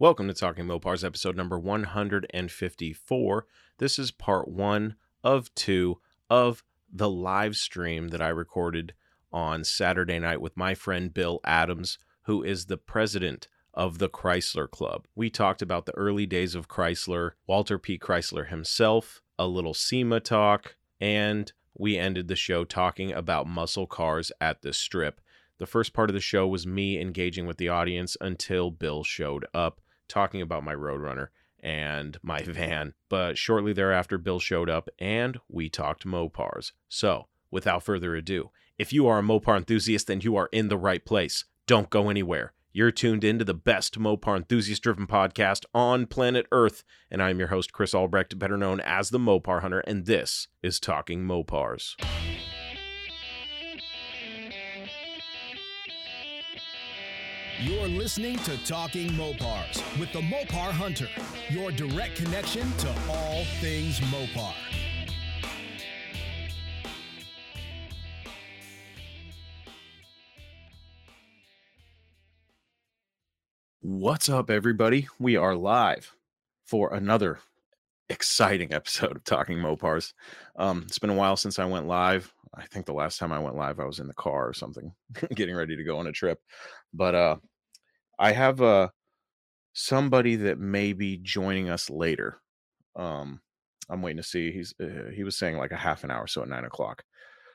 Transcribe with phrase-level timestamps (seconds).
[0.00, 3.46] Welcome to Talking Mopars, episode number 154.
[3.78, 8.94] This is part one of two of the live stream that I recorded
[9.32, 14.68] on Saturday night with my friend Bill Adams, who is the president of the Chrysler
[14.68, 15.06] Club.
[15.14, 17.96] We talked about the early days of Chrysler, Walter P.
[17.96, 24.32] Chrysler himself, a little SEMA talk, and we ended the show talking about muscle cars
[24.40, 25.20] at the strip.
[25.58, 29.46] The first part of the show was me engaging with the audience until Bill showed
[29.54, 31.28] up talking about my Roadrunner
[31.60, 32.94] and my van.
[33.08, 36.72] But shortly thereafter, Bill showed up and we talked Mopars.
[36.88, 40.78] So, without further ado, if you are a Mopar enthusiast, then you are in the
[40.78, 41.44] right place.
[41.66, 42.52] Don't go anywhere.
[42.72, 46.82] You're tuned into the best Mopar enthusiast driven podcast on planet Earth.
[47.08, 50.80] And I'm your host, Chris Albrecht, better known as the Mopar Hunter, and this is
[50.80, 51.94] Talking Mopars.
[57.60, 61.08] You're listening to Talking Mopars with the Mopar Hunter,
[61.48, 64.52] your direct connection to all things Mopar.
[73.80, 75.06] What's up, everybody?
[75.20, 76.16] We are live
[76.64, 77.38] for another
[78.08, 80.12] exciting episode of Talking Mopars.
[80.56, 82.34] Um, it's been a while since I went live.
[82.56, 84.92] I think the last time I went live, I was in the car or something,
[85.34, 86.40] getting ready to go on a trip.
[86.92, 87.36] But uh,
[88.18, 88.92] I have a
[89.72, 92.40] somebody that may be joining us later.
[92.96, 93.40] Um,
[93.90, 94.52] I'm waiting to see.
[94.52, 97.02] He's uh, he was saying like a half an hour, so at nine o'clock.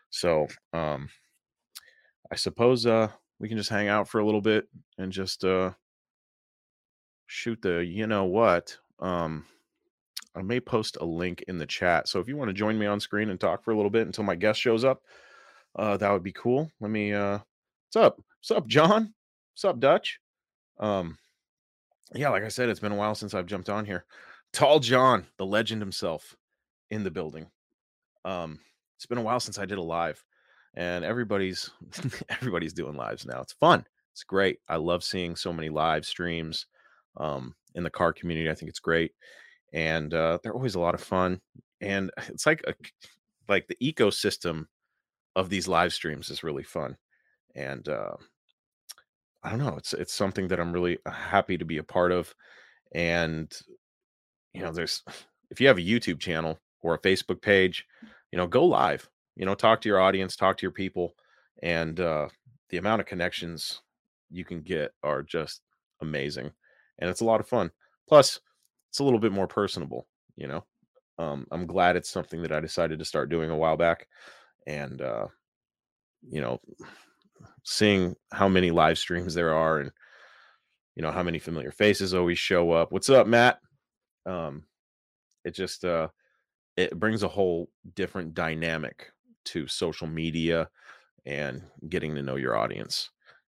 [0.10, 1.10] So um,
[2.32, 5.72] I suppose uh, we can just hang out for a little bit and just uh,
[7.28, 8.78] shoot the you know what.
[9.00, 9.46] Um,
[10.36, 12.08] I may post a link in the chat.
[12.08, 14.06] So if you want to join me on screen and talk for a little bit
[14.06, 15.02] until my guest shows up,
[15.76, 16.72] uh, that would be cool.
[16.80, 17.14] Let me.
[17.14, 17.40] Uh,
[17.88, 18.18] what's up?
[18.40, 19.14] What's up, John?
[19.54, 20.20] What's up, Dutch?
[20.80, 21.18] Um,
[22.14, 24.06] yeah, like I said, it's been a while since I've jumped on here.
[24.54, 26.36] Tall John, the legend himself,
[26.90, 27.48] in the building.
[28.26, 28.60] Um,
[28.98, 30.24] it's been a while since I did a live,
[30.74, 31.70] and everybody's
[32.30, 33.42] everybody's doing lives now.
[33.42, 33.86] It's fun.
[34.14, 34.60] It's great.
[34.68, 36.66] I love seeing so many live streams
[37.18, 38.50] um, in the car community.
[38.50, 39.14] I think it's great,
[39.72, 41.42] and uh, they're always a lot of fun.
[41.82, 42.74] And it's like a
[43.48, 44.66] like the ecosystem
[45.36, 46.98] of these live streams is really fun,
[47.56, 48.16] and uh,
[49.44, 49.76] I don't know.
[49.78, 52.34] It's it's something that I'm really uh, happy to be a part of.
[52.94, 53.52] And
[54.54, 55.04] you know, there's
[55.52, 57.86] if you have a YouTube channel or a Facebook page,
[58.32, 59.10] you know, go live.
[59.36, 61.16] You know, talk to your audience, talk to your people,
[61.64, 62.28] and uh,
[62.70, 63.82] the amount of connections
[64.30, 65.62] you can get are just
[66.02, 66.52] amazing,
[67.00, 67.72] and it's a lot of fun.
[68.08, 68.40] Plus,
[68.90, 70.08] it's a little bit more personable.
[70.36, 70.66] You know,
[71.18, 74.08] um, I'm glad it's something that I decided to start doing a while back,
[74.68, 75.28] and uh,
[76.30, 76.60] you know,
[77.64, 79.92] seeing how many live streams there are and
[80.96, 82.92] you know how many familiar faces always show up.
[82.92, 83.60] What's up, Matt?
[84.26, 84.64] Um,
[85.46, 86.10] it just uh,
[86.76, 89.12] it brings a whole different dynamic
[89.46, 90.70] to social media
[91.26, 93.10] and getting to know your audience,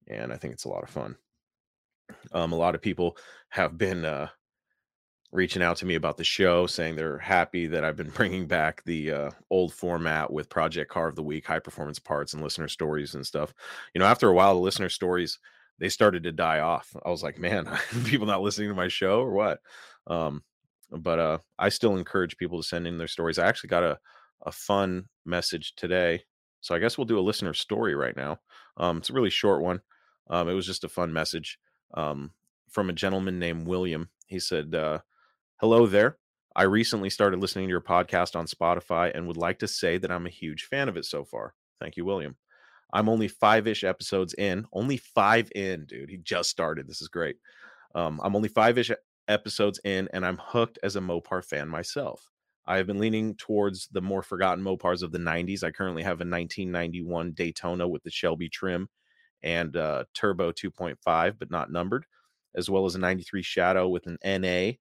[0.08, 1.16] and I think it's a lot of fun.
[2.32, 3.16] Um, a lot of people
[3.50, 4.28] have been uh,
[5.32, 8.82] reaching out to me about the show, saying they're happy that I've been bringing back
[8.84, 12.69] the uh, old format with Project Car of the Week, high performance parts, and listener
[12.69, 13.53] stories and stuff.
[13.94, 15.38] You know, after a while, the listener stories
[15.78, 16.97] they started to die off.
[17.04, 17.69] I was like, man,
[18.04, 19.60] people not listening to my show or what?
[20.06, 20.42] Um,
[20.91, 23.38] but uh, I still encourage people to send in their stories.
[23.38, 23.98] I actually got a
[24.44, 26.22] a fun message today,
[26.60, 28.38] so I guess we'll do a listener story right now.
[28.76, 29.81] Um, it's a really short one.
[30.28, 31.59] Um, it was just a fun message
[31.94, 32.32] um,
[32.70, 34.09] from a gentleman named William.
[34.26, 34.75] He said.
[34.75, 35.00] Uh,
[35.58, 36.18] Hello there.
[36.54, 40.10] I recently started listening to your podcast on Spotify and would like to say that
[40.10, 41.54] I'm a huge fan of it so far.
[41.80, 42.36] Thank you, William.
[42.92, 46.10] I'm only five ish episodes in, only five in, dude.
[46.10, 46.86] He just started.
[46.86, 47.36] This is great.
[47.94, 48.90] Um, I'm only five ish
[49.28, 52.30] episodes in, and I'm hooked as a Mopar fan myself.
[52.66, 55.64] I have been leaning towards the more forgotten Mopars of the 90s.
[55.64, 58.90] I currently have a 1991 Daytona with the Shelby trim
[59.42, 62.04] and uh, turbo 2.5, but not numbered,
[62.54, 64.72] as well as a 93 Shadow with an NA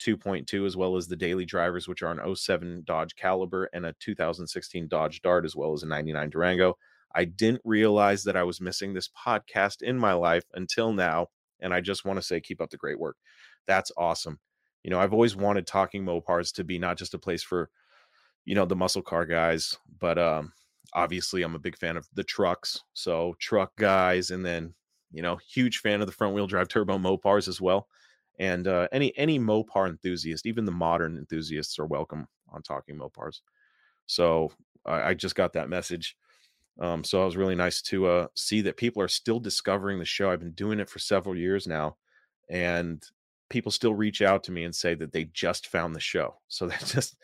[0.00, 3.94] 2.2 as well as the daily drivers which are an 07 dodge caliber and a
[4.00, 6.76] 2016 dodge dart as well as a 99 durango.
[7.14, 11.28] I didn't realize that i was missing this podcast in my life until now
[11.60, 13.16] and i just want to say keep up the great work.
[13.66, 14.38] That's awesome.
[14.82, 17.70] You know i've always wanted talking mopars to be not just a place for
[18.46, 20.52] you know the muscle car guys but um
[20.94, 24.72] obviously i'm a big fan of the trucks so truck guys and then
[25.12, 27.88] you know huge fan of the front wheel drive turbo mopars as well
[28.38, 33.40] and uh, any any Mopar enthusiast, even the modern enthusiasts, are welcome on Talking Mopars.
[34.06, 34.52] So
[34.84, 36.16] I, I just got that message.
[36.78, 40.04] Um, so it was really nice to uh, see that people are still discovering the
[40.04, 40.30] show.
[40.30, 41.96] I've been doing it for several years now,
[42.50, 43.02] and
[43.48, 46.34] people still reach out to me and say that they just found the show.
[46.48, 47.16] So that just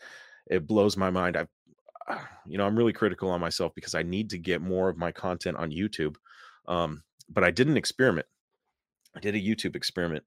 [0.49, 1.37] it blows my mind.
[1.37, 1.49] I've
[2.45, 5.11] you know, I'm really critical on myself because I need to get more of my
[5.11, 6.15] content on YouTube.
[6.67, 8.27] Um, but I did an experiment.
[9.15, 10.23] I did a YouTube experiment,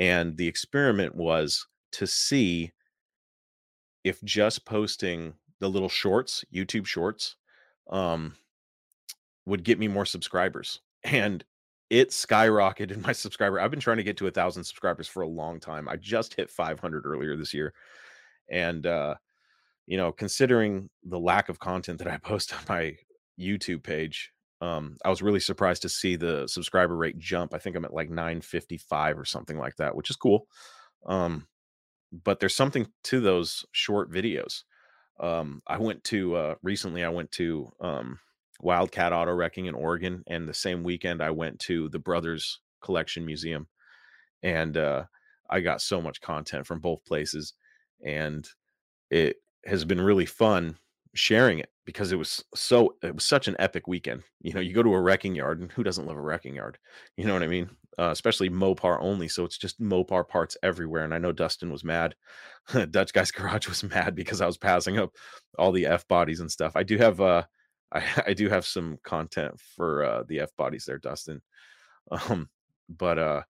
[0.00, 2.72] and the experiment was to see
[4.02, 7.36] if just posting the little shorts, YouTube shorts,
[7.90, 8.34] um,
[9.44, 10.80] would get me more subscribers.
[11.02, 11.42] And
[11.88, 13.58] it skyrocketed my subscriber.
[13.58, 15.88] I've been trying to get to a thousand subscribers for a long time.
[15.88, 17.72] I just hit 500 earlier this year,
[18.50, 19.14] and uh,
[19.86, 22.96] you know, considering the lack of content that I post on my
[23.40, 24.30] YouTube page,
[24.60, 27.54] um, I was really surprised to see the subscriber rate jump.
[27.54, 30.46] I think I'm at like 955 or something like that, which is cool.
[31.06, 31.46] Um,
[32.12, 34.64] but there's something to those short videos.
[35.18, 37.04] Um, I went to uh, recently.
[37.04, 38.18] I went to um,
[38.60, 43.24] Wildcat Auto Wrecking in Oregon, and the same weekend I went to the Brothers Collection
[43.24, 43.68] Museum,
[44.42, 45.04] and uh,
[45.48, 47.54] I got so much content from both places,
[48.04, 48.46] and
[49.10, 50.76] it has been really fun
[51.14, 54.22] sharing it because it was so it was such an epic weekend.
[54.40, 56.78] You know, you go to a wrecking yard, and who doesn't love a wrecking yard?
[57.16, 57.70] You know what I mean?
[57.98, 61.04] Uh, especially Mopar only, so it's just Mopar parts everywhere.
[61.04, 62.14] And I know Dustin was mad.
[62.90, 65.10] Dutch Guy's Garage was mad because I was passing up
[65.58, 66.72] all the F bodies and stuff.
[66.76, 67.42] I do have uh,
[67.92, 71.42] I, I do have some content for uh, the F bodies there, Dustin.
[72.10, 72.48] Um,
[72.88, 73.42] but uh,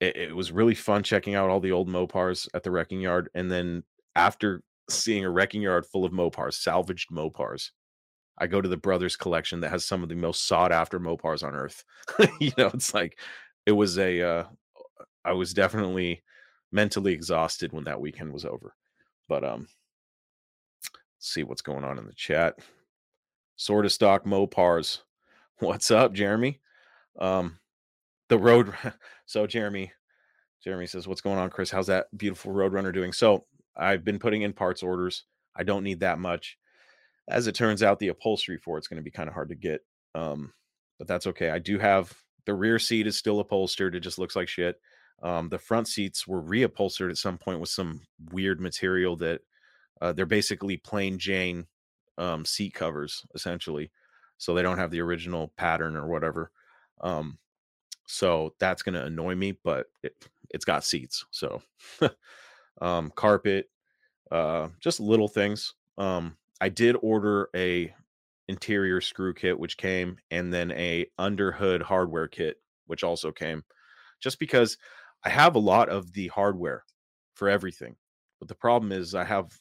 [0.00, 3.28] it, it was really fun checking out all the old Mopars at the wrecking yard,
[3.34, 3.82] and then
[4.14, 7.70] after seeing a wrecking yard full of Mopars, salvaged Mopars.
[8.38, 11.44] I go to the Brothers collection that has some of the most sought after Mopars
[11.44, 11.84] on earth.
[12.40, 13.18] you know, it's like
[13.66, 14.44] it was a uh
[15.24, 16.22] I was definitely
[16.72, 18.74] mentally exhausted when that weekend was over.
[19.28, 19.68] But um
[21.18, 22.58] see what's going on in the chat.
[23.56, 25.00] Sort of stock Mopars.
[25.58, 26.60] What's up, Jeremy?
[27.20, 27.58] Um
[28.28, 28.72] the road
[29.26, 29.92] so Jeremy
[30.64, 31.70] Jeremy says, What's going on, Chris?
[31.70, 33.12] How's that beautiful Roadrunner doing?
[33.12, 33.44] So
[33.76, 35.24] I've been putting in parts orders.
[35.56, 36.58] I don't need that much.
[37.28, 39.54] As it turns out, the upholstery for it's going to be kind of hard to
[39.54, 39.80] get.
[40.14, 40.52] Um,
[40.98, 41.50] but that's okay.
[41.50, 42.12] I do have
[42.46, 43.94] the rear seat is still upholstered.
[43.94, 44.80] It just looks like shit.
[45.22, 48.00] Um, the front seats were reupholstered at some point with some
[48.32, 49.40] weird material that
[50.00, 51.66] uh, they're basically plain Jane
[52.18, 53.92] um, seat covers, essentially.
[54.38, 56.50] So they don't have the original pattern or whatever.
[57.00, 57.38] Um,
[58.06, 60.14] so that's going to annoy me, but it,
[60.50, 61.24] it's got seats.
[61.30, 61.62] So
[62.80, 63.66] um, carpet,
[64.30, 65.74] uh, just little things.
[65.98, 67.94] Um, I did order a
[68.48, 73.64] interior screw kit, which came, and then a underhood hardware kit, which also came,
[74.20, 74.78] just because
[75.24, 76.84] I have a lot of the hardware
[77.34, 77.96] for everything.
[78.38, 79.52] But the problem is I have,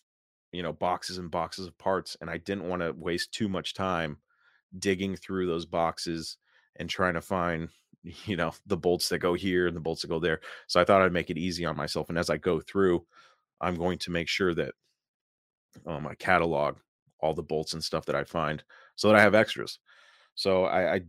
[0.51, 3.73] you know, boxes and boxes of parts, and I didn't want to waste too much
[3.73, 4.17] time
[4.77, 6.37] digging through those boxes
[6.77, 7.69] and trying to find
[8.03, 10.39] you know the bolts that go here and the bolts that go there.
[10.67, 13.05] So i thought i'd make it easy on myself and as i go through
[13.59, 14.73] i'm going to make sure that
[15.85, 16.77] um, i catalog
[17.19, 18.63] all the bolts and stuff that i find
[18.95, 19.79] so that i have extras.
[20.35, 21.01] So i i,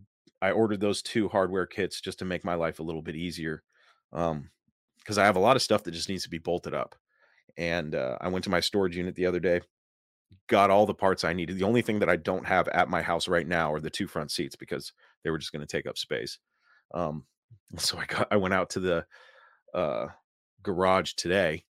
[0.42, 3.62] I ordered those two hardware kits just to make my life a little bit easier
[4.12, 4.50] um
[4.98, 6.94] because i have a lot of stuff that just needs to be bolted up.
[7.56, 9.60] And uh, i went to my storage unit the other day
[10.48, 11.58] got all the parts i needed.
[11.58, 14.06] The only thing that i don't have at my house right now are the two
[14.06, 14.92] front seats because
[15.24, 16.38] they were just going to take up space
[16.94, 17.24] um,
[17.78, 19.06] so I got I went out to the
[19.74, 20.06] uh,
[20.62, 21.64] garage today,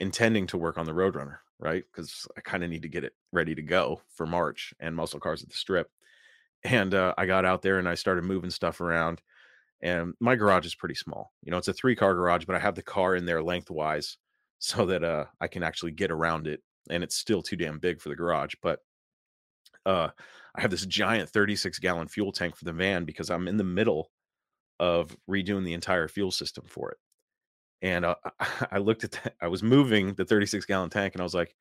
[0.00, 1.84] intending to work on the Roadrunner, right?
[1.92, 5.20] Because I kind of need to get it ready to go for March and muscle
[5.20, 5.90] cars at the strip.
[6.64, 9.20] And uh, I got out there and I started moving stuff around.
[9.80, 11.32] And my garage is pretty small.
[11.42, 14.16] You know, it's a three car garage, but I have the car in there lengthwise
[14.60, 16.62] so that uh, I can actually get around it.
[16.88, 18.54] And it's still too damn big for the garage.
[18.62, 18.78] But
[19.84, 20.08] uh,
[20.54, 23.64] I have this giant 36 gallon fuel tank for the van because I'm in the
[23.64, 24.10] middle
[24.82, 26.98] of redoing the entire fuel system for it.
[27.82, 28.16] And uh,
[28.72, 31.54] I looked at that, I was moving the 36 gallon tank and I was like,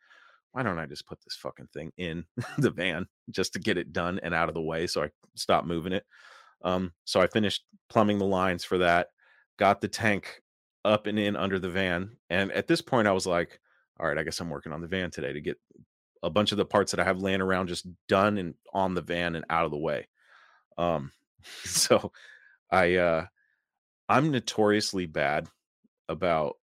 [0.53, 2.25] why don't I just put this fucking thing in
[2.57, 5.65] the van just to get it done and out of the way so I stop
[5.65, 6.03] moving it?
[6.63, 9.09] Um, so I finished plumbing the lines for that,
[9.59, 10.41] got the tank
[10.83, 12.17] up and in under the van.
[12.31, 13.59] And at this point, I was like,
[13.99, 15.59] all right, I guess I'm working on the van today to get
[16.23, 19.01] a bunch of the parts that I have laying around just done and on the
[19.01, 20.07] van and out of the way.
[20.79, 21.11] Um,
[21.65, 22.11] so
[22.71, 23.25] I uh
[24.09, 25.47] I'm notoriously bad
[26.09, 26.57] about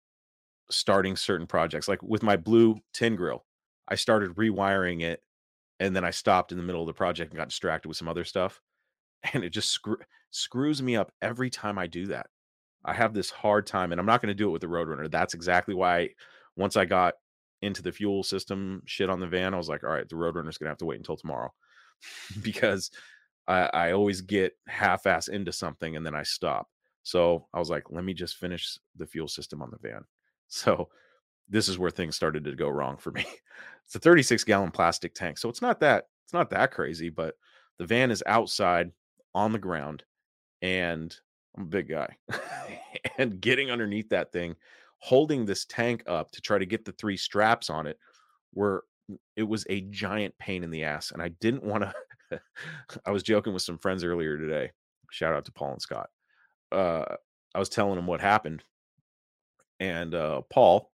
[0.72, 1.88] starting certain projects.
[1.88, 3.46] Like with my blue tin grill,
[3.88, 5.22] I started rewiring it
[5.80, 8.08] and then I stopped in the middle of the project and got distracted with some
[8.08, 8.62] other stuff.
[9.34, 9.98] And it just screw-
[10.32, 12.28] screws me up every time I do that.
[12.86, 15.10] I have this hard time, and I'm not going to do it with the Roadrunner.
[15.10, 16.10] That's exactly why
[16.56, 17.16] once I got
[17.62, 20.58] into the fuel system shit on the van, I was like, all right, the Roadrunner's
[20.58, 21.52] going to have to wait until tomorrow
[22.42, 22.92] because
[23.48, 26.68] I, I always get half-ass into something and then I stop.
[27.04, 30.04] So I was like, let me just finish the fuel system on the van.
[30.48, 30.90] So
[31.50, 33.26] this is where things started to go wrong for me.
[33.86, 35.38] It's a 36 gallon plastic tank.
[35.38, 37.36] So it's not that it's not that crazy, but
[37.78, 38.92] the van is outside
[39.36, 40.04] on the ground
[40.64, 41.16] and
[41.56, 42.16] I'm a big guy.
[43.18, 44.56] and getting underneath that thing,
[45.00, 48.00] holding this tank up to try to get the three straps on it
[48.54, 48.84] were
[49.36, 51.94] it was a giant pain in the ass and I didn't want to
[53.06, 54.72] I was joking with some friends earlier today.
[55.12, 56.10] Shout out to Paul and Scott.
[56.72, 57.06] Uh
[57.54, 58.64] I was telling them what happened
[59.80, 60.92] and uh Paul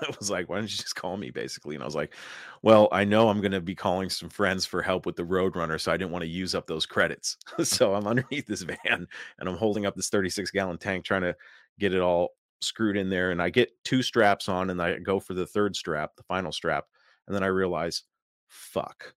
[0.18, 1.74] was like, why don't you just call me basically?
[1.74, 2.14] And I was like,
[2.62, 5.80] well, I know I'm going to be calling some friends for help with the Roadrunner.
[5.80, 7.36] So I didn't want to use up those credits.
[7.62, 9.06] so I'm underneath this van
[9.38, 11.36] and I'm holding up this 36 gallon tank trying to
[11.78, 13.30] get it all screwed in there.
[13.30, 16.52] And I get two straps on and I go for the third strap, the final
[16.52, 16.86] strap.
[17.26, 18.02] And then I realize,
[18.48, 19.14] fuck,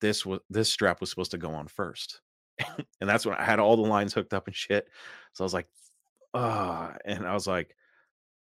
[0.00, 2.20] this was this strap was supposed to go on first.
[3.00, 4.88] and that's when I had all the lines hooked up and shit.
[5.32, 5.68] So I was like,
[6.34, 7.74] ah, and I was like,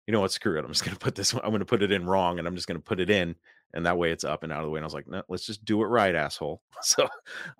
[0.06, 0.64] you know what, screw it.
[0.64, 2.80] I'm just gonna put this I'm gonna put it in wrong and I'm just gonna
[2.80, 3.34] put it in
[3.74, 4.78] and that way it's up and out of the way.
[4.78, 6.62] And I was like, no, let's just do it right, asshole.
[6.82, 7.08] So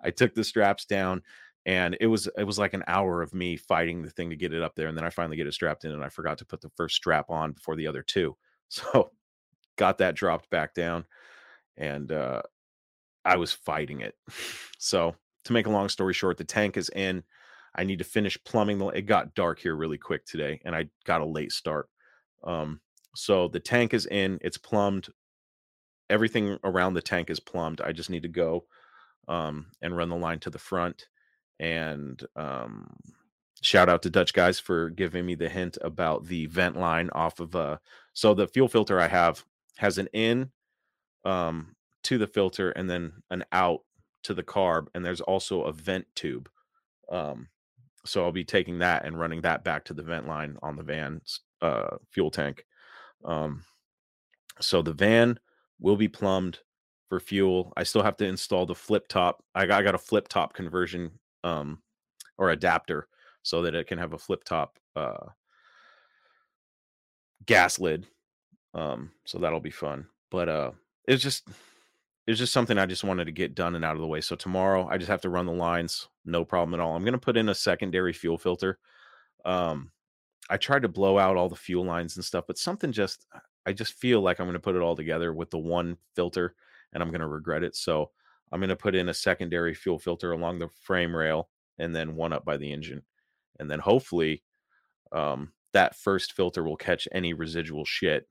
[0.03, 1.23] I took the straps down
[1.65, 4.53] and it was it was like an hour of me fighting the thing to get
[4.53, 4.87] it up there.
[4.87, 6.95] And then I finally get it strapped in and I forgot to put the first
[6.95, 8.35] strap on before the other two.
[8.67, 9.11] So
[9.77, 11.05] got that dropped back down
[11.77, 12.41] and uh
[13.25, 14.15] I was fighting it.
[14.77, 15.15] So
[15.45, 17.23] to make a long story short, the tank is in.
[17.75, 20.85] I need to finish plumbing the it got dark here really quick today and I
[21.05, 21.89] got a late start.
[22.43, 22.79] Um,
[23.15, 25.09] so the tank is in, it's plumbed.
[26.09, 27.81] Everything around the tank is plumbed.
[27.81, 28.65] I just need to go
[29.27, 31.07] um, and run the line to the front.
[31.59, 32.95] And um,
[33.61, 37.39] shout out to Dutch guys for giving me the hint about the vent line off
[37.39, 37.77] of uh
[38.13, 39.43] so the fuel filter I have
[39.77, 40.51] has an in
[41.23, 43.81] um to the filter and then an out
[44.23, 46.49] to the carb and there's also a vent tube
[47.11, 47.47] um
[48.05, 50.83] so I'll be taking that and running that back to the vent line on the
[50.83, 52.65] van's uh, fuel tank.
[53.23, 53.63] Um,
[54.61, 55.39] so the van
[55.79, 56.59] will be plumbed
[57.09, 57.73] for fuel.
[57.75, 59.43] I still have to install the flip top.
[59.55, 61.11] I got, I got a flip top conversion
[61.43, 61.79] um,
[62.37, 63.07] or adapter
[63.41, 65.27] so that it can have a flip top uh,
[67.45, 68.07] gas lid.
[68.73, 70.07] Um, so that'll be fun.
[70.29, 70.71] But uh,
[71.07, 71.47] it's just
[72.27, 74.21] it's just something I just wanted to get done and out of the way.
[74.21, 76.95] So tomorrow I just have to run the lines, no problem at all.
[76.95, 78.79] I'm gonna put in a secondary fuel filter.
[79.45, 79.91] Um,
[80.49, 83.25] I tried to blow out all the fuel lines and stuff, but something just
[83.65, 86.55] I just feel like I'm going to put it all together with the one filter
[86.93, 87.75] and I'm going to regret it.
[87.75, 88.11] So
[88.51, 92.15] I'm going to put in a secondary fuel filter along the frame rail and then
[92.15, 93.01] one up by the engine.
[93.59, 94.43] And then hopefully
[95.11, 98.27] um, that first filter will catch any residual shit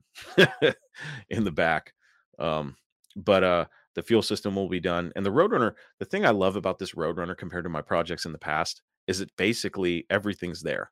[1.29, 1.93] in the back.
[2.39, 2.77] Um,
[3.15, 5.11] but uh, the fuel system will be done.
[5.15, 8.31] And the Roadrunner, the thing I love about this Roadrunner compared to my projects in
[8.31, 10.91] the past is that basically everything's there.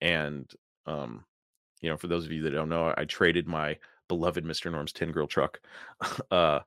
[0.00, 0.50] And
[0.86, 1.24] um,
[1.80, 4.70] you know, for those of you that don't know, I traded my beloved Mr.
[4.70, 5.60] Norm's tin grill truck
[6.30, 6.60] uh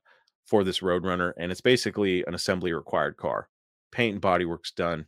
[0.45, 3.49] for this Roadrunner, and it's basically an assembly required car.
[3.91, 5.07] Paint and body work's done,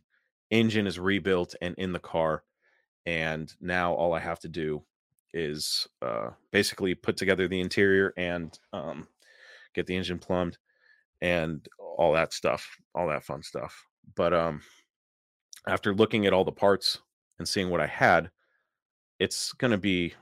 [0.50, 2.42] engine is rebuilt and in the car,
[3.06, 4.82] and now all I have to do
[5.32, 9.06] is uh basically put together the interior and um
[9.74, 10.58] get the engine plumbed
[11.20, 13.84] and all that stuff, all that fun stuff.
[14.14, 14.62] But um
[15.66, 16.98] after looking at all the parts
[17.38, 18.30] and seeing what I had,
[19.18, 20.14] it's going to be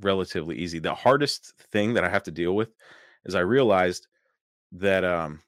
[0.00, 0.78] relatively easy.
[0.78, 2.74] The hardest thing that I have to deal with
[3.24, 4.08] is I realized
[4.72, 5.42] that um,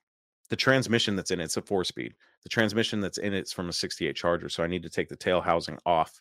[0.50, 2.14] the transmission that's in it's a four speed.
[2.42, 5.16] The transmission that's in it's from a 68 Charger, so I need to take the
[5.16, 6.21] tail housing off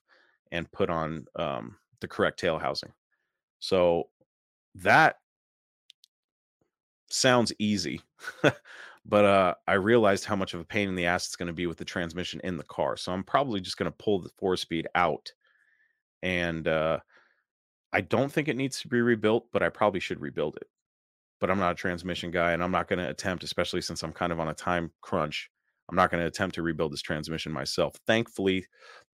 [0.51, 2.93] and put on um, the correct tail housing.
[3.59, 4.09] So
[4.75, 5.17] that
[7.13, 8.01] sounds easy,
[9.05, 11.53] but uh, I realized how much of a pain in the ass it's going to
[11.53, 12.97] be with the transmission in the car.
[12.97, 15.31] So I'm probably just going to pull the four speed out.
[16.23, 16.99] And uh,
[17.91, 20.67] I don't think it needs to be rebuilt, but I probably should rebuild it.
[21.39, 24.13] But I'm not a transmission guy, and I'm not going to attempt, especially since I'm
[24.13, 25.49] kind of on a time crunch.
[25.89, 27.95] I'm not going to attempt to rebuild this transmission myself.
[28.07, 28.65] Thankfully,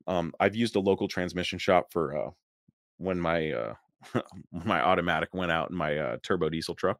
[0.07, 2.29] um, I've used a local transmission shop for uh,
[2.97, 3.73] when my uh,
[4.51, 6.99] my automatic went out in my uh, turbo diesel truck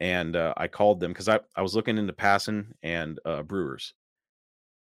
[0.00, 3.94] and uh, I called them because I, I was looking into Passon and uh, Brewers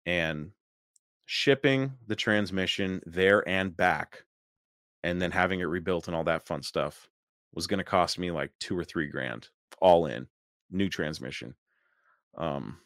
[0.06, 0.52] and
[1.26, 4.24] shipping the transmission there and back
[5.04, 7.10] and then having it rebuilt and all that fun stuff
[7.54, 9.50] was going to cost me like two or three grand
[9.82, 10.28] all in
[10.72, 11.54] new transmission.
[12.38, 12.78] Um,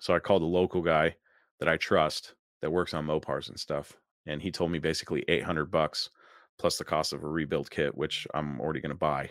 [0.00, 1.14] so I called a local guy
[1.60, 3.94] that I trust that works on Mopars and stuff,
[4.26, 6.10] and he told me basically 800 bucks
[6.58, 9.30] plus the cost of a rebuild kit, which I'm already going to buy.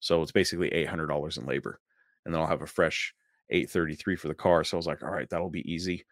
[0.00, 1.80] So it's basically $800 in labor.
[2.24, 3.14] And then I'll have a fresh
[3.50, 4.64] 833 for the car.
[4.64, 6.04] So I was like, all right, that'll be easy.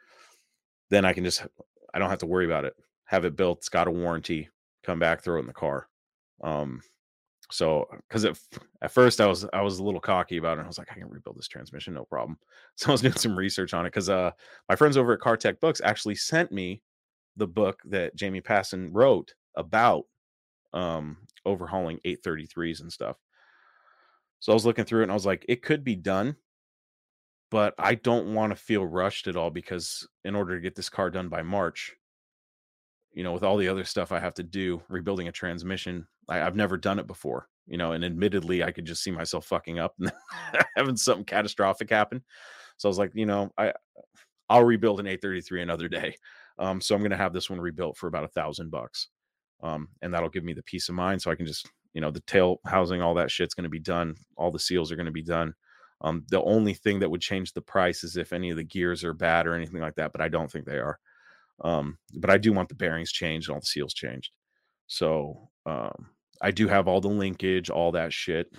[0.90, 1.46] Then I can just,
[1.92, 2.74] I don't have to worry about it
[3.08, 3.58] have it built.
[3.58, 4.48] It's got a warranty.
[4.84, 5.88] Come back, throw it in the car.
[6.42, 6.82] Um,
[7.50, 8.38] so because at,
[8.82, 10.64] at first I was I was a little cocky about it.
[10.64, 12.38] I was like, I can rebuild this transmission, no problem.
[12.76, 14.30] So I was doing some research on it because uh
[14.68, 16.82] my friends over at Car Tech Books actually sent me
[17.36, 20.04] the book that Jamie Passon wrote about
[20.74, 21.16] um
[21.46, 23.16] overhauling 833s and stuff.
[24.40, 26.36] So I was looking through it and I was like, it could be done,
[27.50, 30.88] but I don't want to feel rushed at all because in order to get this
[30.88, 31.94] car done by March,
[33.12, 36.36] you know, with all the other stuff I have to do, rebuilding a transmission, I,
[36.36, 39.78] have never done it before, you know, and admittedly, I could just see myself fucking
[39.78, 40.12] up and
[40.76, 42.22] having something catastrophic happen.
[42.76, 43.72] So I was like, you know, I
[44.48, 46.14] I'll rebuild an 833 another day.
[46.58, 49.08] Um, so I'm gonna have this one rebuilt for about a thousand bucks.
[49.62, 52.10] Um, and that'll give me the peace of mind so I can just, you know,
[52.10, 55.22] the tail housing, all that shit's gonna be done, all the seals are gonna be
[55.22, 55.54] done.
[56.00, 59.02] Um, the only thing that would change the price is if any of the gears
[59.02, 60.98] are bad or anything like that, but I don't think they are.
[61.62, 64.30] Um, but I do want the bearings changed and all the seals changed.
[64.86, 68.52] So um, I do have all the linkage, all that shit.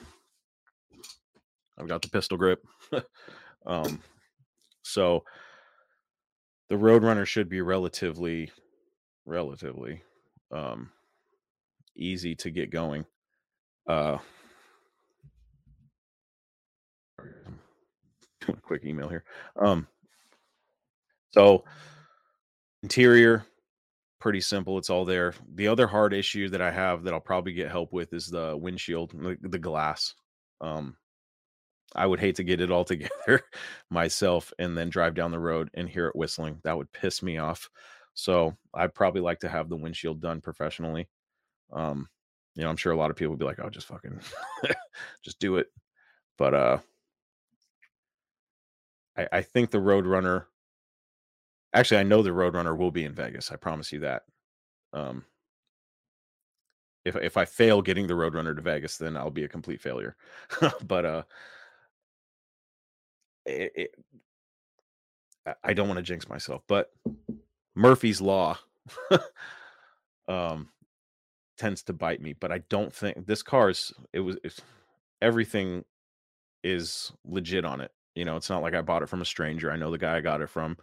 [1.77, 2.61] I've got the pistol grip.
[3.65, 4.01] um,
[4.83, 5.23] so
[6.67, 8.51] the Roadrunner should be relatively,
[9.25, 10.03] relatively
[10.51, 10.91] um,
[11.95, 13.05] easy to get going.
[13.89, 14.19] Uh,
[18.41, 19.23] doing a quick email here.
[19.59, 19.87] Um,
[21.31, 21.63] so
[22.83, 23.45] Interior,
[24.19, 24.77] pretty simple.
[24.77, 25.33] It's all there.
[25.55, 28.55] The other hard issue that I have that I'll probably get help with is the
[28.55, 30.13] windshield, the, the glass.
[30.61, 30.95] Um,
[31.95, 33.41] I would hate to get it all together
[33.89, 36.59] myself and then drive down the road and hear it whistling.
[36.63, 37.67] That would piss me off.
[38.13, 41.09] So I'd probably like to have the windshield done professionally.
[41.73, 42.07] Um,
[42.55, 44.19] you know, I'm sure a lot of people would be like, "Oh, just fucking,
[45.23, 45.67] just do it."
[46.37, 46.77] But uh,
[49.17, 50.45] I, I think the Roadrunner
[51.73, 53.51] Actually, I know the Roadrunner will be in Vegas.
[53.51, 54.23] I promise you that.
[54.91, 55.25] Um,
[57.05, 60.15] if if I fail getting the Roadrunner to Vegas, then I'll be a complete failure.
[60.87, 61.23] but uh,
[63.45, 63.95] it, it,
[65.63, 66.63] I don't want to jinx myself.
[66.67, 66.91] But
[67.75, 68.57] Murphy's Law
[70.27, 70.69] um
[71.59, 72.33] tends to bite me.
[72.33, 74.37] But I don't think this car's it was
[75.21, 75.85] everything
[76.63, 77.91] is legit on it.
[78.15, 79.71] You know, it's not like I bought it from a stranger.
[79.71, 80.77] I know the guy I got it from.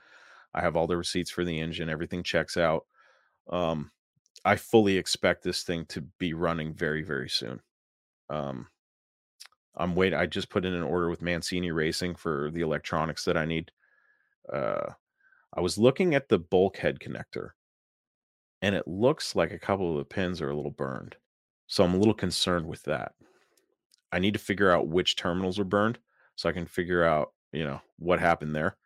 [0.55, 1.89] I have all the receipts for the engine.
[1.89, 2.87] Everything checks out.
[3.51, 3.91] Um,
[4.45, 7.61] I fully expect this thing to be running very, very soon.
[8.31, 8.69] Um,
[9.77, 10.19] I'm waiting.
[10.19, 13.71] I just put in an order with Mancini Racing for the electronics that I need.
[14.51, 14.93] Uh,
[15.53, 17.51] I was looking at the bulkhead connector,
[18.63, 21.17] and it looks like a couple of the pins are a little burned.
[21.67, 23.13] So I'm a little concerned with that.
[24.13, 25.99] I need to figure out which terminals are burned
[26.37, 28.77] so I can figure out, you know, what happened there.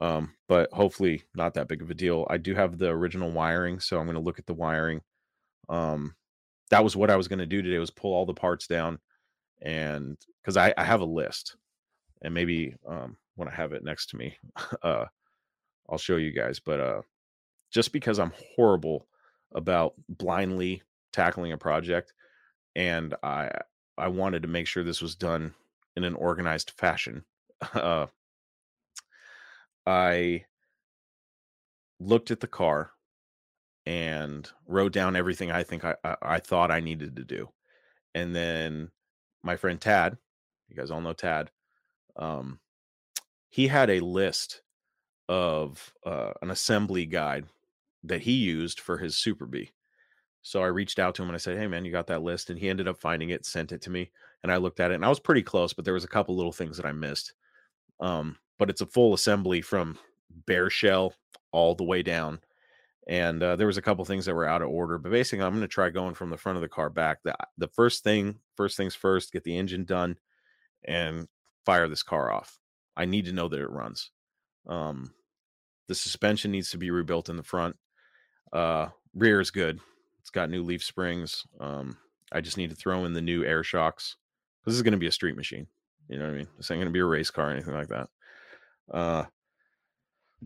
[0.00, 2.26] Um, but hopefully not that big of a deal.
[2.30, 5.02] I do have the original wiring, so I'm going to look at the wiring.
[5.68, 6.14] Um,
[6.70, 8.98] that was what I was going to do today was pull all the parts down
[9.62, 11.56] and because I, I have a list
[12.22, 14.36] and maybe um, when I have it next to me,
[14.82, 15.06] uh,
[15.88, 16.60] I'll show you guys.
[16.60, 17.02] But uh,
[17.70, 19.06] just because I'm horrible
[19.54, 22.14] about blindly tackling a project
[22.76, 23.50] and I
[23.98, 25.54] I wanted to make sure this was done
[25.96, 27.24] in an organized fashion.
[27.74, 28.06] Uh,
[29.86, 30.44] I
[31.98, 32.92] looked at the car
[33.84, 37.50] and wrote down everything I think I, I, I thought I needed to do.
[38.14, 38.90] And then
[39.42, 40.16] my friend Tad,
[40.68, 41.50] you guys all know Tad,
[42.16, 42.60] um,
[43.50, 44.62] he had a list
[45.28, 47.46] of uh, an assembly guide
[48.04, 49.70] that he used for his Super Bee.
[50.42, 52.50] So I reached out to him and I said, "Hey man, you got that list?"
[52.50, 54.10] And he ended up finding it, sent it to me,
[54.42, 56.36] and I looked at it, and I was pretty close, but there was a couple
[56.36, 57.34] little things that I missed.
[58.00, 59.98] Um, but it's a full assembly from
[60.46, 61.14] bare shell
[61.52, 62.40] all the way down.
[63.06, 65.52] And uh, there was a couple things that were out of order, but basically, I'm
[65.52, 67.18] going to try going from the front of the car back.
[67.24, 70.16] The the first thing, first things first, get the engine done,
[70.84, 71.26] and
[71.64, 72.58] fire this car off.
[72.96, 74.10] I need to know that it runs.
[74.66, 75.12] Um,
[75.88, 77.76] the suspension needs to be rebuilt in the front.
[78.52, 79.80] Uh, rear is good.
[80.20, 81.46] It's got new leaf springs.
[81.60, 81.96] Um,
[82.32, 84.16] I just need to throw in the new air shocks.
[84.64, 85.66] This is going to be a street machine.
[86.08, 86.48] You know what I mean?
[86.56, 88.08] This ain't going to be a race car or anything like that.
[88.90, 89.24] Uh,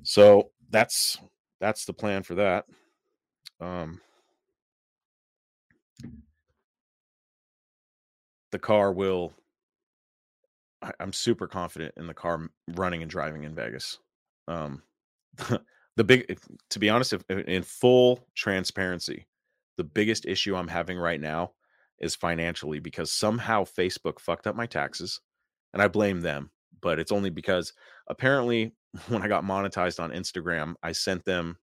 [0.03, 1.19] so that's
[1.61, 2.67] that's the plan for that.
[3.61, 4.01] Um,
[8.53, 9.33] the car will.
[10.83, 13.99] I, am super confident in the car running and driving in Vegas.
[14.47, 14.83] Um,
[15.97, 16.39] the big,
[16.71, 19.27] to be honest, if, in full transparency,
[19.77, 21.53] the biggest issue I'm having right now
[22.01, 25.21] is financially because somehow Facebook fucked up my taxes,
[25.73, 26.51] and I blame them.
[26.81, 27.73] But it's only because
[28.09, 28.73] apparently
[29.09, 31.59] when I got monetized on Instagram, I sent them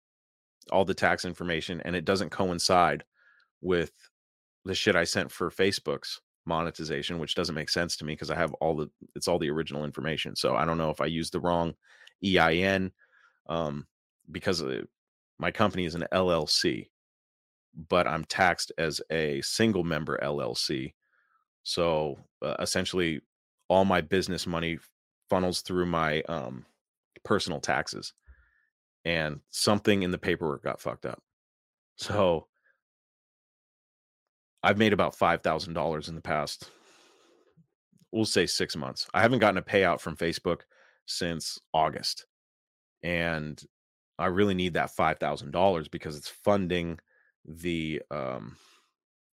[0.72, 3.04] all the tax information and it doesn't coincide
[3.62, 3.92] with
[4.64, 8.36] the shit I sent for Facebook's monetization, which doesn't make sense to me because I
[8.36, 10.36] have all the it's all the original information.
[10.36, 11.74] So I don't know if I used the wrong
[12.24, 12.92] EIN
[13.50, 13.88] um,
[14.32, 14.72] because of,
[15.40, 16.88] my company is an LLC,
[17.90, 20.94] but I'm taxed as a single member LLC.
[21.64, 23.22] So uh, essentially,
[23.68, 24.80] all my business money
[25.30, 26.66] funnels through my um,
[27.24, 28.14] personal taxes,
[29.06, 31.22] and something in the paperwork got fucked up.
[31.96, 32.48] So
[34.64, 36.70] I've made about five thousand dollars in the past,
[38.12, 39.08] we'll say six months.
[39.14, 40.62] I haven't gotten a payout from Facebook
[41.06, 42.26] since August,
[43.04, 43.62] and
[44.22, 47.00] I really need that five thousand dollars because it's funding
[47.46, 48.58] the um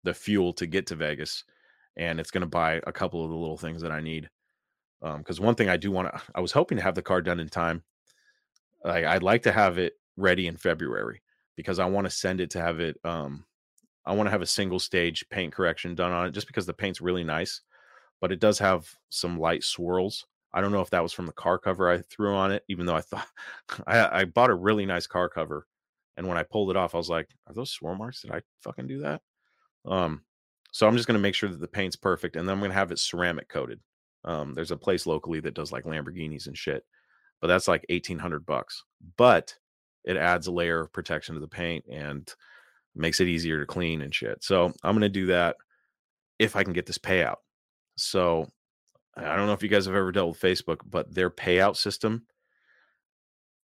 [0.04, 1.44] the fuel to get to Vegas,
[1.98, 4.30] and it's going to buy a couple of the little things that I need.
[5.02, 7.22] Um, because one thing I do want to, I was hoping to have the car
[7.22, 7.84] done in time.
[8.84, 11.22] Like I'd like to have it ready in February
[11.56, 13.46] because I want to send it to have it um
[14.06, 16.74] I want to have a single stage paint correction done on it just because the
[16.74, 17.62] paint's really nice,
[18.22, 20.26] but it does have some light swirls.
[20.58, 22.88] I don't know if that was from the car cover I threw on it, even
[22.88, 23.28] though I thought
[23.88, 25.68] I, I bought a really nice car cover.
[26.18, 28.24] And when I pulled it off, I was like, are those swirl marks?
[28.24, 29.22] Did I fucking do that?
[29.86, 30.24] Um,
[30.72, 32.36] so I'm just going to make sure that the paint's perfect.
[32.36, 33.80] And then I'm going to have it ceramic coated.
[34.26, 36.84] Um, there's a place locally that does like Lamborghinis and shit,
[37.40, 38.84] but that's like 1800 bucks.
[39.16, 39.54] But
[40.06, 42.28] it adds a layer of protection to the paint and
[42.96, 44.44] makes it easier to clean and shit.
[44.44, 45.56] So I'm going to do that
[46.40, 47.38] if I can get this payout.
[47.96, 48.50] So
[49.18, 52.26] I don't know if you guys have ever dealt with Facebook, but their payout system,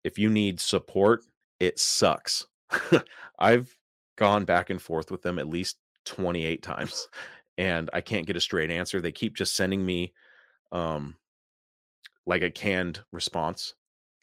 [0.03, 1.23] if you need support,
[1.59, 2.45] it sucks.
[3.39, 3.75] I've
[4.17, 7.07] gone back and forth with them at least 28 times
[7.57, 9.01] and I can't get a straight answer.
[9.01, 10.13] They keep just sending me
[10.71, 11.15] um
[12.25, 13.73] like a canned response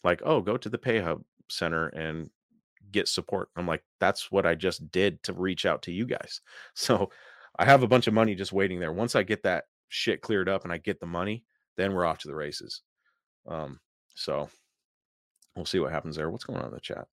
[0.04, 2.30] like, "Oh, go to the PayHub center and
[2.90, 3.50] get support.
[3.56, 6.40] I'm like, that's what I just did to reach out to you guys.
[6.74, 7.10] So
[7.58, 8.92] I have a bunch of money just waiting there.
[8.92, 11.44] Once I get that shit cleared up and I get the money,
[11.76, 12.82] then we're off to the races.
[13.46, 13.80] Um,
[14.14, 14.48] so
[15.56, 16.30] we'll see what happens there.
[16.30, 17.06] What's going on in the chat?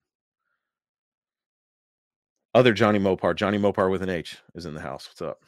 [2.54, 5.08] Other Johnny Mopar, Johnny Mopar with an H is in the house.
[5.08, 5.42] What's up?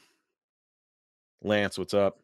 [1.41, 2.19] Lance, what's up?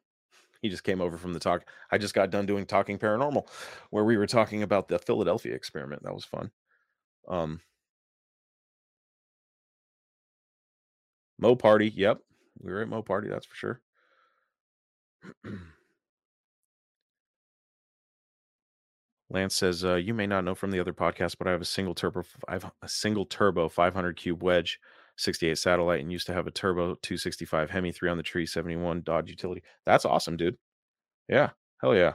[0.61, 1.65] He just came over from the talk.
[1.91, 3.47] I just got done doing Talking Paranormal,
[3.89, 6.03] where we were talking about the Philadelphia experiment.
[6.03, 6.51] That was fun.
[7.27, 7.59] Um,
[11.39, 11.91] Mo Party.
[11.95, 12.19] Yep.
[12.61, 13.81] We were at Mo Party, that's for sure.
[19.29, 21.65] Lance says, uh, "You may not know from the other podcast, but I have a
[21.65, 24.79] single turbo, I have a single turbo 500 cube wedge,
[25.17, 29.01] 68 satellite, and used to have a turbo 265 Hemi, three on the tree, 71
[29.01, 29.63] Dodge utility.
[29.85, 30.57] That's awesome, dude.
[31.27, 32.13] Yeah, hell yeah.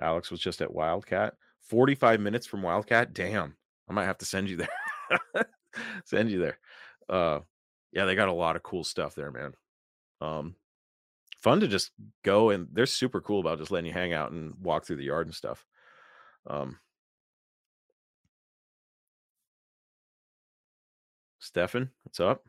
[0.00, 3.14] Alex was just at Wildcat, 45 minutes from Wildcat.
[3.14, 3.56] Damn,
[3.88, 5.44] I might have to send you there.
[6.04, 6.58] send you there.
[7.08, 7.40] Uh,
[7.92, 9.54] yeah, they got a lot of cool stuff there, man.
[10.20, 10.54] Um,
[11.40, 11.92] fun to just
[12.24, 15.04] go and they're super cool about just letting you hang out and walk through the
[15.04, 15.64] yard and stuff.
[16.46, 16.78] Um,
[21.38, 22.44] Stefan, what's up?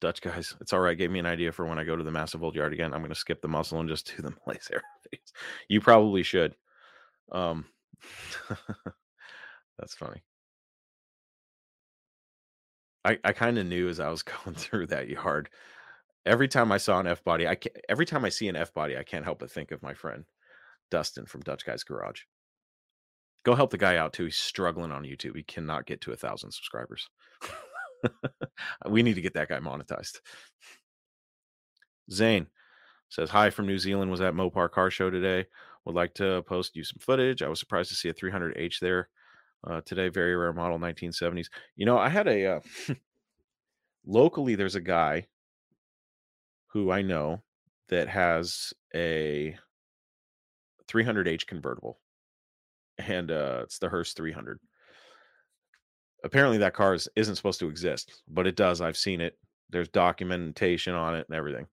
[0.00, 0.98] Dutch guys, it's all right.
[0.98, 2.92] Gave me an idea for when I go to the massive old yard again.
[2.92, 4.82] I'm going to skip the muscle and just do the laser.
[5.68, 6.54] you probably should.
[7.32, 7.64] Um,
[9.78, 10.22] that's funny.
[13.06, 15.48] I, I kind of knew as I was going through that yard.
[16.24, 18.74] Every time I saw an F body, I can, every time I see an F
[18.74, 20.24] body, I can't help but think of my friend
[20.90, 22.22] Dustin from Dutch Guy's Garage.
[23.44, 24.24] Go help the guy out too.
[24.24, 25.36] He's struggling on YouTube.
[25.36, 27.08] He cannot get to a thousand subscribers.
[28.88, 30.18] we need to get that guy monetized.
[32.10, 32.48] Zane
[33.08, 34.10] says hi from New Zealand.
[34.10, 35.46] Was at Mopar Car Show today.
[35.84, 37.40] Would like to post you some footage.
[37.40, 39.10] I was surprised to see a 300H there
[39.66, 40.08] uh, today.
[40.08, 41.46] Very rare model, 1970s.
[41.76, 42.60] You know, I had a uh,
[44.06, 44.54] locally.
[44.54, 45.26] There's a guy
[46.68, 47.42] who I know
[47.88, 49.56] that has a
[50.88, 51.98] 300H convertible,
[52.98, 54.58] and uh, it's the Hurst 300.
[56.24, 58.80] Apparently, that car is, isn't supposed to exist, but it does.
[58.80, 59.38] I've seen it.
[59.70, 61.66] There's documentation on it and everything.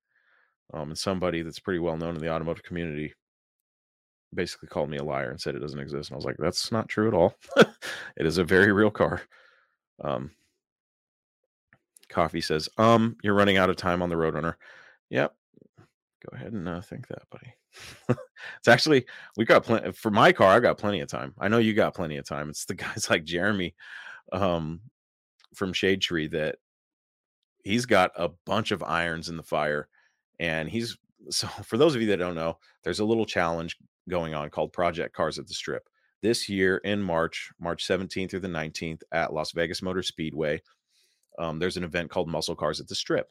[0.73, 3.13] Um, and somebody that's pretty well known in the automotive community
[4.33, 6.09] basically called me a liar and said it doesn't exist.
[6.09, 7.35] And I was like, that's not true at all.
[7.57, 9.21] it is a very real car.
[10.03, 10.31] Um,
[12.09, 14.55] Coffey says, um, you're running out of time on the Roadrunner.
[15.09, 15.33] Yep.
[15.79, 17.53] Go ahead and uh, think that, buddy.
[18.57, 20.55] it's actually we got plenty for my car.
[20.55, 21.33] I got plenty of time.
[21.39, 22.49] I know you got plenty of time.
[22.49, 23.73] It's the guys like Jeremy,
[24.31, 24.81] um,
[25.53, 26.57] from Shade Tree that
[27.63, 29.87] he's got a bunch of irons in the fire,
[30.39, 30.97] and he's
[31.29, 33.77] so for those of you that don't know, there's a little challenge
[34.09, 35.87] going on called Project Cars at the Strip.
[36.21, 40.61] this year in March, March 17th through the 19th at Las Vegas Motor Speedway.
[41.37, 43.29] Um, there's an event called Muscle Cars at the Strip,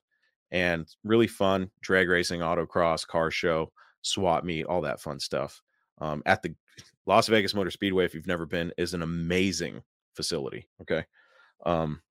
[0.50, 5.62] and really fun drag racing, autocross, car show, swap meet, all that fun stuff.
[6.00, 6.54] Um, at the
[7.06, 9.82] Las Vegas Motor Speedway, if you've never been, is an amazing
[10.14, 10.68] facility.
[10.82, 11.04] Okay.
[11.64, 12.02] Um,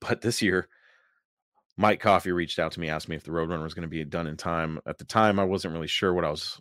[0.00, 0.68] but this year,
[1.76, 4.04] Mike Coffey reached out to me, asked me if the Roadrunner was going to be
[4.04, 4.80] done in time.
[4.86, 6.60] At the time, I wasn't really sure what I was,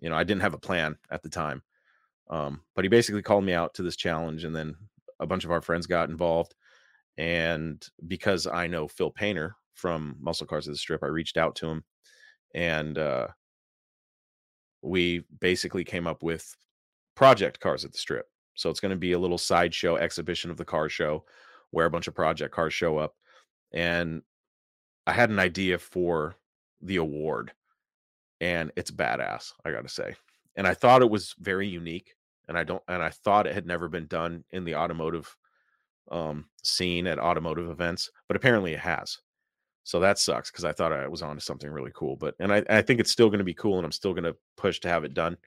[0.00, 1.62] you know, I didn't have a plan at the time.
[2.30, 4.74] Um, but he basically called me out to this challenge, and then
[5.20, 6.54] a bunch of our friends got involved.
[7.18, 11.54] And because I know Phil Painter from Muscle Cars of the Strip, I reached out
[11.56, 11.84] to him,
[12.54, 13.28] and uh,
[14.82, 16.54] we basically came up with
[17.14, 18.26] project cars at the strip.
[18.54, 21.24] So it's going to be a little sideshow exhibition of the car show
[21.70, 23.14] where a bunch of project cars show up.
[23.72, 24.22] And
[25.06, 26.36] I had an idea for
[26.80, 27.52] the award,
[28.44, 30.14] and it's badass, I got to say.
[30.54, 32.14] And I thought it was very unique,
[32.46, 35.34] and I don't, and I thought it had never been done in the automotive
[36.10, 39.18] um, scene at automotive events, but apparently it has.
[39.84, 42.16] So that sucks because I thought I was on to something really cool.
[42.16, 44.24] But and I, I think it's still going to be cool, and I'm still going
[44.24, 45.38] to push to have it done.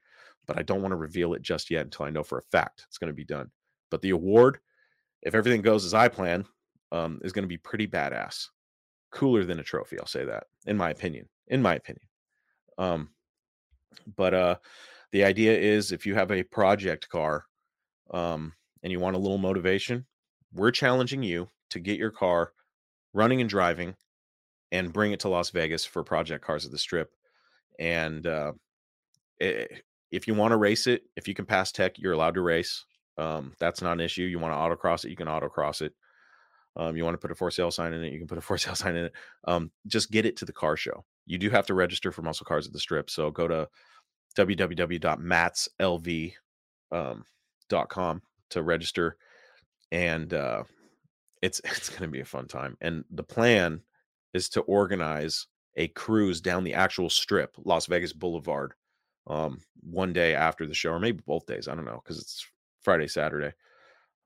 [0.48, 2.86] But I don't want to reveal it just yet until I know for a fact
[2.88, 3.52] it's going to be done.
[3.92, 4.58] But the award,
[5.22, 6.46] if everything goes as I plan,
[6.92, 8.48] um, is going to be pretty badass,
[9.12, 10.00] cooler than a trophy.
[10.00, 11.30] I'll say that, in my opinion.
[11.48, 12.07] In my opinion.
[12.78, 13.10] Um,
[14.16, 14.56] but uh,
[15.12, 17.46] the idea is if you have a project car,
[18.12, 20.06] um, and you want a little motivation,
[20.54, 22.54] we're challenging you to get your car
[23.14, 23.96] running and driving
[24.72, 27.12] and bring it to Las Vegas for Project Cars at the Strip.
[27.80, 28.54] And uh,
[29.40, 29.76] it, eh,
[30.12, 32.86] if you want to race it, if you can pass tech, you're allowed to race.
[33.18, 34.24] Um, that's not an issue.
[34.24, 35.94] You want to autocross it, you can autocross it.
[36.76, 38.42] Um, you want to put a for sale sign in it, you can put a
[38.42, 39.14] for sale sign in it.
[39.46, 41.04] Um, just get it to the car show.
[41.28, 43.10] You do have to register for Muscle Cars at the Strip.
[43.10, 43.68] So go to
[44.36, 45.20] www.matslv.com
[46.92, 49.18] um, to register,
[49.92, 50.64] and uh,
[51.42, 52.78] it's it's going to be a fun time.
[52.82, 53.82] And the plan
[54.34, 58.74] is to organize a cruise down the actual strip, Las Vegas Boulevard,
[59.28, 61.68] um, one day after the show, or maybe both days.
[61.68, 62.48] I don't know because it's
[62.82, 63.54] Friday, Saturday.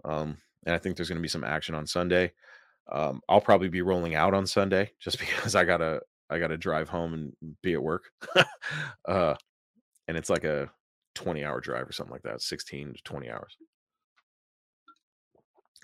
[0.05, 2.31] Um, and I think there's going to be some action on Sunday.
[2.91, 6.89] Um, I'll probably be rolling out on Sunday just because I gotta I gotta drive
[6.89, 8.11] home and be at work.
[9.07, 9.35] uh,
[10.07, 10.69] and it's like a
[11.15, 13.57] 20 hour drive or something like that, 16 to 20 hours.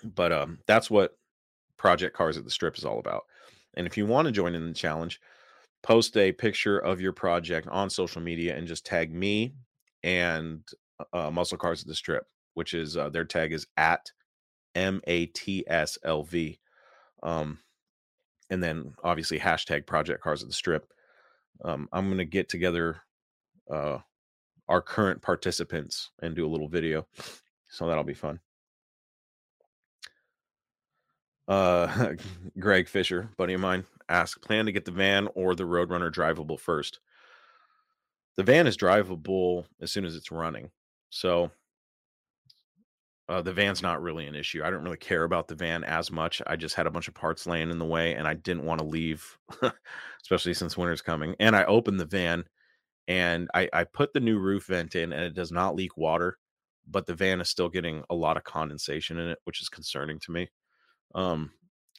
[0.03, 1.17] But um, that's what
[1.77, 3.23] Project Cars at the Strip is all about.
[3.75, 5.19] And if you want to join in the challenge,
[5.83, 9.53] post a picture of your project on social media and just tag me
[10.03, 10.61] and
[11.13, 14.11] uh, Muscle Cars at the Strip, which is uh, their tag is at
[14.75, 16.59] M A T S L V.
[17.23, 17.59] Um,
[18.49, 20.91] and then obviously hashtag Project Cars at the Strip.
[21.63, 23.01] Um, I'm going to get together
[23.71, 23.99] uh,
[24.67, 27.07] our current participants and do a little video.
[27.69, 28.39] So that'll be fun.
[31.47, 32.13] Uh,
[32.59, 36.59] Greg Fisher, buddy of mine, asked, plan to get the van or the Roadrunner drivable
[36.59, 36.99] first.
[38.35, 40.69] The van is drivable as soon as it's running.
[41.09, 41.51] So
[43.29, 44.63] uh, the van's not really an issue.
[44.63, 46.41] I don't really care about the van as much.
[46.47, 48.79] I just had a bunch of parts laying in the way and I didn't want
[48.79, 49.37] to leave,
[50.21, 51.35] especially since winter's coming.
[51.39, 52.45] And I opened the van
[53.07, 56.37] and I, I put the new roof vent in and it does not leak water,
[56.89, 60.19] but the van is still getting a lot of condensation in it, which is concerning
[60.19, 60.49] to me.
[61.15, 61.51] Um,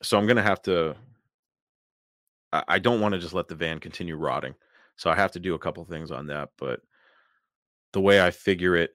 [0.03, 0.97] so I'm gonna have to.
[2.53, 4.55] I, I don't want to just let the van continue rotting,
[4.97, 6.51] so I have to do a couple things on that.
[6.59, 6.81] But
[7.93, 8.91] the way I figure it,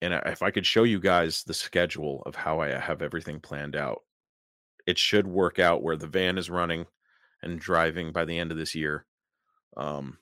[0.00, 3.74] and if I could show you guys the schedule of how I have everything planned
[3.74, 4.02] out,
[4.86, 6.86] it should work out where the van is running
[7.42, 9.06] and driving by the end of this year.
[9.76, 10.18] Um,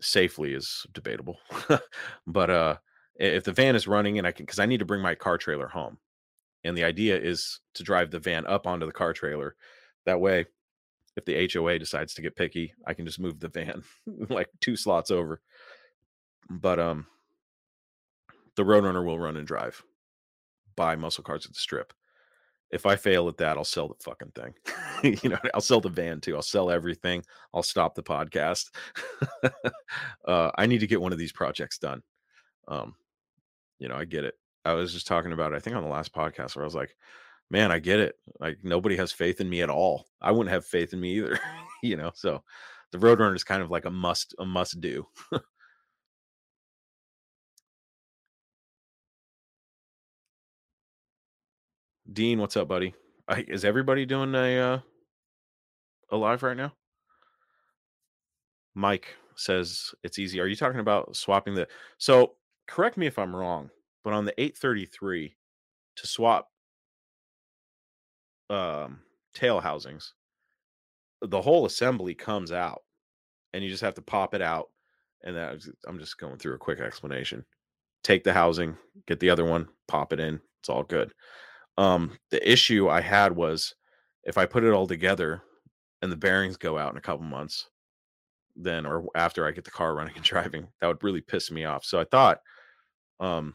[0.00, 1.38] safely is debatable,
[2.26, 2.76] but uh,
[3.16, 5.38] if the van is running and I can, because I need to bring my car
[5.38, 5.98] trailer home,
[6.64, 9.54] and the idea is to drive the van up onto the car trailer.
[10.06, 10.46] That way,
[11.16, 13.82] if the HOA decides to get picky, I can just move the van
[14.28, 15.40] like two slots over.
[16.48, 17.06] But um
[18.58, 19.84] the Roadrunner will run and drive
[20.74, 21.92] by muscle cars at the strip.
[22.72, 24.52] If I fail at that, I'll sell the fucking thing.
[25.22, 26.34] you know, I'll sell the van too.
[26.34, 27.22] I'll sell everything.
[27.54, 28.70] I'll stop the podcast.
[30.26, 32.02] uh, I need to get one of these projects done.
[32.66, 32.96] Um,
[33.78, 34.34] you know, I get it.
[34.64, 36.74] I was just talking about, it, I think on the last podcast where I was
[36.74, 36.96] like,
[37.48, 38.16] man, I get it.
[38.40, 40.08] Like nobody has faith in me at all.
[40.20, 41.38] I wouldn't have faith in me either,
[41.84, 42.10] you know.
[42.12, 42.42] So
[42.90, 45.06] the Roadrunner is kind of like a must, a must do.
[52.12, 52.94] Dean, what's up, buddy?
[53.28, 54.78] I, is everybody doing a uh,
[56.10, 56.72] a live right now?
[58.74, 60.40] Mike says it's easy.
[60.40, 61.68] Are you talking about swapping the?
[61.98, 62.34] So
[62.66, 63.70] correct me if I'm wrong.
[64.04, 65.36] but on the 833
[65.96, 66.48] to swap
[68.48, 69.00] um
[69.34, 70.14] tail housings,
[71.20, 72.82] the whole assembly comes out
[73.52, 74.70] and you just have to pop it out
[75.24, 77.44] and that I'm just going through a quick explanation.
[78.02, 80.40] Take the housing, get the other one, pop it in.
[80.60, 81.12] It's all good.
[81.78, 83.74] Um, the issue I had was
[84.24, 85.42] if I put it all together
[86.02, 87.70] and the bearings go out in a couple months,
[88.56, 91.64] then or after I get the car running and driving, that would really piss me
[91.64, 91.84] off.
[91.84, 92.40] So I thought
[93.20, 93.54] um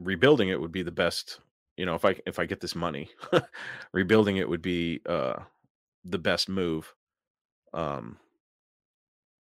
[0.00, 1.40] rebuilding it would be the best,
[1.76, 3.10] you know, if I if I get this money,
[3.92, 5.40] rebuilding it would be uh
[6.04, 6.94] the best move.
[7.74, 8.18] Um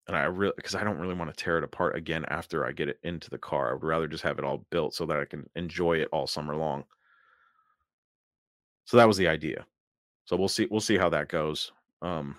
[0.08, 2.72] and I really because I don't really want to tear it apart again after I
[2.72, 3.70] get it into the car.
[3.70, 6.28] I would rather just have it all built so that I can enjoy it all
[6.28, 6.84] summer long.
[8.86, 9.66] So that was the idea.
[10.26, 11.72] So we'll see we'll see how that goes.
[12.02, 12.36] Um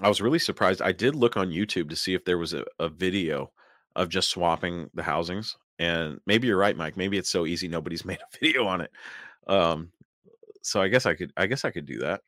[0.00, 0.82] I was really surprised.
[0.82, 3.52] I did look on YouTube to see if there was a, a video
[3.96, 5.56] of just swapping the housings.
[5.78, 6.96] And maybe you're right, Mike.
[6.96, 8.90] Maybe it's so easy nobody's made a video on it.
[9.46, 9.92] Um
[10.62, 12.22] so I guess I could I guess I could do that.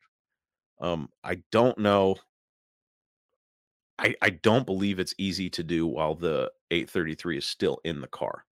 [0.79, 2.15] Um I don't know
[4.03, 8.07] I, I don't believe it's easy to do while the 833 is still in the
[8.07, 8.45] car.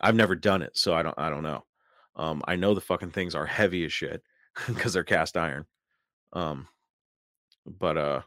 [0.00, 1.64] I've never done it, so I don't I don't know.
[2.16, 4.22] Um, I know the fucking things are heavy as shit
[4.68, 5.66] because they're cast iron.
[6.32, 6.68] Um,
[7.66, 8.20] but uh,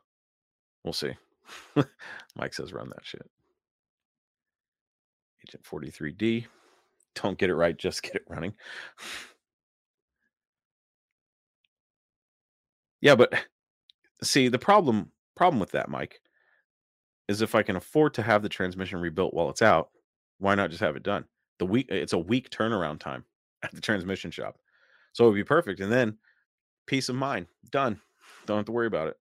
[0.83, 1.13] we'll see.
[2.35, 3.29] Mike says run that shit.
[5.47, 6.45] Agent 43D.
[7.15, 8.53] Don't get it right, just get it running.
[13.01, 13.33] yeah, but
[14.21, 16.21] see the problem problem with that, Mike,
[17.27, 19.89] is if I can afford to have the transmission rebuilt while it's out,
[20.39, 21.25] why not just have it done?
[21.59, 23.25] The week it's a week turnaround time
[23.63, 24.57] at the transmission shop.
[25.13, 25.79] So it would be perfect.
[25.79, 26.17] And then
[26.87, 27.47] peace of mind.
[27.71, 27.99] Done.
[28.45, 29.17] Don't have to worry about it.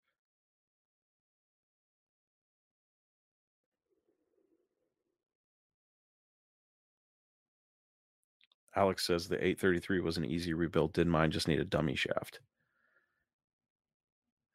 [8.76, 10.92] Alex says the 833 was an easy rebuild.
[10.92, 12.40] Did mine just need a dummy shaft?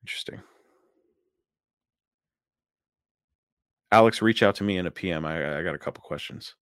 [0.04, 0.42] Interesting.
[3.96, 5.26] Alex, reach out to me in a PM.
[5.26, 6.54] I, I got a couple questions.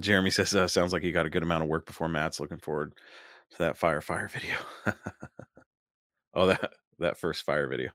[0.00, 2.56] Jeremy says, uh, sounds like you got a good amount of work before Matt's looking
[2.56, 2.94] forward
[3.50, 4.54] to that fire fire video.
[6.32, 7.90] oh, that that first fire video.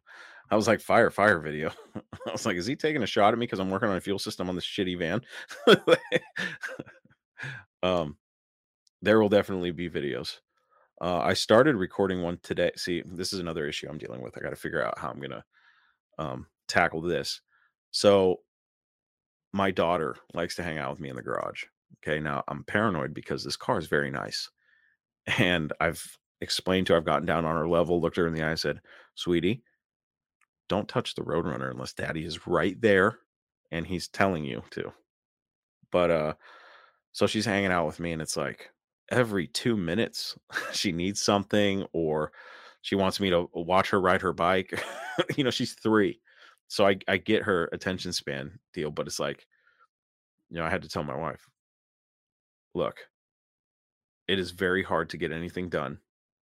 [0.52, 1.72] I was like, fire, fire video.
[1.96, 4.02] I was like, is he taking a shot at me because I'm working on a
[4.02, 5.22] fuel system on this shitty van?
[7.84, 8.16] um,
[9.02, 10.40] there will definitely be videos.
[11.02, 12.72] Uh, I started recording one today.
[12.78, 14.38] See, this is another issue I'm dealing with.
[14.38, 15.44] I got to figure out how I'm gonna
[16.18, 17.42] um, tackle this.
[17.92, 18.42] So,
[19.54, 21.64] my daughter likes to hang out with me in the garage.
[22.04, 24.50] Okay, now I'm paranoid because this car is very nice,
[25.38, 26.98] and I've explained to her.
[26.98, 28.82] I've gotten down on her level, looked her in the eye, said,
[29.16, 29.64] "Sweetie,
[30.70, 33.20] don't touch the Roadrunner unless Daddy is right there
[33.72, 34.94] and he's telling you to."
[35.92, 36.34] But uh,
[37.12, 38.72] so she's hanging out with me, and it's like
[39.10, 40.36] every two minutes
[40.72, 42.32] she needs something or
[42.82, 44.84] she wants me to watch her ride her bike.
[45.36, 46.20] you know, she's three.
[46.68, 49.46] So I, I get her attention span deal, but it's like,
[50.50, 51.48] you know, I had to tell my wife,
[52.74, 52.98] look,
[54.28, 56.00] it is very hard to get anything done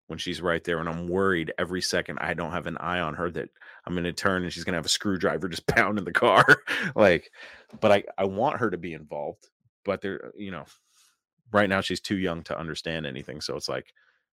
[0.08, 0.80] when she's right there.
[0.80, 3.50] And I'm worried every second I don't have an eye on her that
[3.86, 6.46] I'm going to turn and she's going to have a screwdriver just pounding the car.
[6.96, 7.32] like,
[7.80, 9.48] but I, I want her to be involved,
[9.86, 10.65] but there, you know,
[11.52, 13.42] right now she's too young to understand anything.
[13.42, 13.94] So it's like,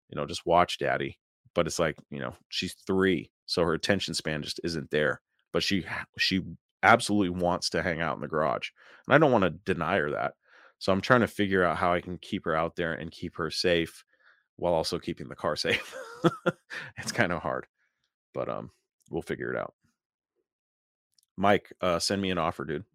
[0.10, 1.20] you know, just watch daddy.
[1.56, 3.32] But it's like, you know, she's three.
[3.46, 5.22] So her attention span just isn't there.
[5.52, 5.86] But she
[6.18, 6.42] she
[6.82, 8.70] absolutely wants to hang out in the garage.
[9.08, 10.34] And I don't want to deny her that.
[10.80, 13.38] So I'm trying to figure out how I can keep her out there and keep
[13.38, 14.04] her safe
[14.58, 15.96] while also keeping the car safe.
[16.98, 17.68] it's kind of hard.
[18.34, 18.72] But um
[19.10, 19.74] we'll figure it out.
[21.38, 22.86] Mike, uh send me an offer, dude.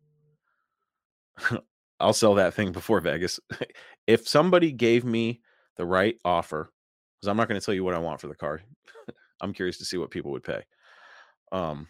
[2.01, 3.41] I'll sell that thing before Vegas.
[4.07, 5.41] if somebody gave me
[5.77, 6.71] the right offer,
[7.17, 8.61] because I'm not going to tell you what I want for the car.
[9.41, 10.63] I'm curious to see what people would pay.
[11.53, 11.89] Um,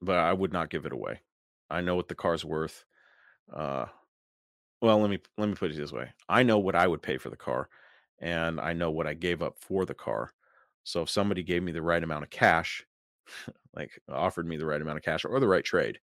[0.00, 1.20] but I would not give it away.
[1.70, 2.84] I know what the car's worth.
[3.52, 3.86] Uh,
[4.80, 6.10] well, let me let me put it this way.
[6.28, 7.68] I know what I would pay for the car,
[8.20, 10.32] and I know what I gave up for the car.
[10.84, 12.84] So if somebody gave me the right amount of cash,
[13.74, 15.98] like offered me the right amount of cash or the right trade,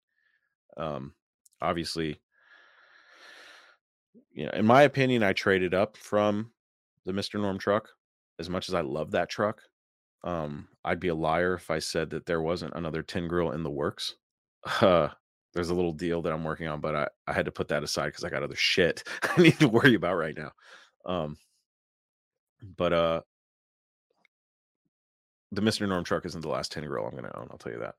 [0.76, 1.12] um,
[1.60, 2.20] obviously
[4.32, 6.52] you know, in my opinion, I traded up from
[7.06, 7.40] the Mr.
[7.40, 7.88] Norm truck.
[8.38, 9.60] As much as I love that truck,
[10.24, 13.62] um, I'd be a liar if I said that there wasn't another tin grill in
[13.62, 14.16] the works.
[14.80, 15.08] Uh,
[15.54, 17.82] there's a little deal that I'm working on, but I, I had to put that
[17.82, 20.52] aside because I got other shit I need to worry about right now.
[21.06, 21.36] Um,
[22.76, 23.22] But uh
[25.52, 25.88] the Mr.
[25.88, 27.94] Norm truck isn't the last tin grill I'm gonna own, I'll tell you that.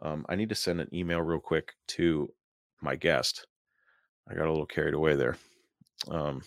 [0.00, 2.32] Um, I need to send an email real quick to
[2.80, 3.46] my guest.
[4.28, 5.36] I got a little carried away there.
[6.10, 6.42] Um,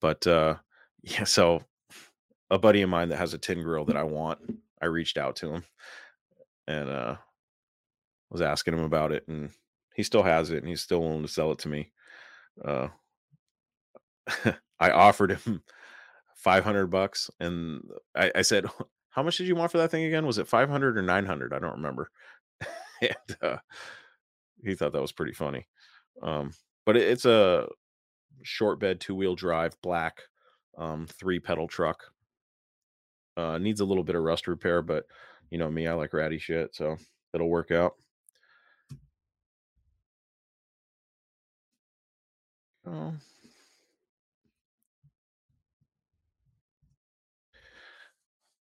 [0.00, 0.56] but uh,
[1.02, 1.62] yeah, so
[2.50, 4.38] a buddy of mine that has a tin grill that I want,
[4.80, 5.64] I reached out to him
[6.66, 7.16] and uh,
[8.30, 9.50] was asking him about it, and
[9.94, 11.92] he still has it, and he's still willing to sell it to me.
[12.64, 12.88] Uh,
[14.80, 15.62] I offered him
[16.36, 17.82] 500 bucks, and
[18.14, 18.66] I, I said,
[19.10, 20.26] "How much did you want for that thing again?
[20.26, 21.52] Was it 500 or 900?
[21.52, 22.10] I don't remember."
[23.00, 23.56] and uh,
[24.62, 25.66] he thought that was pretty funny.
[26.22, 26.52] Um,
[26.86, 27.66] but it, it's a
[28.44, 30.22] short bed, two wheel drive, black,
[30.78, 32.04] um, three pedal truck.
[33.36, 35.06] Uh, needs a little bit of rust repair, but
[35.50, 36.96] you know me, I like ratty shit, so
[37.32, 37.94] it'll work out.
[42.86, 43.14] Oh.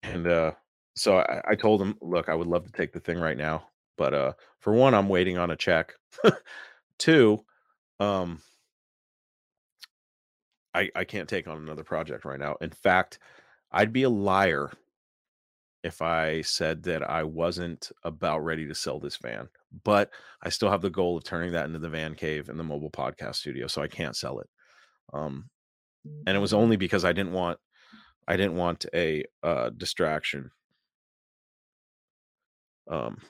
[0.02, 0.52] And uh,
[0.94, 3.68] so I, I told him, look, I would love to take the thing right now,
[3.96, 5.94] but uh, for one, I'm waiting on a check.
[6.98, 7.44] Two,
[8.00, 8.40] um,
[10.74, 12.56] I I can't take on another project right now.
[12.60, 13.18] In fact,
[13.70, 14.70] I'd be a liar
[15.82, 19.48] if I said that I wasn't about ready to sell this van.
[19.84, 20.10] But
[20.42, 22.90] I still have the goal of turning that into the van cave and the mobile
[22.90, 24.48] podcast studio, so I can't sell it.
[25.12, 25.50] Um,
[26.26, 27.58] and it was only because I didn't want
[28.28, 30.50] I didn't want a uh, distraction
[32.88, 33.20] um,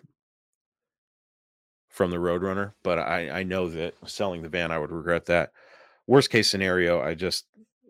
[1.88, 2.72] from the Roadrunner.
[2.82, 5.52] But I I know that selling the van, I would regret that.
[6.12, 7.46] Worst case scenario, I just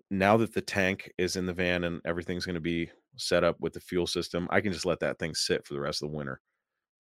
[0.09, 3.57] now that the tank is in the van and everything's going to be set up
[3.59, 6.09] with the fuel system, I can just let that thing sit for the rest of
[6.09, 6.41] the winter.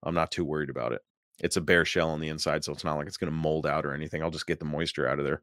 [0.02, 1.00] I'm not too worried about it.
[1.38, 3.68] It's a bare shell on the inside, so it's not like it's going to mold
[3.68, 4.20] out or anything.
[4.20, 5.42] I'll just get the moisture out of there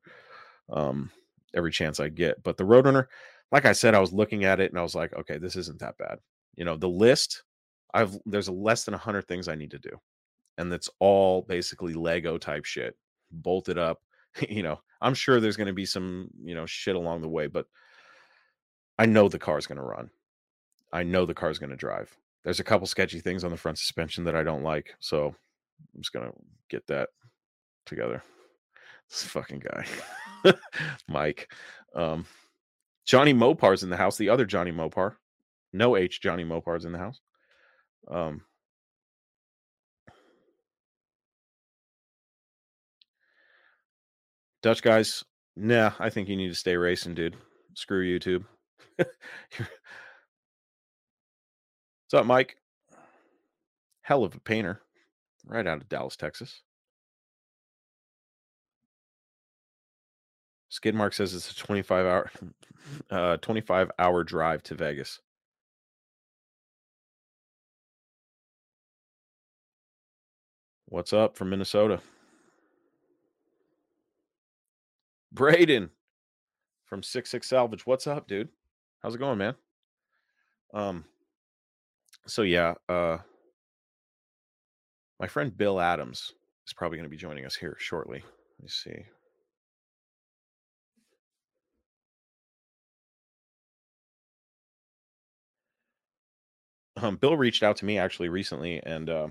[0.69, 1.11] um,
[1.53, 2.43] every chance I get.
[2.43, 3.05] But the Roadrunner,
[3.53, 5.79] like I said, I was looking at it and I was like, okay, this isn't
[5.79, 6.17] that bad.
[6.57, 7.43] You know, the list,
[7.93, 9.97] I've there's less than hundred things I need to do,
[10.57, 12.97] and that's all basically Lego type shit,
[13.31, 14.01] bolted up.
[14.49, 17.47] you know, I'm sure there's going to be some you know shit along the way,
[17.47, 17.65] but
[18.97, 20.09] I know the car's going to run.
[20.91, 22.15] I know the car's going to drive.
[22.43, 25.35] There's a couple sketchy things on the front suspension that I don't like, so
[25.93, 26.31] I'm just gonna
[26.69, 27.09] get that
[27.85, 28.23] together.
[29.09, 29.85] This fucking guy,
[31.07, 31.51] Mike.
[31.95, 32.25] Um,
[33.05, 34.17] Johnny Mopar's in the house.
[34.17, 35.15] The other Johnny Mopar,
[35.73, 36.21] no H.
[36.21, 37.19] Johnny Mopar's in the house.
[38.09, 38.41] Um,
[44.61, 45.23] Dutch guys,
[45.55, 45.91] nah.
[45.99, 47.35] I think you need to stay racing, dude.
[47.75, 48.43] Screw YouTube.
[48.97, 49.09] What's
[52.13, 52.57] up, Mike?
[54.01, 54.81] Hell of a painter,
[55.45, 56.61] right out of Dallas, Texas.
[60.71, 62.31] Skidmark says it's a 25 hour
[63.11, 65.19] uh 25 hour drive to Vegas.
[70.87, 72.01] What's up from Minnesota?
[75.39, 75.89] Braden
[76.83, 77.85] from Six Six Salvage.
[77.85, 78.49] What's up, dude?
[79.01, 79.55] How's it going, man?
[80.73, 81.05] Um
[82.27, 83.19] so yeah, uh
[85.17, 86.33] my friend Bill Adams
[86.67, 88.17] is probably going to be joining us here shortly.
[88.17, 89.05] Let me see.
[96.97, 99.27] Um, Bill reached out to me actually recently, and uh,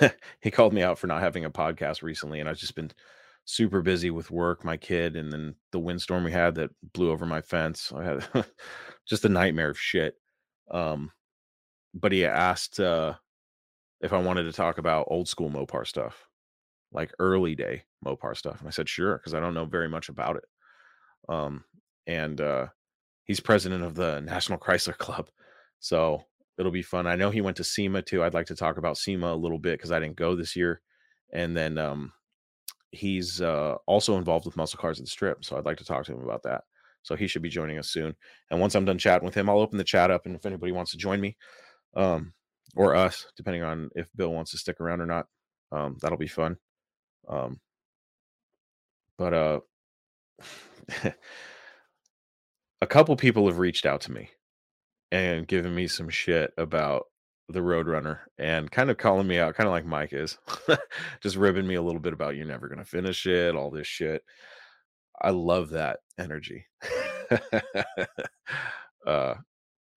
[0.40, 2.90] he called me out for not having a podcast recently, and I've just been
[3.44, 7.26] super busy with work, my kid, and then the windstorm we had that blew over
[7.26, 7.92] my fence.
[7.94, 8.26] I had
[9.06, 10.14] just a nightmare of shit.
[10.70, 11.10] Um,
[11.94, 13.14] but he asked uh,
[14.00, 16.28] if I wanted to talk about old school Mopar stuff,
[16.92, 20.08] like early day Mopar stuff, and I said sure because I don't know very much
[20.08, 20.44] about it.
[21.28, 21.64] Um,
[22.06, 22.66] and uh,
[23.24, 25.28] he's president of the National Chrysler Club,
[25.80, 26.22] so
[26.58, 27.06] it'll be fun.
[27.06, 28.22] I know he went to SEMA too.
[28.22, 30.80] I'd like to talk about SEMA a little bit because I didn't go this year,
[31.32, 32.12] and then um,
[32.92, 35.44] he's uh, also involved with muscle cars at the strip.
[35.44, 36.62] So I'd like to talk to him about that.
[37.02, 38.14] So he should be joining us soon.
[38.50, 40.70] And once I'm done chatting with him, I'll open the chat up, and if anybody
[40.70, 41.36] wants to join me,
[41.96, 42.32] um,
[42.76, 45.26] or us, depending on if Bill wants to stick around or not,
[45.72, 46.56] um, that'll be fun.
[47.28, 47.60] Um,
[49.18, 49.60] but uh,
[52.80, 54.30] a couple people have reached out to me
[55.10, 57.06] and given me some shit about
[57.52, 60.38] the Roadrunner and kind of calling me out, kind of like Mike is,
[61.22, 64.22] just ribbing me a little bit about you're never gonna finish it, all this shit.
[65.20, 66.66] I love that energy.
[69.06, 69.34] uh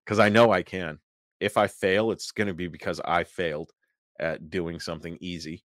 [0.05, 0.99] because I know I can.
[1.39, 3.71] If I fail, it's gonna be because I failed
[4.19, 5.63] at doing something easy.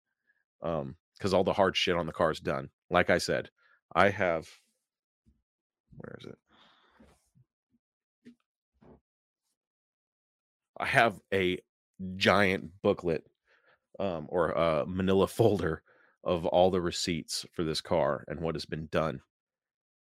[0.63, 2.71] Um, because all the hard shit on the car is done.
[2.89, 3.51] Like I said,
[3.95, 4.49] I have
[5.97, 6.39] where is it?
[10.79, 11.59] I have a
[12.17, 13.25] giant booklet
[13.99, 15.83] um, or a manila folder
[16.25, 19.21] of all the receipts for this car and what has been done.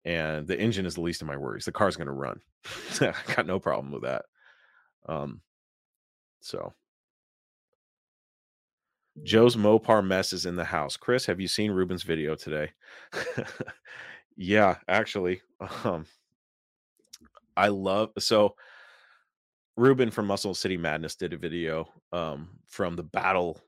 [0.04, 1.64] And the engine is the least of my worries.
[1.64, 2.40] The car's going to run.
[3.00, 4.24] I got no problem with that.
[5.08, 5.40] Um,
[6.40, 6.74] so
[9.22, 10.96] Joe's Mopar mess is in the house.
[10.96, 12.70] Chris, have you seen Ruben's video today?
[14.36, 15.40] yeah, actually.
[15.84, 16.04] Um,
[17.56, 18.56] I love so
[19.76, 23.60] Ruben from Muscle City Madness did a video um, from the battle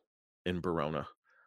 [0.44, 1.06] in Barona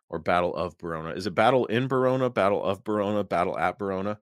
[0.10, 1.12] or Battle of Barona.
[1.12, 4.20] Is it Battle in Barona, Battle of Barona, Battle at Barona?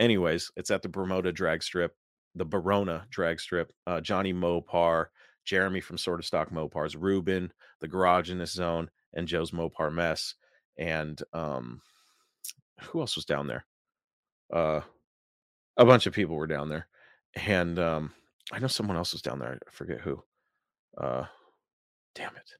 [0.00, 1.94] Anyways, it's at the Bermuda drag strip,
[2.34, 3.72] the Barona drag strip.
[3.86, 5.06] Uh, Johnny Mopar,
[5.44, 9.92] Jeremy from Sort of Stock Mopars, Ruben, the Garage in this zone, and Joe's Mopar
[9.92, 10.34] mess.
[10.78, 11.82] And um,
[12.80, 13.66] who else was down there?
[14.52, 14.80] Uh,
[15.76, 16.86] a bunch of people were down there,
[17.34, 18.12] and um,
[18.52, 19.58] I know someone else was down there.
[19.66, 20.22] I forget who.
[20.96, 21.24] Uh,
[22.14, 22.50] damn it.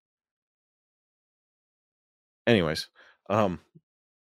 [2.47, 2.89] Anyways,
[3.31, 3.61] um,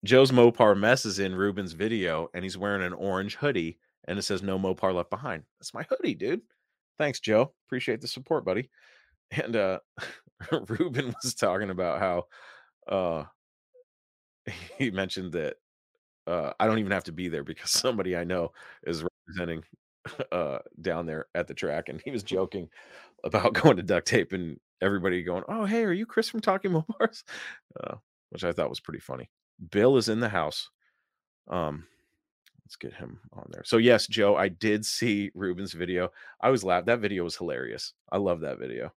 [0.04, 4.22] Joe's Mopar mess is in Ruben's video, and he's wearing an orange hoodie, and it
[4.22, 6.42] says "No Mopar Left Behind." That's my hoodie, dude.
[6.98, 7.52] Thanks, Joe.
[7.66, 8.70] Appreciate the support, buddy.
[9.30, 9.80] And uh,
[10.68, 12.24] Ruben was talking about how
[12.88, 13.24] uh,
[14.78, 15.56] he mentioned that
[16.26, 18.52] uh, I don't even have to be there because somebody I know
[18.86, 19.64] is representing
[20.32, 22.68] uh, down there at the track, and he was joking
[23.24, 26.72] about going to duct tape and everybody going, "Oh, hey, are you Chris from Talking
[26.72, 27.24] Mopars?"
[27.82, 27.96] Uh,
[28.30, 29.28] which I thought was pretty funny.
[29.72, 30.70] Bill is in the house.
[31.48, 31.86] Um,
[32.64, 33.64] let's get him on there.
[33.64, 36.10] So yes, Joe, I did see Ruben's video.
[36.40, 36.86] I was laughed.
[36.86, 37.92] That video was hilarious.
[38.12, 38.92] I love that video.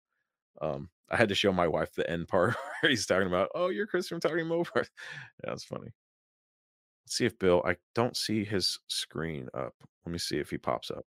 [0.62, 3.70] Um, I had to show my wife the end part where he's talking about, "Oh,
[3.70, 4.90] you're Chris from Talking Mopars."
[5.44, 5.94] Yeah, that's funny.
[7.06, 7.62] Let's see if Bill.
[7.66, 9.74] I don't see his screen up.
[10.06, 11.06] Let me see if he pops up.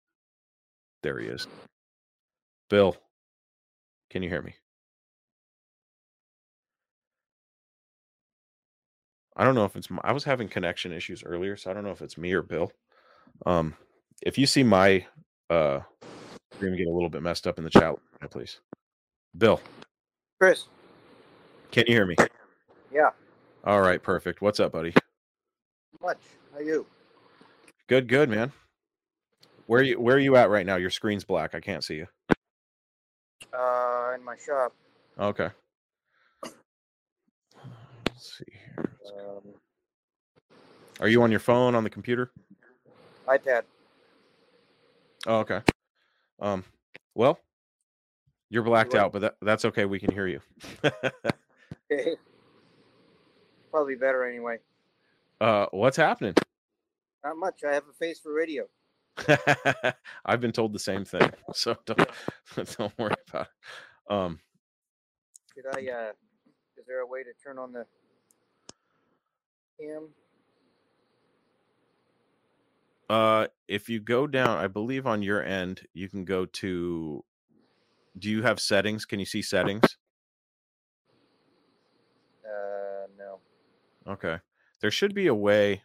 [1.03, 1.47] There he is.
[2.69, 2.97] Bill,
[4.11, 4.55] can you hear me?
[9.37, 11.85] I don't know if it's my, I was having connection issues earlier, so I don't
[11.85, 12.73] know if it's me or Bill.
[13.45, 13.75] Um,
[14.23, 15.07] if you see my
[15.51, 15.81] uh
[16.55, 17.95] screen get a little bit messed up in the chat,
[18.31, 18.61] please.
[19.37, 19.61] Bill,
[20.41, 20.65] Chris.
[21.71, 22.17] can you hear me?
[22.93, 23.11] Yeah.
[23.65, 24.41] All right, perfect.
[24.41, 24.95] What's up, buddy?
[26.03, 26.19] Much.
[26.53, 26.87] How you?
[27.89, 28.53] Good, good, man.
[29.67, 30.77] Where you where are you at right now?
[30.77, 31.55] Your screen's black.
[31.55, 32.07] I can't see you.
[33.53, 34.73] Uh, in my shop.
[35.19, 35.49] Okay.
[36.43, 38.93] Let's see here.
[39.19, 39.55] Um,
[41.01, 42.31] Are you on your phone on the computer?
[43.27, 43.63] iPad.
[45.27, 45.61] Oh, okay.
[46.39, 46.65] Um,
[47.15, 47.41] well,
[48.51, 49.85] you're blacked out, but that, that's okay.
[49.85, 50.41] We can hear you.
[53.71, 54.59] Probably better anyway.
[55.41, 56.35] Uh, what's happening?
[57.25, 57.65] Not much.
[57.65, 58.65] I have a face for radio.
[60.25, 62.09] I've been told the same thing, so don't
[62.79, 64.13] don't worry about it.
[64.13, 64.41] Um,
[65.55, 65.91] Did I?
[65.91, 66.13] Uh,
[66.77, 67.87] is there a way to turn on the
[69.81, 70.09] cam?
[73.09, 77.25] uh, if you go down, I believe on your end, you can go to.
[78.19, 79.05] Do you have settings?
[79.05, 79.97] Can you see settings?
[82.45, 83.41] Uh, no.
[84.07, 84.39] Okay.
[84.81, 85.83] There should be a way,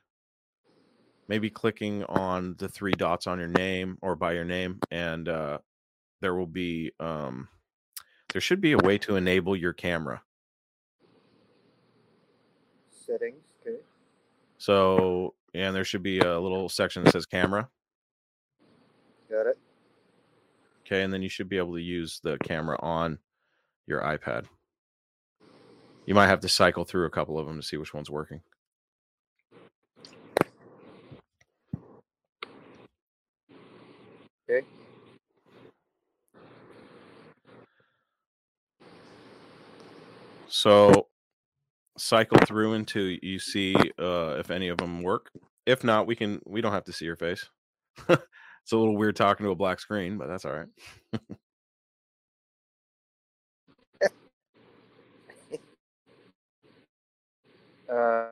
[1.28, 5.60] maybe clicking on the three dots on your name or by your name, and uh,
[6.20, 7.48] there will be um,
[8.34, 10.22] there should be a way to enable your camera.
[12.90, 13.44] Settings.
[13.62, 13.78] Okay.
[14.58, 17.70] So, and there should be a little section that says camera.
[19.30, 19.60] Got it.
[20.86, 23.18] Okay, and then you should be able to use the camera on
[23.88, 24.46] your iPad.
[26.06, 28.42] You might have to cycle through a couple of them to see which one's working.
[34.52, 34.66] Okay.
[40.48, 41.08] So
[41.98, 45.32] cycle through until you see uh, if any of them work.
[45.66, 46.42] If not, we can.
[46.46, 47.48] We don't have to see your face.
[48.10, 50.68] it's a little weird talking to a black screen, but that's all right.
[57.92, 58.28] Uh,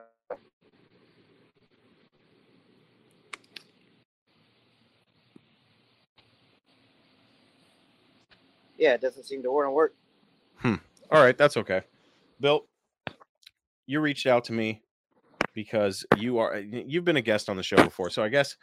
[8.80, 9.94] yeah, it doesn't seem to want to work.
[10.56, 10.76] Hmm.
[11.12, 11.82] All right, that's okay.
[12.40, 12.66] Bill,
[13.86, 14.82] you reached out to me
[15.54, 18.10] because you are you've been a guest on the show before.
[18.10, 18.56] So I guess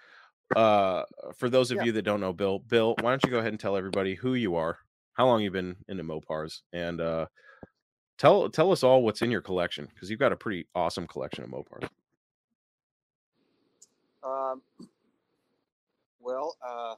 [0.56, 1.04] uh
[1.36, 1.84] for those of Yeah.
[1.86, 4.34] you that don't know Bill, Bill, why don't you go ahead and tell everybody who
[4.34, 4.80] you are,
[5.14, 7.28] how long you've been into Mopars, and uh
[8.18, 11.44] tell tell us all what's in your collection because you've got a pretty awesome collection
[11.44, 11.88] of Mopars.
[14.24, 14.62] Um,
[16.20, 16.96] well, uh,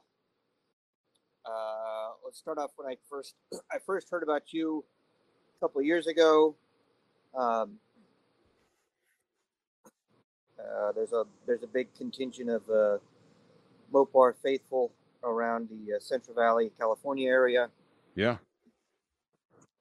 [1.49, 3.35] uh, let's start off when I first
[3.71, 4.83] I first heard about you
[5.57, 6.55] a couple of years ago.
[7.35, 7.77] Um,
[10.59, 12.97] uh, there's a there's a big contingent of uh,
[13.93, 14.91] Mopar faithful
[15.23, 17.69] around the uh, Central Valley, California area.
[18.15, 18.37] Yeah.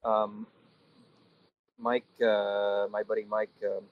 [0.05, 0.47] Um,
[1.79, 3.85] Mike, uh, my buddy Mike, um,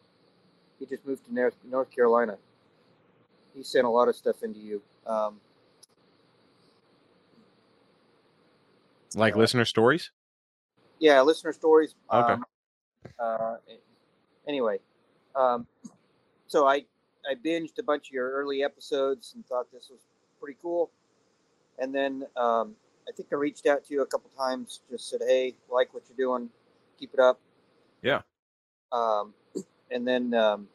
[0.79, 2.37] he just moved to North, North Carolina.
[3.55, 4.83] He sent a lot of stuff into you.
[5.07, 5.41] Um,
[9.17, 10.11] Like Uh, listener stories?
[11.01, 11.95] yeah, listener stories.
[12.13, 12.35] Okay.
[12.35, 12.45] Um,
[13.19, 13.57] uh,
[14.47, 14.79] anyway,
[15.35, 15.67] um,
[16.47, 16.85] so I
[17.29, 20.01] I binged a bunch of your early episodes and thought this was
[20.41, 20.91] pretty cool.
[21.79, 22.77] And then um,
[23.09, 26.05] I think I reached out to you a couple times, just said, "Hey, like what
[26.09, 26.51] you're doing,
[26.99, 27.41] keep it up."
[28.03, 28.23] Yeah.
[28.93, 29.35] Um,
[29.91, 30.69] and then um,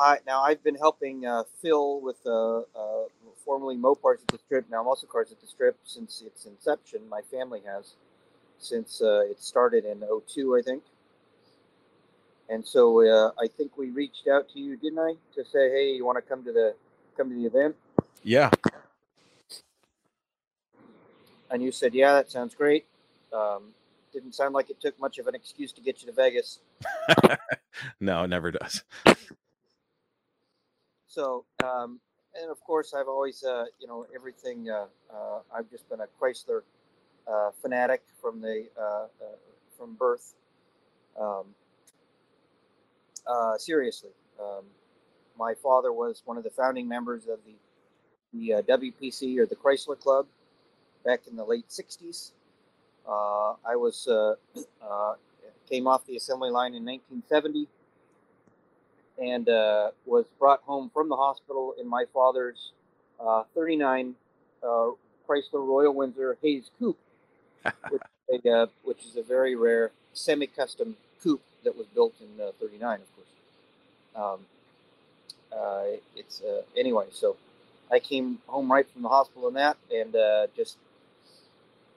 [0.00, 3.04] I now I've been helping uh, Phil with uh, uh,
[3.44, 7.02] formerly Mopars at the Strip, now Muscle Cars at the Strip since its inception.
[7.08, 7.92] My family has
[8.58, 10.82] since uh, it started in 02, I think.
[12.48, 15.92] And so uh, I think we reached out to you, didn't I, to say, hey,
[15.92, 16.74] you want to come to the
[17.16, 17.76] come to the event?
[18.22, 18.50] Yeah.
[21.50, 22.86] And you said, yeah, that sounds great.
[23.32, 23.74] Um,
[24.12, 26.58] didn't sound like it took much of an excuse to get you to Vegas.
[28.00, 28.82] no, it never does.
[31.10, 31.98] So, um,
[32.40, 34.70] and of course, I've always, uh, you know, everything.
[34.70, 36.60] Uh, uh, I've just been a Chrysler
[37.26, 38.68] uh, fanatic from the
[39.76, 40.34] from birth.
[41.20, 41.46] Um,
[43.58, 44.64] seriously, um,
[45.36, 47.56] my father was one of the founding members of the
[48.32, 50.26] the WPC or the Chrysler Club
[51.04, 52.30] back in the late '60s.
[53.04, 54.08] Uh, I was
[55.68, 57.66] came off the assembly line in 1970
[59.20, 62.72] and uh, was brought home from the hospital in my father's
[63.20, 64.14] uh, 39
[64.62, 64.90] uh,
[65.28, 66.98] Chrysler Royal Windsor Hayes Coupe,
[67.90, 72.42] which, is a, uh, which is a very rare semi-custom coupe that was built in
[72.42, 73.26] uh, 39, of course.
[74.16, 74.46] Um,
[75.52, 75.82] uh,
[76.16, 77.36] it's uh, anyway, so
[77.92, 80.76] I came home right from the hospital in that, and uh, just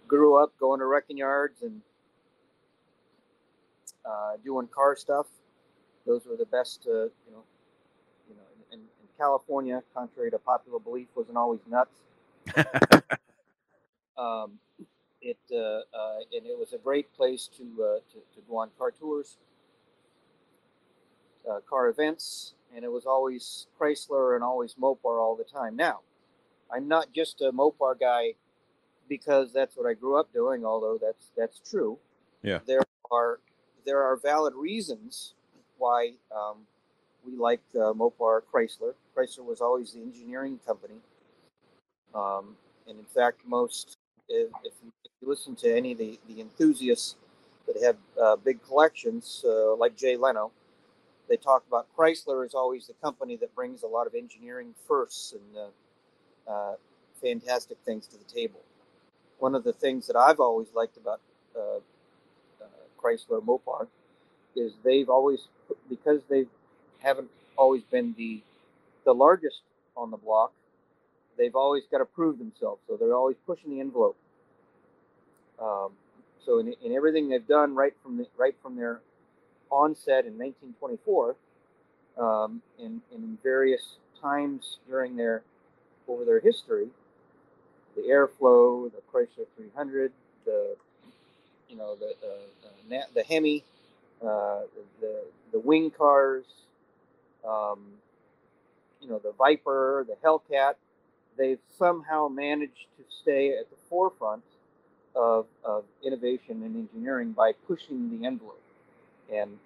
[0.08, 1.82] grew up going to wrecking yards and
[4.06, 5.28] uh, doing car stuff
[6.06, 7.44] those were the best, uh, you know,
[8.30, 12.02] you know, in, in California, contrary to popular belief, wasn't always nuts.
[14.18, 14.60] um,
[15.22, 18.70] it uh, uh, and it was a great place to uh, to, to go on
[18.78, 19.38] car tours,
[21.50, 25.76] uh, car events, and it was always Chrysler and always Mopar all the time.
[25.76, 26.02] Now,
[26.74, 28.34] I'm not just a Mopar guy
[29.08, 31.98] because that's what I grew up doing, although that's that's true.
[32.42, 32.60] Yeah.
[32.66, 32.82] There
[33.12, 33.40] are
[33.86, 35.34] there are valid reasons
[35.84, 36.60] why um,
[37.26, 38.94] we liked uh, Mopar Chrysler.
[39.16, 41.00] Chrysler was always the engineering company.
[42.16, 42.56] Um,
[42.88, 43.98] and in fact, most,
[44.30, 47.16] if, if, you, if you listen to any of the, the enthusiasts
[47.68, 50.52] that have uh, big collections, uh, like Jay Leno,
[51.28, 55.34] they talk about Chrysler is always the company that brings a lot of engineering firsts
[55.34, 55.68] and
[56.48, 56.76] uh, uh,
[57.22, 58.62] fantastic things to the table.
[59.40, 61.20] One of the things that I've always liked about
[61.58, 61.80] uh,
[62.98, 63.88] Chrysler Mopar
[64.56, 65.48] is they've always
[65.90, 66.46] because they
[67.00, 68.42] haven't always been the
[69.06, 69.62] the largest
[69.96, 70.54] on the block.
[71.38, 74.16] They've always got to prove themselves, so they're always pushing the envelope.
[75.60, 75.92] Um,
[76.46, 79.02] so in, in everything they've done, right from the, right from their
[79.70, 81.36] onset in 1924,
[82.18, 85.42] um, in, in various times during their
[86.08, 86.88] over their history,
[87.96, 90.12] the airflow, the Chrysler 300,
[90.46, 90.76] the
[91.70, 93.64] you know the uh, uh, the Hemi,
[94.24, 94.62] uh,
[95.02, 96.46] the the wing cars,
[97.48, 97.80] um,
[99.02, 100.76] you know, the Viper, the Hellcat,
[101.38, 104.44] they've somehow managed to stay at the forefront
[105.16, 108.62] of, of innovation and engineering by pushing the envelope.
[109.32, 109.58] And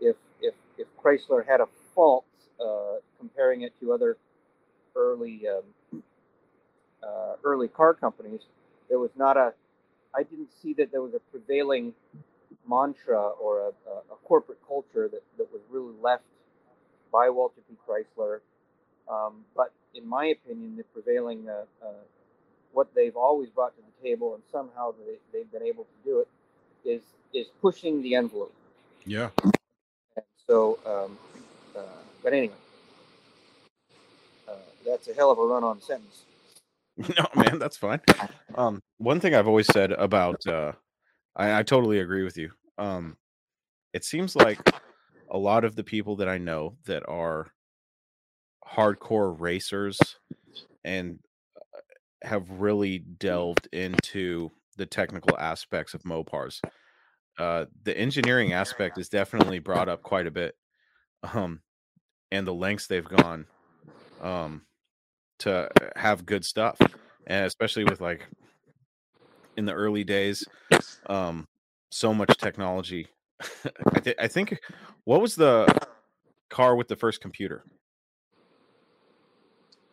[0.00, 2.24] if if if Chrysler had a fault
[2.60, 4.16] uh, comparing it to other
[4.96, 6.02] early um,
[7.02, 8.40] uh, early car companies,
[8.88, 9.52] there was not a
[10.14, 11.94] I didn't see that there was a prevailing
[12.68, 16.24] mantra or a, a, a corporate culture that, that was really left
[17.12, 17.76] by Walter P.
[17.86, 18.40] Chrysler.
[19.10, 21.92] Um, but in my opinion, the prevailing, uh, uh,
[22.72, 26.20] what they've always brought to the table, and somehow they, they've been able to do
[26.20, 26.28] it,
[26.84, 27.02] is
[27.34, 28.52] is pushing the envelope.
[29.04, 29.30] Yeah.
[30.16, 31.18] And so, um,
[31.76, 31.80] uh,
[32.22, 32.54] but anyway,
[34.48, 34.52] uh,
[34.86, 36.22] that's a hell of a run-on sentence.
[36.96, 38.00] no, man, that's fine.
[38.54, 40.72] Um, one thing I've always said about, uh,
[41.36, 42.50] I, I totally agree with you.
[42.78, 43.16] Um,
[43.92, 44.58] it seems like
[45.30, 47.52] a lot of the people that I know that are
[48.66, 49.98] hardcore racers
[50.84, 51.18] and
[51.56, 51.78] uh,
[52.22, 56.60] have really delved into the technical aspects of Mopars.
[57.38, 60.54] Uh, the engineering aspect is definitely brought up quite a bit,
[61.34, 61.60] um,
[62.30, 63.46] and the lengths they've gone
[64.20, 64.62] um,
[65.38, 66.78] to have good stuff,
[67.26, 68.26] and especially with like
[69.56, 70.46] in the early days,
[71.06, 71.46] um,
[71.90, 73.08] so much technology.
[73.94, 74.58] I, th- I think
[75.04, 75.66] what was the
[76.48, 77.64] car with the first computer?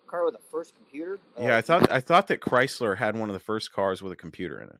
[0.08, 1.20] Car with the first computer?
[1.40, 4.16] Yeah, I thought I thought that Chrysler had one of the first cars with a
[4.16, 4.80] computer in it.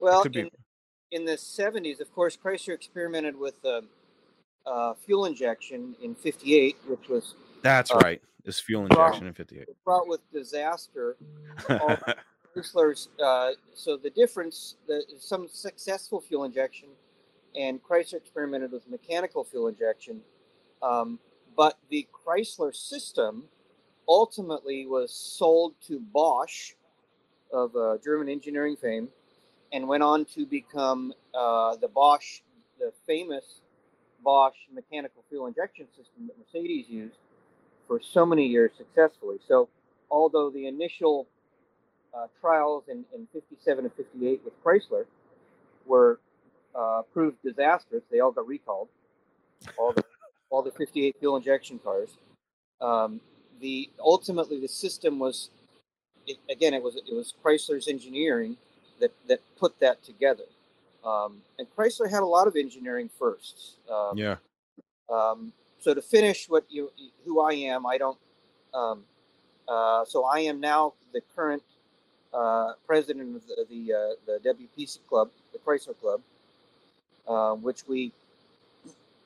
[0.00, 0.50] Well, be- in,
[1.12, 3.82] in the 70s, of course, Chrysler experimented with uh,
[4.66, 8.20] uh, fuel injection in 58, which was That's uh, right.
[8.44, 9.68] Is fuel injection in '58.
[9.84, 11.16] Brought with disaster.
[11.68, 11.96] all-
[12.54, 16.88] Chrysler's, uh, so the difference, the, some successful fuel injection,
[17.58, 20.20] and Chrysler experimented with mechanical fuel injection.
[20.82, 21.18] Um,
[21.56, 23.44] but the Chrysler system
[24.08, 26.72] ultimately was sold to Bosch
[27.52, 29.08] of uh, German engineering fame
[29.72, 32.40] and went on to become uh, the Bosch,
[32.78, 33.60] the famous
[34.24, 37.16] Bosch mechanical fuel injection system that Mercedes used
[37.86, 39.38] for so many years successfully.
[39.46, 39.68] So,
[40.10, 41.26] although the initial
[42.14, 45.06] uh, trials in, in 57 and 58 with Chrysler
[45.86, 46.20] were
[46.74, 48.88] uh, proved disastrous, they all got recalled.
[49.78, 50.02] All the
[50.50, 52.10] all the 58 fuel injection cars.
[52.80, 53.20] Um,
[53.60, 55.50] the ultimately the system was
[56.26, 58.56] it, again it was it was Chrysler's engineering
[59.00, 60.44] that that put that together.
[61.04, 63.76] Um, and Chrysler had a lot of engineering firsts.
[63.90, 64.36] Um, yeah.
[65.10, 66.90] um, so to finish what you
[67.24, 68.18] who I am, I don't.
[68.74, 69.04] Um,
[69.68, 71.62] uh, so I am now the current
[72.34, 76.20] uh, president of the the, uh, the WPC club, the Chrysler Club,
[77.28, 78.12] uh, which we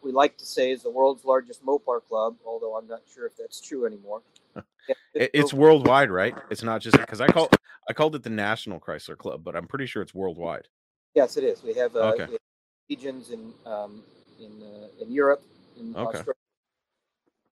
[0.03, 2.37] we like to say is the world's largest Mopar club.
[2.47, 4.23] Although I'm not sure if that's true anymore.
[4.89, 6.35] Yeah, It- it's worldwide, right?
[6.49, 7.51] It's not just because I call
[7.89, 10.69] I called it the National Chrysler Club, but I'm pretty sure it's worldwide.
[11.15, 11.63] yes, it is.
[11.65, 12.27] We have, uh, Okay.
[12.27, 12.41] we have
[12.89, 14.05] regions in um,
[14.39, 15.43] in uh, in Europe,
[15.79, 16.19] in Okay.
[16.19, 16.35] Australia.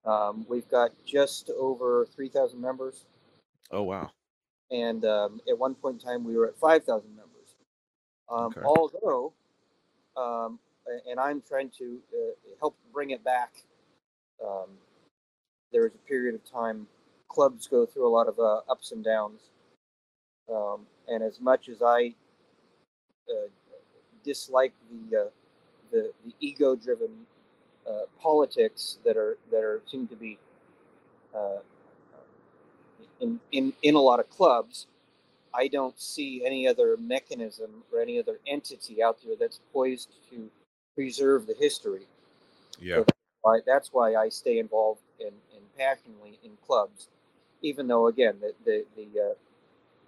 [0.05, 3.03] Um, we've got just over three thousand members.
[3.71, 4.11] Oh wow.
[4.71, 7.31] And um, at one point in time we were at 5,000 members.
[8.29, 8.61] Um, Okay.
[8.63, 9.33] Although,
[10.17, 10.59] um,
[11.09, 13.53] and I'm trying to uh, help bring it back.
[14.43, 14.69] Um,
[15.71, 16.87] there was a period of time
[17.27, 19.41] clubs go through a lot of uh, ups and downs,
[20.51, 22.13] um, and as much as I
[23.29, 23.49] uh,
[24.23, 25.29] dislike the uh,
[25.91, 27.11] the, the ego-driven
[27.87, 30.37] uh, politics that are that are seem to be
[31.35, 31.59] uh,
[33.25, 34.87] in, in, in a lot of clubs,
[35.53, 40.49] I don't see any other mechanism or any other entity out there that's poised to
[40.95, 42.07] preserve the history.
[42.79, 43.03] Yeah.
[43.41, 47.07] Why, that's why I stay involved and, and passionately in clubs,
[47.61, 49.33] even though again the the the, uh,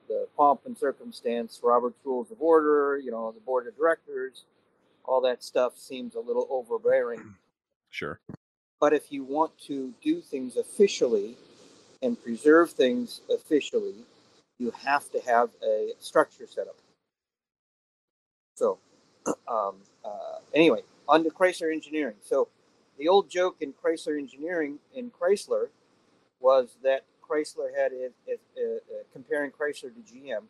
[0.07, 4.43] the pomp and circumstance, Robert's Rules of Order, you know, the board of directors,
[5.05, 7.36] all that stuff seems a little overbearing.
[7.89, 8.20] Sure.
[8.82, 11.38] But if you want to do things officially
[12.02, 13.95] and preserve things officially,
[14.60, 16.76] you have to have a structure set up.
[18.56, 18.80] So,
[19.48, 22.16] um, uh, anyway, on to Chrysler Engineering.
[22.24, 22.48] So,
[22.98, 25.68] the old joke in Chrysler Engineering in Chrysler
[26.39, 28.80] was that Chrysler had, uh, uh,
[29.14, 30.43] comparing Chrysler to GM,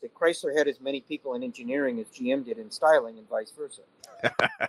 [0.00, 3.52] that Chrysler had as many people in engineering as GM did in styling, and vice
[3.56, 3.82] versa.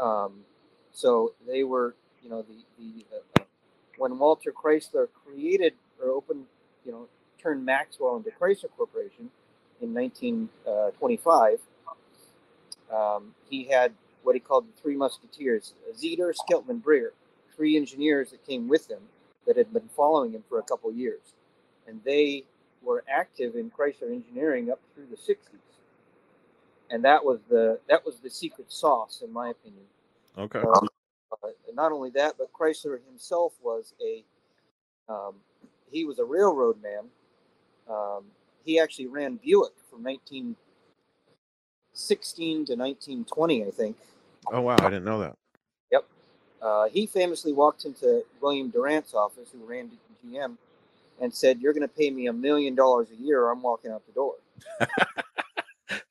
[0.00, 0.40] Um,
[0.92, 3.44] so they were, you know, the the uh,
[3.98, 6.44] when Walter Chrysler created or opened,
[6.84, 7.08] you know,
[7.40, 9.30] turned Maxwell into Chrysler Corporation
[9.80, 11.60] in 1925,
[12.92, 13.92] um, he had
[14.22, 17.10] what he called the Three Musketeers: Zeder, Skelton, Breer,
[17.54, 19.00] three engineers that came with him
[19.46, 21.34] that had been following him for a couple years,
[21.86, 22.44] and they
[22.82, 25.60] were active in Chrysler engineering up through the 60s
[26.90, 29.84] and that was the that was the secret sauce, in my opinion.
[30.36, 30.58] Okay.
[30.58, 30.86] Um, uh,
[31.74, 34.24] not only that, but Chrysler himself was a
[35.08, 35.36] um,
[35.90, 37.04] he was a railroad man.
[37.88, 38.24] Um,
[38.64, 43.96] he actually ran Buick from 1916 to 1920, I think.
[44.52, 45.36] Oh wow, I didn't know that.
[45.90, 46.04] Yep.
[46.62, 49.90] Uh, he famously walked into William Durant's office, who ran
[50.24, 50.56] GM,
[51.20, 53.90] and said, "You're going to pay me a million dollars a year, or I'm walking
[53.90, 54.36] out the door."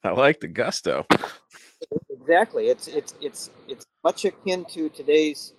[0.03, 1.05] I like the gusto.
[2.09, 2.67] Exactly.
[2.67, 5.54] It's it's it's it's much akin to today's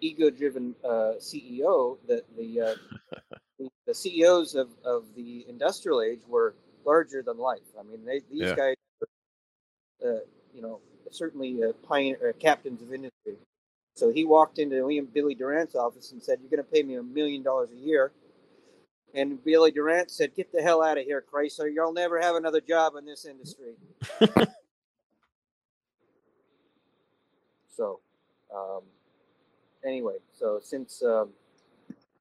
[0.00, 1.98] ego-driven uh, CEO.
[2.08, 2.74] That the, uh,
[3.58, 6.54] the the CEOs of, of the industrial age were
[6.84, 7.60] larger than life.
[7.78, 8.54] I mean, they, these Yeah.
[8.56, 9.08] guys, were,
[10.16, 10.20] uh,
[10.54, 13.36] you know, certainly uh, pioneer uh, captains of industry.
[13.96, 16.94] So he walked into William Billy Durant's office and said, "You're going to pay me
[16.96, 18.12] a million dollars a year,
[19.14, 21.72] And Billy Durant said, "Get the hell out of here, Chrysler!
[21.72, 23.74] You'll never have another job in this industry."
[27.78, 28.00] so,
[28.52, 28.82] um,
[29.84, 31.30] anyway, so since um,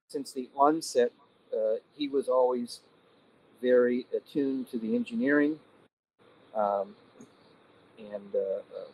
[0.08, 1.12] since the onset,
[1.52, 2.82] uh, he was always
[3.60, 5.60] very attuned to the engineering,
[6.56, 6.96] um,
[7.98, 8.90] and uh, uh,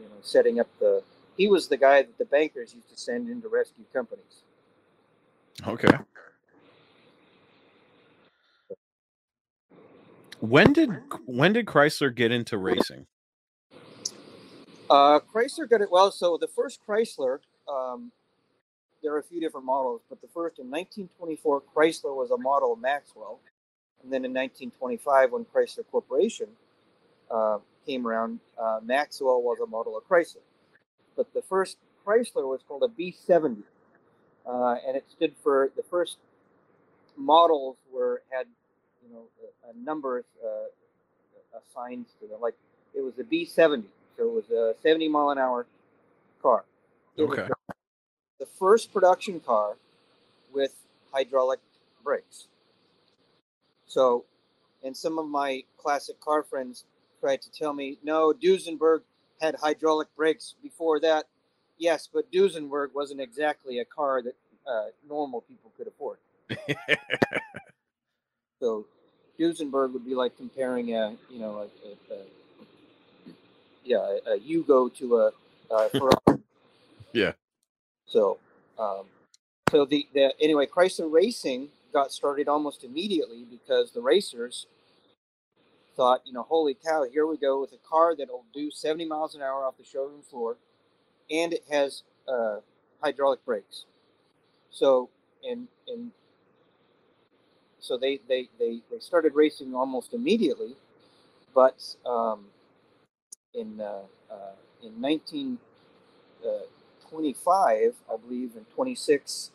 [0.00, 1.02] you know, setting up the.
[1.36, 4.42] He was the guy that the bankers used to send in to rescue companies.
[5.66, 5.98] Okay.
[10.40, 10.90] When did
[11.26, 13.06] when did Chrysler get into racing?
[14.90, 16.10] Uh, Chrysler got it well.
[16.10, 17.38] So the first Chrysler,
[17.68, 18.10] um,
[19.02, 22.74] there are a few different models, but the first in 1924, Chrysler was a model
[22.76, 23.38] Maxwell,
[24.02, 26.48] and then in 1925, when Chrysler Corporation
[27.30, 30.42] uh, came around, uh, Maxwell was a model of Chrysler.
[31.16, 33.62] But the first Chrysler was called a B70,
[34.44, 36.18] uh, and it stood for the first
[37.16, 38.46] models were had
[39.06, 39.24] you know
[39.66, 42.40] a, a number uh, assigned to them.
[42.40, 42.54] Like
[42.94, 45.66] it was a B70, so it was a 70 mile an hour
[46.42, 46.64] car.
[47.16, 47.48] It Okay.
[48.38, 49.76] the, first production car
[50.52, 50.74] with
[51.12, 51.60] hydraulic
[52.04, 52.46] brakes.
[53.86, 54.24] So,
[54.84, 56.84] and some of my classic car friends
[57.20, 59.00] tried to tell me, no, Duesenberg
[59.40, 61.26] had hydraulic brakes before that.
[61.78, 66.18] Yes, but Duesenberg wasn't exactly a car that uh, normal people could afford.
[68.60, 68.84] So
[69.38, 72.24] Duesenberg would be like comparing a, you know, a, a, a
[73.90, 76.16] yeah, a, Yugo to a, Ferrari.
[77.12, 77.32] Yeah.
[78.06, 78.38] So,
[78.78, 79.06] um,
[79.68, 84.66] so the, the anyway, Chrysler Racing got started almost immediately because the racers
[85.96, 89.34] thought, you know, holy cow, here we go with a car that'll do 70 miles
[89.34, 90.56] an hour off the showroom floor,
[91.32, 92.58] and it has uh,
[93.02, 93.86] hydraulic brakes.
[94.70, 95.08] So,
[95.44, 96.12] and and
[97.80, 100.76] so they, they, they, they started racing almost immediately,
[101.52, 102.44] but um,
[103.54, 109.52] in uh, uh, in 1925, I believe, in 26,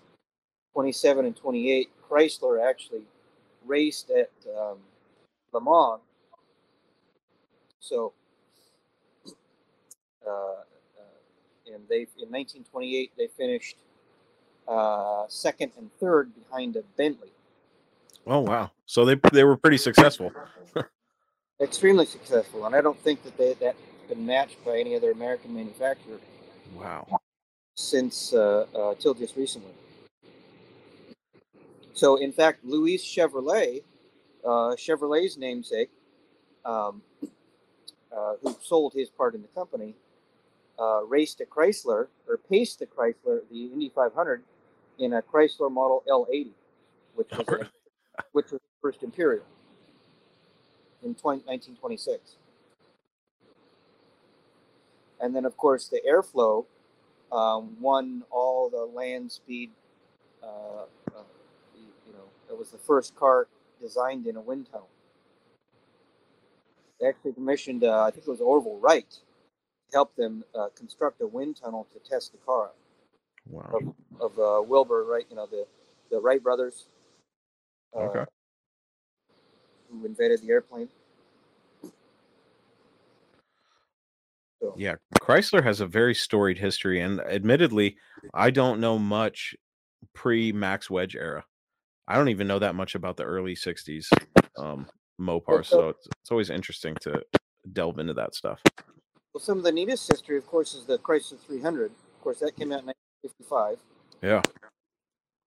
[0.74, 3.04] 27, and 28, Chrysler actually
[3.66, 4.78] raced at um,
[5.54, 6.02] Le Mans.
[7.80, 8.14] So,
[10.26, 10.64] uh, uh,
[11.68, 13.78] and they in 1928 they finished
[14.68, 17.30] uh, second and third behind a Bentley.
[18.28, 18.72] Oh wow!
[18.88, 20.32] So they they were pretty successful.
[21.62, 23.78] extremely successful, and I don't think that they, that's
[24.10, 26.20] been matched by any other American manufacturer
[26.76, 27.20] Wow.
[27.76, 29.72] since uh, uh, till just recently.
[31.94, 33.84] So, in fact, Louis Chevrolet,
[34.44, 35.90] uh, Chevrolet's namesake,
[36.66, 37.02] um,
[38.16, 39.96] uh, who sold his part in the company,
[40.80, 44.44] uh, raced a Chrysler or paced the Chrysler, the Indy 500,
[45.00, 46.50] in a Chrysler Model L80,
[47.16, 47.70] which was a,
[48.34, 49.44] which was the first Imperial
[51.06, 52.38] in 20, 1926.
[55.22, 56.66] And then, of course, the Airflow
[57.32, 59.72] um, won all the land speed.
[60.44, 60.84] Uh,
[61.16, 61.24] uh,
[61.76, 63.48] you, know, it was the first car
[63.82, 64.90] designed in a wind tunnel.
[67.00, 69.36] They actually commissioned, uh, I think it was Orville Wright, to
[69.94, 72.72] help them uh, construct a wind tunnel to test the car
[73.50, 73.84] Wow.
[74.22, 75.26] of uh, Wilbur Wright.
[75.30, 75.66] You know, the
[76.12, 76.88] the Wright brothers.
[77.96, 78.26] uh, Okay.
[80.00, 80.90] Who invented the airplane?
[84.62, 87.98] So, Yeah, Chrysler has a very storied history, and admittedly,
[88.34, 89.56] I don't know much
[90.14, 91.46] pre Max Wedge era.
[92.08, 94.08] I don't even know that much about the early '60s
[94.58, 94.88] um,
[95.20, 97.22] Mopar, so it's, it's always interesting to
[97.74, 98.62] delve into that stuff.
[99.34, 101.92] Well, some of the neatest history, of course, is the Chrysler 300.
[101.92, 102.94] Of course, that came out in
[103.24, 103.78] 1955.
[104.22, 104.42] Yeah.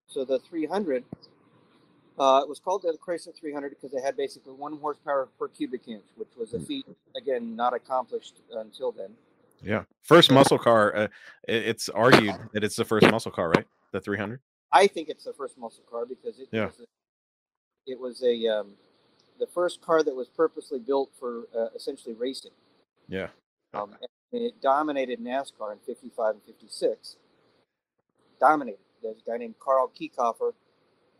[0.08, 1.04] So the 300,
[2.18, 5.88] uh, it was called the Chrysler 300 because it had basically one horsepower per cubic
[5.88, 9.10] inch, which was a feat again not accomplished until then.
[9.62, 9.84] Yeah.
[10.02, 10.94] First muscle car.
[10.96, 11.08] Uh,
[11.46, 13.66] it's argued that it's the first muscle car, right?
[13.92, 14.40] The 300.
[14.72, 16.66] I think it's the first muscle car because it Yeah.
[16.66, 18.72] was a, it was a um,
[19.38, 22.50] the first car that was purposely built for uh, essentially racing.
[23.08, 23.28] Yeah.
[23.74, 23.96] Um,
[24.32, 27.16] and it dominated NASCAR in 55 and 56.
[28.40, 28.78] Dominated.
[29.02, 30.52] There's a guy named Carl Kiekhaefer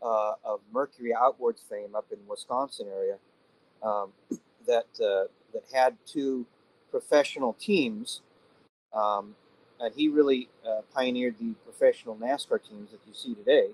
[0.01, 3.17] uh, of Mercury Outboards fame up in the Wisconsin area
[3.83, 4.11] um,
[4.67, 6.45] that uh, that had two
[6.91, 8.21] professional teams,
[8.93, 9.35] um,
[9.79, 13.69] and he really uh, pioneered the professional NASCAR teams that you see today.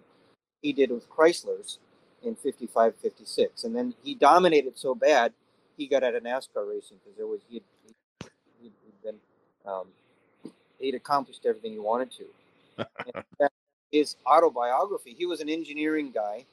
[0.62, 1.78] He did with Chryslers
[2.24, 5.32] in 55, 56, and then he dominated so bad
[5.78, 9.16] he got out of NASCAR racing because there was he'd, he'd, he'd been
[9.66, 9.88] um,
[10.80, 12.26] he'd accomplished everything he wanted to.
[13.00, 13.54] And in, fact,
[13.96, 15.16] his autobiography.
[15.18, 16.44] He was an engineering guy.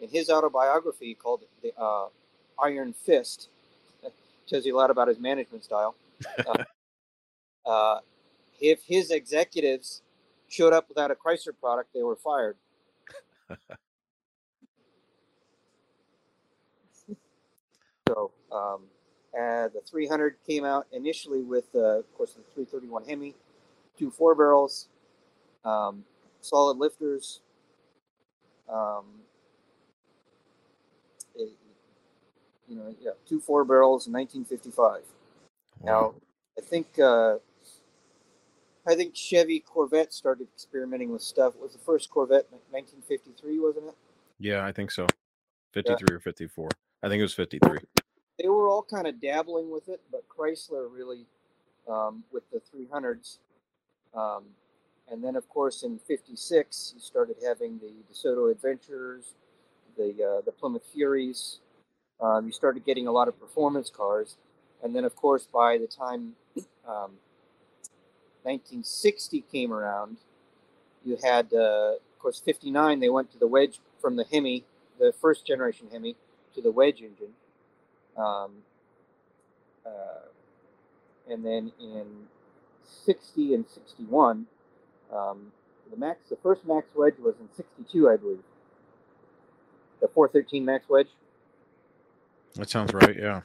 [0.00, 2.08] In his autobiography, called the uh,
[2.62, 3.48] Iron Fist.
[4.48, 5.94] tells you a lot about his management style.
[6.46, 6.64] Uh,
[7.70, 8.00] uh,
[8.60, 10.02] if his executives
[10.48, 12.56] showed up without a Chrysler product, they were fired.
[18.08, 18.82] so, um,
[19.34, 23.34] uh, the 300 came out initially with, uh, of course, the 331 Hemi,
[23.98, 24.88] two four barrels,
[25.64, 26.04] um,
[26.44, 27.40] solid lifters.
[28.68, 29.04] Um,
[31.34, 31.50] it,
[32.68, 35.02] you know, yeah, two four barrels in 1955.
[35.82, 36.14] Now,
[36.56, 37.36] I think uh,
[38.86, 41.54] I think Chevy Corvette started experimenting with stuff.
[41.54, 43.94] It was the first Corvette 1953, wasn't it?
[44.38, 45.06] Yeah, I think so.
[45.72, 46.68] 53 or 54.
[47.02, 47.78] I think it was 53.
[48.40, 51.26] They were all kind of dabbling with it, but Chrysler really,
[51.88, 53.38] um, with the 300s.
[54.14, 54.44] Um,
[55.10, 59.34] and then, of course, in 56, you started having the DeSoto Adventures,
[59.96, 61.58] the, uh, the Plymouth Furies.
[62.20, 64.36] Um, you started getting a lot of performance cars.
[64.82, 66.32] And then, of course, by the time
[66.86, 67.18] um,
[68.42, 70.18] 1960 came around,
[71.04, 74.64] you had, uh, of course, 59, they went to the wedge from the Hemi,
[74.98, 76.16] the first generation Hemi,
[76.54, 77.34] to the wedge engine.
[78.16, 78.52] Um,
[79.84, 80.28] uh,
[81.30, 82.06] and then in
[83.04, 84.46] 60 and 61,
[85.12, 85.52] um,
[85.90, 88.38] the max, the first max wedge was in 62, I believe.
[90.00, 91.08] The 413 max wedge.
[92.54, 93.16] That sounds right.
[93.16, 93.42] Yeah.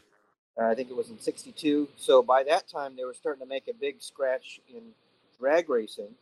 [0.60, 1.88] Uh, I think it was in 62.
[1.96, 4.82] So by that time, they were starting to make a big scratch in
[5.40, 6.16] drag racing.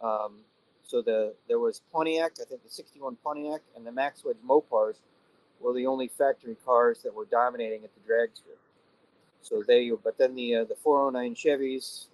[0.00, 0.40] Um,
[0.86, 4.96] so the there was Pontiac, I think the 61 Pontiac, and the Max Wedge Mopars
[5.60, 8.58] were the only factory cars that were dominating at the drag strip.
[9.42, 12.06] So they, you but then the uh, the 409 Chevys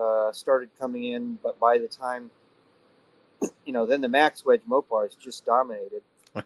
[0.00, 2.30] uh, started coming in, but by the time,
[3.66, 6.02] you know, then the Max Wedge Mopars just dominated.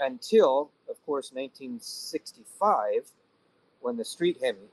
[0.00, 3.10] Until, of course, 1965,
[3.80, 4.68] when the Street Hemi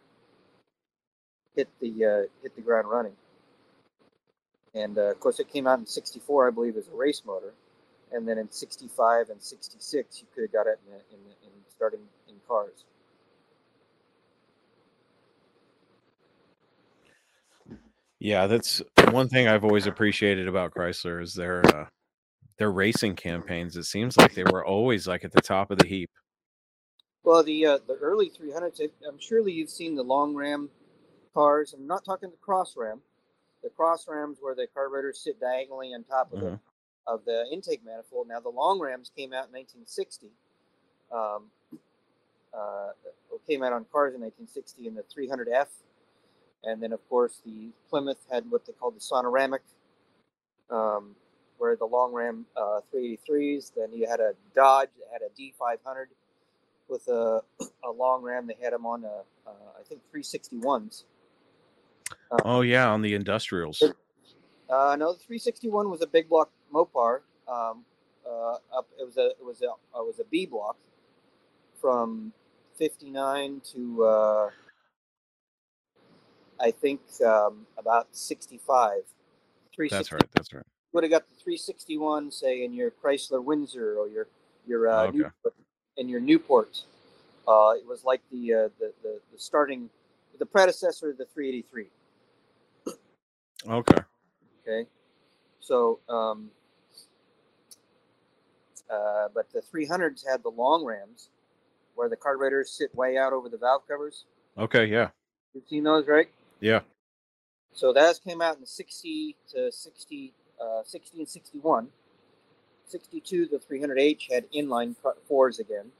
[1.55, 3.13] hit the uh, hit the ground running.
[4.75, 7.53] And uh, of course, it came out in '64, I believe, as a race motor,
[8.11, 12.01] and then in '65 and '66, you could have got it in, in, in starting
[12.29, 12.85] in cars.
[18.25, 21.85] Yeah, that's one thing I've always appreciated about Chrysler is their uh,
[22.57, 23.77] their racing campaigns.
[23.77, 26.09] It seems like they were always like at the top of the heap.
[27.23, 30.71] Well, the uh, the early 300s, I'm surely you've seen the long ram
[31.35, 31.73] cars.
[31.73, 32.99] I'm not talking the cross ram.
[33.61, 36.41] The cross rams where the carburetors sit diagonally on top of Mhm.
[36.41, 36.59] the
[37.05, 38.27] of the intake manifold.
[38.27, 40.31] Now the long rams came out in 1960.
[41.11, 41.51] Um,
[42.51, 42.89] uh,
[43.47, 45.67] came out on cars in 1960 in the 300F,
[46.65, 49.59] and then of course the Plymouth had what they called the Sonoramic,
[50.69, 51.15] um,
[51.57, 53.71] where the long ram uh, 383s.
[53.75, 56.05] Then you had a Dodge that had a D500
[56.87, 57.41] with a,
[57.83, 58.47] a long ram.
[58.47, 61.03] They had them on a, uh, I think 361s.
[62.43, 63.81] Oh yeah, on the industrials.
[63.81, 67.21] Uh, no, the 361 was a big block Mopar.
[67.47, 67.85] Um,
[68.27, 70.77] uh, up, it was a it was a it was a B block
[71.79, 72.33] from
[72.77, 74.49] 59 to uh,
[76.59, 79.01] I think um, about 65.
[79.89, 80.23] That's right.
[80.33, 80.63] That's right.
[80.93, 84.27] Would have got the 361, say in your Chrysler Windsor or your
[84.65, 85.17] your uh, Okay.
[85.17, 85.53] Newport,
[85.97, 86.83] in your Newport.
[87.47, 89.89] Uh, it was like the, uh, the the the starting
[90.39, 91.87] the predecessor of the 383.
[93.67, 94.01] Okay.
[94.67, 94.89] Okay,
[95.59, 96.49] so um,
[98.89, 101.29] uh, but the 300s had the long rams,
[101.95, 104.25] where the carburetors sit way out over the valve covers.
[104.57, 104.85] Okay.
[104.85, 105.09] Yeah.
[105.53, 106.29] You've seen those, right?
[106.65, 106.79] Yeah.
[107.73, 111.87] So that came out in 60 to 60, uh, 60 and 61.
[112.87, 114.95] 62, the 300H had inline
[115.27, 115.91] fours again.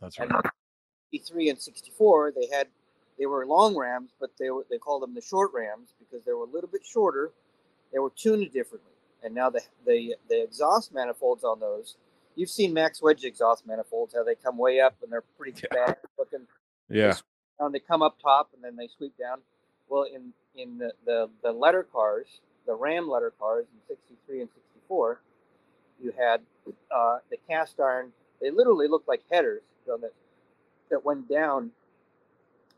[0.00, 0.44] That's And right.
[1.12, 2.68] 63 and 64, they had
[3.18, 6.32] they were long rams, but they were they called them the short rams because they
[6.32, 7.32] were a little bit shorter.
[7.92, 8.92] They were tuned differently,
[9.22, 11.96] and now the the the exhaust manifolds on those.
[12.36, 15.86] You've seen Max Wedge exhaust manifolds, how they come way up and they're pretty Yeah.
[15.86, 16.46] bad looking.
[16.88, 17.16] Yeah.
[17.58, 19.40] And they come up top and then they sweep down.
[19.88, 22.26] Well, in in the the, the letter cars,
[22.66, 25.20] the Ram letter cars in '63 and '64,
[26.02, 26.40] you had
[26.90, 28.12] uh, the cast iron.
[28.40, 30.12] They literally looked like headers so that
[30.90, 31.70] that went down,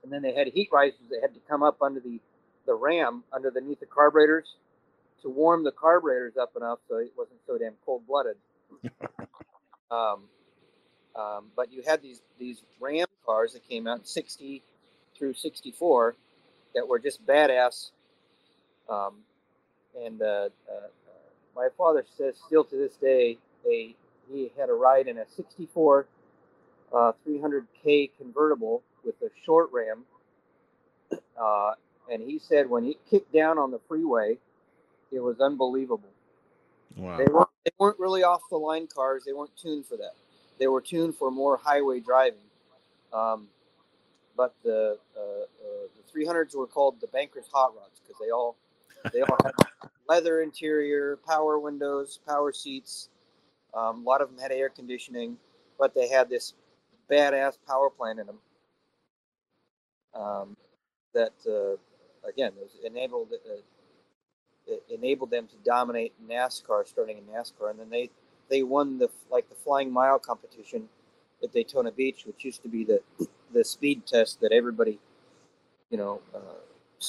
[0.02, 2.20] and then they had heat risers that had to come up under the
[2.66, 4.56] the ram underneath the carburetors
[5.22, 8.36] to warm the carburetors up enough so it wasn't so damn cold blooded.
[9.90, 10.22] um,
[11.16, 14.62] um, but you had these these Ram cars that came out in '60
[15.16, 16.16] through '64
[16.74, 17.90] that were just badass.
[18.88, 19.14] Um,
[20.00, 20.88] and uh, uh,
[21.54, 23.94] my father says still to this day, they
[24.32, 26.06] he had a ride in a 64
[26.92, 30.04] uh, 300k convertible with a short ram,
[31.40, 31.72] uh,
[32.10, 34.38] and he said when he kicked down on the freeway,
[35.10, 36.08] it was unbelievable.
[36.96, 37.16] Wow.
[37.16, 39.24] They weren't they weren't really off the line cars.
[39.24, 40.14] They weren't tuned for that.
[40.58, 42.38] They were tuned for more highway driving.
[43.12, 43.48] Um,
[44.36, 48.56] but the uh, uh, the 300s were called the Bankers Hot Rods because they all
[49.12, 49.54] they all had
[50.08, 53.08] leather interior, power windows, power seats.
[53.72, 55.36] Um, a lot of them had air conditioning,
[55.78, 56.54] but they had this
[57.10, 58.38] badass power plant in them
[60.14, 60.56] um,
[61.14, 61.76] that uh,
[62.28, 62.52] again
[62.84, 63.54] enabled uh,
[64.66, 68.10] it enabled them to dominate NASCAR starting in NASCAR, and then they
[68.48, 70.88] they won the like the flying mile competition
[71.42, 73.00] at Daytona Beach, which used to be the
[73.52, 74.98] the speed test that everybody
[75.90, 77.06] you know uh,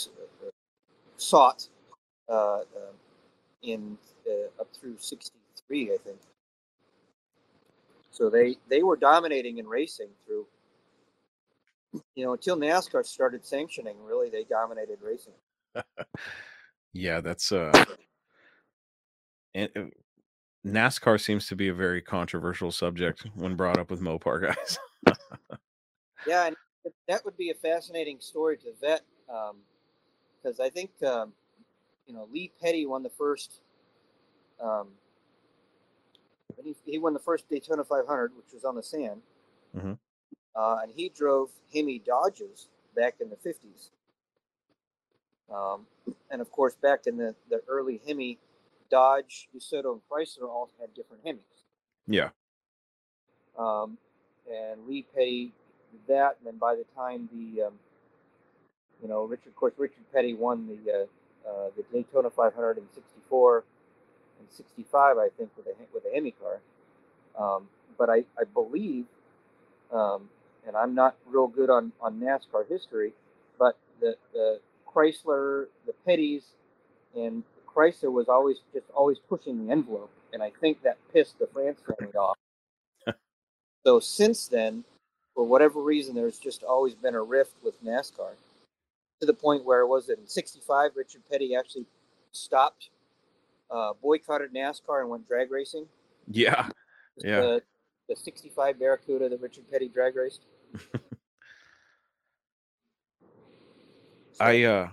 [1.17, 1.67] sought
[2.29, 2.59] uh,
[3.63, 6.17] in uh, up through '63, I think.
[8.11, 10.45] So they they were dominating in racing through
[12.15, 13.97] you know until NASCAR started sanctioning.
[14.03, 15.33] Really, they dominated racing.
[16.93, 17.85] yeah, that's uh,
[19.53, 19.81] and uh,
[20.65, 24.79] NASCAR seems to be a very controversial subject when brought up with Mopar guys.
[26.27, 26.55] yeah, and
[27.07, 31.33] that would be a fascinating story to vet because um, I think um,
[32.07, 33.61] you know Lee Petty won the first.
[34.61, 34.89] Um,
[36.63, 39.21] he, he won the first Daytona 500, which was on the sand,
[39.75, 39.93] mm-hmm.
[40.55, 43.89] uh, and he drove Hemi Dodges back in the 50s.
[45.51, 45.87] Um,
[46.29, 48.37] and of course, back in the, the early Hemi,
[48.89, 51.63] Dodge, DeSoto, and Chrysler all had different Hemis.
[52.07, 52.29] Yeah.
[53.57, 53.97] Um,
[54.49, 55.53] and Lee Petty
[56.07, 57.73] that, and then by the time the, um,
[59.01, 62.83] you know, Richard, of course, Richard Petty won the uh, uh, the Daytona 500 in
[62.93, 63.63] '64
[64.39, 66.59] and '65, I think, with a with a Hemi car.
[67.37, 67.67] Um,
[67.97, 69.05] but I, I believe,
[69.91, 70.29] um,
[70.67, 73.13] and I'm not real good on, on NASCAR history,
[73.59, 76.43] but the, the Chrysler, the Petties,
[77.15, 81.47] and Chrysler was always just always pushing the envelope, and I think that pissed the
[81.47, 82.37] France family off.
[83.85, 84.83] so since then,
[85.33, 88.31] for whatever reason, there's just always been a rift with NASCAR
[89.19, 90.91] to the point where was it was in '65.
[90.95, 91.85] Richard Petty actually
[92.31, 92.89] stopped,
[93.69, 95.85] uh, boycotted NASCAR and went drag racing.
[96.27, 96.67] Yeah,
[97.17, 97.41] yeah.
[97.41, 97.61] The,
[98.09, 100.41] the '65 Barracuda that Richard Petty drag raced.
[100.73, 100.99] so,
[104.39, 104.89] I uh,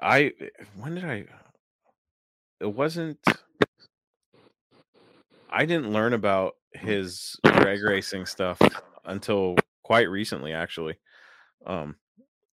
[0.00, 0.32] I
[0.78, 1.24] when did I?
[2.60, 3.18] It wasn't.
[5.48, 8.60] I didn't learn about his drag racing stuff
[9.06, 10.98] until quite recently, actually.
[11.64, 11.96] Um,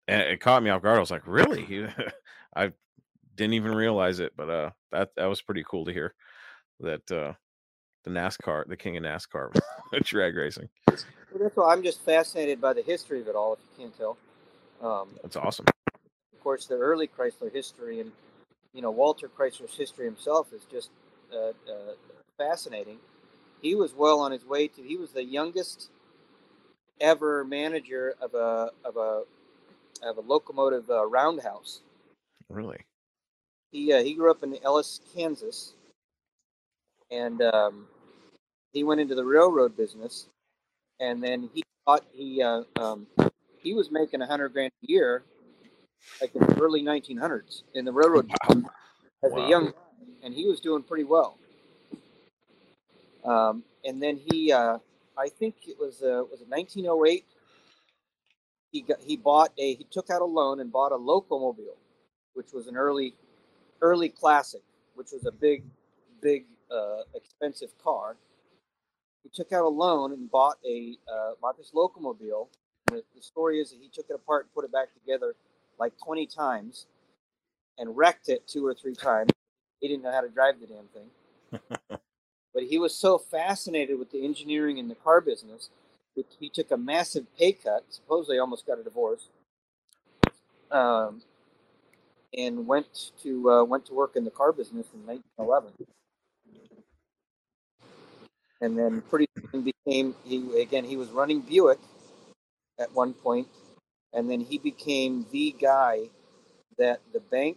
[0.09, 0.96] and it caught me off guard.
[0.96, 1.88] I was like, "Really?"
[2.57, 2.72] I
[3.36, 6.14] didn't even realize it, but uh, that that was pretty cool to hear
[6.80, 7.32] that uh,
[8.05, 9.57] the NASCAR, the king of NASCAR,
[10.03, 10.68] drag racing.
[10.88, 10.98] Well,
[11.40, 13.55] that's why I'm just fascinated by the history of it all.
[13.55, 14.16] If you can't tell,
[14.82, 15.66] um, that's awesome.
[16.32, 18.11] Of course, the early Chrysler history and
[18.72, 20.90] you know Walter Chrysler's history himself is just
[21.32, 21.94] uh, uh,
[22.36, 22.98] fascinating.
[23.62, 24.82] He was well on his way to.
[24.82, 25.90] He was the youngest
[27.01, 29.22] ever manager of a of a
[30.03, 31.81] of a locomotive uh, roundhouse.
[32.48, 32.78] Really?
[33.72, 35.74] He uh, he grew up in Ellis, Kansas,
[37.10, 37.86] and um,
[38.72, 40.27] he went into the railroad business,
[40.98, 43.06] and then he thought he uh, um,
[43.62, 45.22] he was making a hundred grand a year,
[46.20, 48.62] like in the early 1900s in the railroad wow.
[49.24, 49.39] as wow.
[49.39, 49.72] a young,
[50.22, 51.36] and he was doing pretty well.
[53.24, 54.78] Um, and then he, uh,
[55.20, 57.24] I think it was uh, was it 1908
[58.72, 61.76] he got he bought a he took out a loan and bought a locomobile,
[62.34, 63.14] which was an early
[63.80, 64.62] early classic,
[64.94, 65.64] which was a big
[66.20, 68.16] big uh, expensive car.
[69.22, 72.48] He took out a loan and bought a uh, bought this locomobile.
[72.86, 75.34] The, the story is that he took it apart and put it back together
[75.78, 76.86] like 20 times
[77.78, 79.30] and wrecked it two or three times.
[79.80, 81.98] He didn't know how to drive the damn thing.
[82.61, 85.70] but he was so fascinated with the engineering in the car business
[86.15, 89.31] that he took a massive pay cut, supposedly almost got a divorce,
[90.70, 91.23] um,
[92.37, 95.73] and went to uh, went to work in the car business in 1911.
[98.61, 101.78] And then pretty soon became he again he was running Buick
[102.78, 103.49] at one point,
[104.12, 106.11] and then he became the guy
[106.77, 107.57] that the bank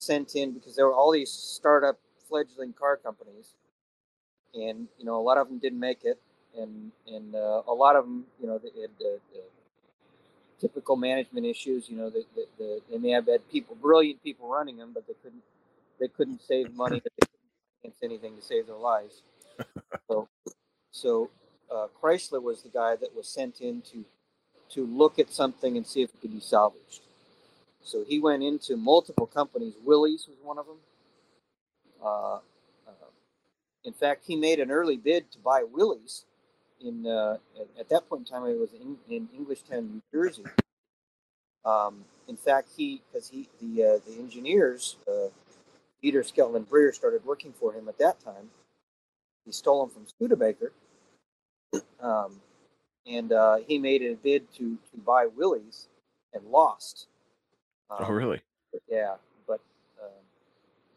[0.00, 3.54] sent in because there were all these startup fledgling car companies,
[4.54, 6.20] and you know a lot of them didn't make it
[6.58, 9.42] and and uh, a lot of them, you know, the, the, the
[10.60, 11.88] typical management issues.
[11.88, 15.06] You know, the, the, the, they may have had people, brilliant people running them, but
[15.06, 15.42] they couldn't
[15.98, 17.30] they couldn't save money, they couldn't
[17.82, 19.22] against anything to save their lives.
[20.08, 20.28] so,
[20.92, 21.30] so
[21.72, 24.04] uh, Chrysler was the guy that was sent in to
[24.70, 27.00] to look at something and see if it could be salvaged.
[27.82, 29.74] So he went into multiple companies.
[29.84, 30.76] Willys was one of them.
[32.04, 32.38] Uh,
[33.84, 36.24] in fact, he made an early bid to buy Willys.
[36.82, 40.44] In uh, at, at, that point in time, it was in, in Englishtown, New Jersey.
[41.64, 45.28] Um, in fact, he because he the uh, the engineers, uh,
[46.02, 48.50] Zeder Skelton and Breer started working for him at that time.
[49.44, 50.72] He stole them from Studebaker,
[52.00, 52.40] um,
[53.06, 55.88] and uh, he made a bid to to buy Willys
[56.32, 57.08] and lost.
[57.90, 58.40] Oh, um, oh, really?
[58.88, 59.16] Yeah,
[59.46, 59.60] but
[60.02, 60.10] um,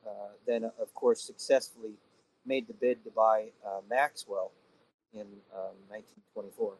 [0.07, 1.93] uh, then, of course, successfully
[2.45, 4.51] made the bid to buy uh, Maxwell
[5.13, 5.27] in
[5.89, 6.73] 1924.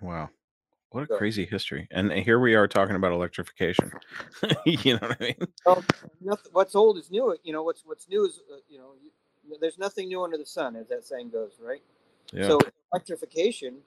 [0.00, 0.30] Um, wow.
[0.90, 1.88] What a so, crazy history.
[1.90, 3.90] And here we are talking about electrification.
[4.64, 5.48] you know what I mean?
[5.66, 5.84] Well,
[6.20, 7.36] nothing, what's old is new.
[7.42, 9.10] You know, what's what's new is, uh, you know, you,
[9.60, 11.82] there's nothing new under the sun, as that saying goes, right?
[12.32, 12.46] Yeah.
[12.46, 12.60] So
[12.92, 13.78] electrification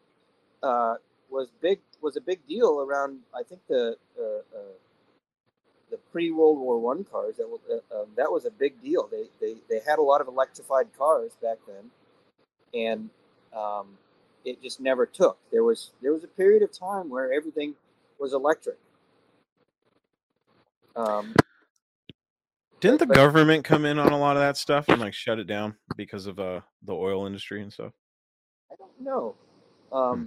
[0.62, 0.95] uh,
[1.30, 4.74] was big was a big deal around I think the uh, uh,
[5.91, 9.09] the pre World War One cars that was, uh, um, that was a big deal.
[9.11, 11.91] They, they they had a lot of electrified cars back then,
[12.73, 13.09] and
[13.57, 13.97] um,
[14.45, 15.38] it just never took.
[15.51, 17.76] There was there was a period of time where everything
[18.19, 18.77] was electric.
[20.95, 21.35] Um,
[22.80, 25.39] Didn't the but, government come in on a lot of that stuff and like shut
[25.39, 27.93] it down because of uh the oil industry and stuff?
[28.72, 29.35] I don't know.
[29.91, 30.26] Um, hmm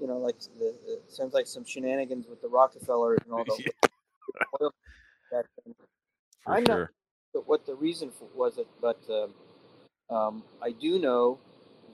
[0.00, 3.87] you know, like the, it sounds like some shenanigans with the Rockefellers and all the
[4.34, 4.44] yeah.
[4.60, 4.72] oil
[5.32, 5.74] back then.
[6.44, 6.90] For I'm sure.
[7.34, 11.38] not what the reason for was it, but um, um, I do know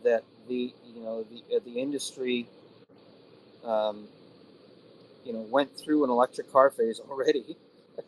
[0.03, 2.49] that the you know the uh, the industry
[3.65, 4.09] um,
[5.25, 7.57] you know went through an electric car phase already.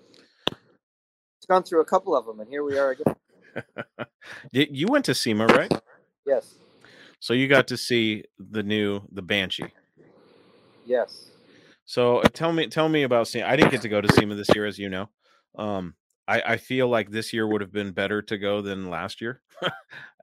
[0.50, 3.14] it's gone through a couple of them, and here we are again.
[4.52, 5.72] you went to SEMA, right?
[6.26, 6.54] Yes.
[7.20, 9.72] So you got to see the new the Banshee.
[10.84, 11.30] Yes.
[11.86, 13.46] So uh, tell me, tell me about SEMA.
[13.46, 15.08] I didn't get to go to SEMA this year, as you know.
[15.56, 15.94] Um,
[16.28, 19.40] I, I feel like this year would have been better to go than last year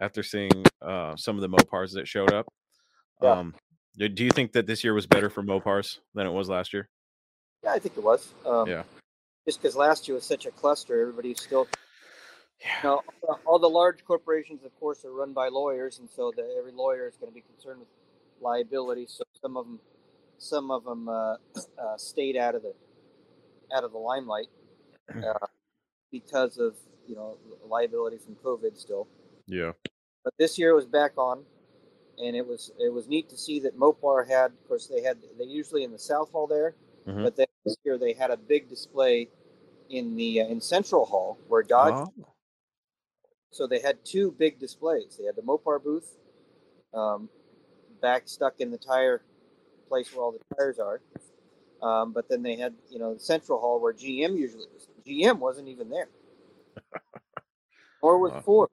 [0.02, 2.46] after seeing uh, some of the Mopars that showed up.
[3.22, 3.32] Yeah.
[3.32, 3.56] Um,
[3.98, 6.74] do, do you think that this year was better for Mopars than it was last
[6.74, 6.90] year?
[7.64, 8.34] Yeah, I think it was.
[8.46, 8.84] Um, yeah.
[9.46, 11.68] Just because last year was such a cluster, everybody's still.
[12.60, 12.68] Yeah.
[12.84, 16.56] You know, all the large corporations, of course, are run by lawyers, and so the,
[16.58, 17.90] every lawyer is going to be concerned with
[18.42, 19.06] liability.
[19.08, 19.80] So some of them
[20.44, 21.36] some of them uh,
[21.82, 22.74] uh, stayed out of the
[23.76, 24.48] out of the limelight
[25.16, 25.48] uh,
[26.12, 26.76] because of
[27.08, 27.38] you know
[27.68, 29.08] liability from COVID still.
[29.48, 29.72] Yeah.
[30.24, 31.44] But this year it was back on,
[32.18, 34.52] and it was it was neat to see that Mopar had.
[34.52, 36.76] Of course, they had they usually in the South Hall there,
[37.08, 37.24] mm-hmm.
[37.24, 39.30] but this year they had a big display
[39.90, 42.08] in the uh, in Central Hall where Dodge.
[42.20, 42.28] Oh.
[43.52, 45.16] So they had two big displays.
[45.20, 46.18] They had the Mopar booth,
[46.92, 47.30] um,
[48.02, 49.22] back stuck in the tire
[49.94, 51.02] place where all the tires are.
[51.88, 54.88] Um, but then they had, you know, the central hall where GM usually was.
[55.06, 56.08] GM wasn't even there,
[58.02, 58.42] or was wow.
[58.42, 58.70] Ford,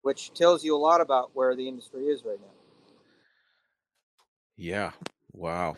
[0.00, 2.54] which tells you a lot about where the industry is right now.
[4.56, 4.92] Yeah.
[5.32, 5.76] Wow.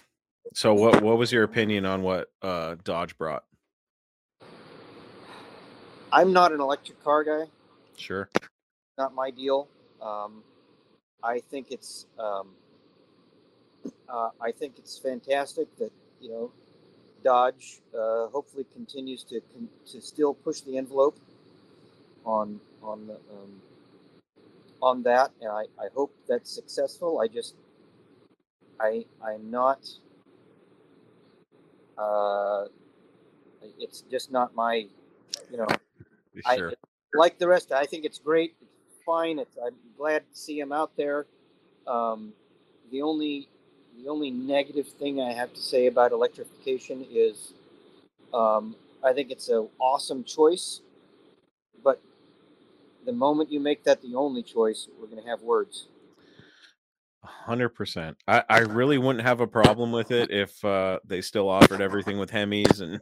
[0.55, 3.45] So what what was your opinion on what uh, Dodge brought?
[6.13, 7.51] I'm not an electric car guy.
[7.97, 8.31] Sure.
[8.97, 9.69] Not my deal.
[10.01, 10.45] Um,
[11.25, 12.51] I think it's um,
[14.09, 16.53] uh, I think it's fantastic that you know
[17.23, 19.41] Dodge uh, hopefully continues to
[19.93, 21.19] to still push the envelope
[22.25, 23.61] on on the, um,
[24.83, 27.21] on that, and I, I hope that's successful.
[27.21, 27.55] I just
[28.81, 29.81] I I'm not.
[31.97, 32.65] Uh,
[33.79, 34.87] it's just not my,
[35.51, 35.67] you know.
[36.57, 36.71] Sure.
[36.71, 37.73] I like the rest.
[37.73, 38.57] I think it's great.
[38.61, 39.39] It's fine.
[39.39, 41.27] It's, I'm glad to see him out there.
[41.87, 42.33] Um,
[42.91, 43.49] the only
[44.03, 47.53] the only negative thing I have to say about electrification is
[48.33, 50.81] um, I think it's an awesome choice,
[51.83, 52.01] but
[53.05, 55.89] the moment you make that the only choice, we're going to have words.
[57.23, 58.19] Hundred percent.
[58.29, 62.19] I, I really wouldn't have a problem with it if uh, they still offered everything
[62.19, 63.01] with Hemis and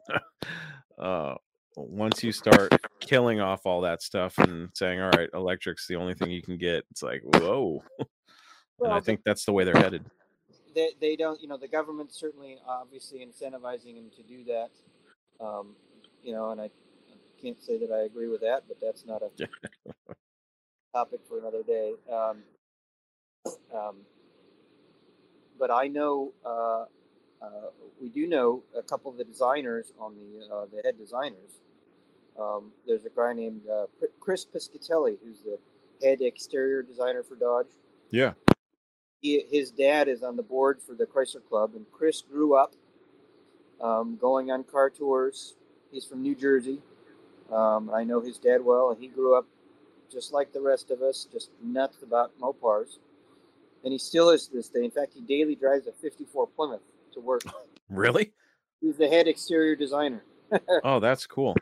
[0.99, 1.35] uh,
[1.77, 6.15] once you start killing off all that stuff and saying, "All right, electric's the only
[6.15, 7.83] thing you can get," it's like, whoa.
[8.79, 10.05] Well, and I think that's the way they're headed
[10.75, 14.71] they, they don't, you know, the government certainly obviously incentivizing them to do that.
[15.45, 15.77] Um,
[16.23, 16.71] you know, and I
[17.43, 19.31] can't say that I agree with that, but that's not a
[20.95, 21.95] topic for another day.
[22.13, 22.39] Um,
[23.75, 23.97] um,
[25.59, 26.85] but I know, uh,
[27.43, 27.71] uh,
[28.01, 31.53] we do know a couple of the designers on the, uh, the head designers
[32.39, 33.87] Um, there's a guy named uh,
[34.21, 35.59] Chris Piscatelli, who's the
[36.03, 37.69] head exterior designer for Dodge.
[38.11, 38.33] Yeah.
[39.23, 42.75] He, his dad is on the board for the Chrysler Club, and Chris grew up
[43.81, 45.55] um, going on car tours.
[45.93, 46.81] He's from New Jersey.
[47.51, 49.47] Um, I know his dad well, and he grew up
[50.11, 52.99] just like the rest of us, just nuts about Mopars.
[53.85, 54.85] And he still is to this day.
[54.85, 56.83] In fact, he daily drives a 54 Plymouth
[57.15, 57.43] to work.
[57.89, 58.33] Really?
[58.81, 60.25] He's the head exterior designer.
[60.85, 61.55] oh, that's cool.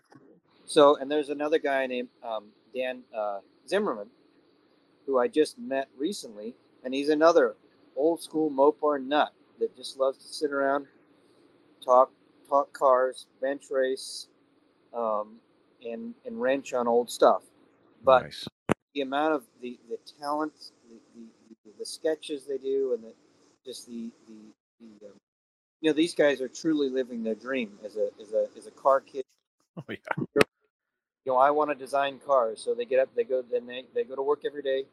[0.64, 4.08] So, and there's another guy named um, Dan uh, Zimmerman,
[5.06, 6.54] who I just met recently,
[6.84, 7.56] and he's another
[7.96, 10.86] old school Mopar nut that just loves to sit around,
[11.84, 12.10] talk,
[12.48, 14.28] talk cars, bench race,
[14.94, 15.36] um,
[15.84, 17.42] and and wrench on old stuff.
[18.04, 18.46] But nice.
[18.94, 20.52] the amount of the the talent,
[20.88, 20.96] the
[21.64, 23.12] the, the sketches they do, and the
[23.64, 24.34] just the the,
[24.80, 25.12] the um,
[25.80, 28.70] you know these guys are truly living their dream as a as a as a
[28.72, 29.24] car kid.
[29.76, 30.24] Oh yeah.
[31.26, 33.84] You know, I want to design cars, so they get up, they go, then they,
[33.94, 34.86] they go to work every day,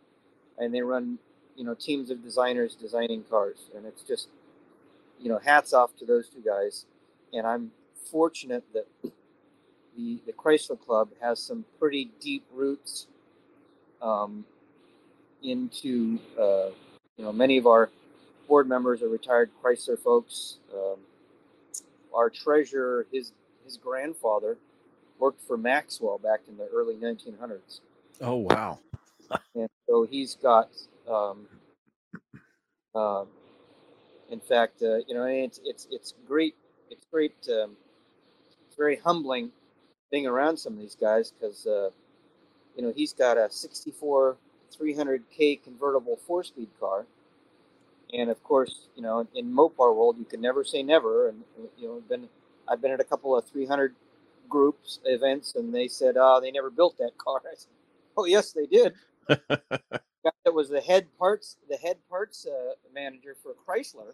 [0.57, 1.17] and they run,
[1.57, 4.29] you know, teams of designers designing cars, and it's just,
[5.19, 6.85] you know, hats off to those two guys,
[7.33, 7.71] and I'm
[8.09, 8.87] fortunate that
[9.97, 13.07] the the Chrysler Club has some pretty deep roots
[14.01, 14.45] um,
[15.43, 16.69] into, uh,
[17.17, 17.89] you know, many of our
[18.47, 20.57] board members are retired Chrysler folks.
[20.73, 20.99] Um,
[22.13, 23.31] our treasurer, his
[23.65, 24.57] his grandfather,
[25.19, 27.81] worked for Maxwell back in the early 1900s.
[28.21, 28.79] Oh wow!
[29.55, 30.69] and so he's got,
[31.09, 31.47] um,
[32.95, 33.25] uh,
[34.29, 36.55] in fact, uh, you know, it's it's it's great.
[36.89, 37.35] It's great.
[37.49, 37.77] Um,
[38.67, 39.51] it's very humbling
[40.11, 41.89] being around some of these guys because, uh,
[42.75, 44.37] you know, he's got a 64
[44.77, 47.05] 300k convertible four-speed car
[48.13, 51.29] and of course, you know, in Mopar world, you can never say never.
[51.29, 51.43] And
[51.77, 52.29] you know, I've been
[52.67, 53.93] I've been at a couple of 300
[54.49, 57.69] groups events, and they said, "Oh, they never built that car." I said,
[58.15, 58.93] "Oh, yes, they did."
[60.47, 64.13] that was the head parts the head parts uh, manager for Chrysler.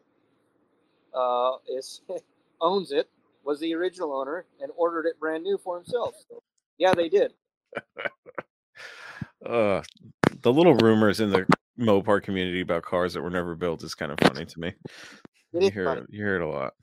[1.13, 2.01] Uh, is
[2.61, 3.07] owns it
[3.43, 6.15] was the original owner and ordered it brand new for himself.
[6.27, 6.41] So,
[6.79, 7.33] yeah, they did.
[9.45, 9.83] uh,
[10.41, 11.45] the little rumors in the
[11.79, 14.73] Mopar community about cars that were never built is kind of funny to me.
[15.53, 16.01] It you hear funny.
[16.01, 16.73] it, you hear it a lot.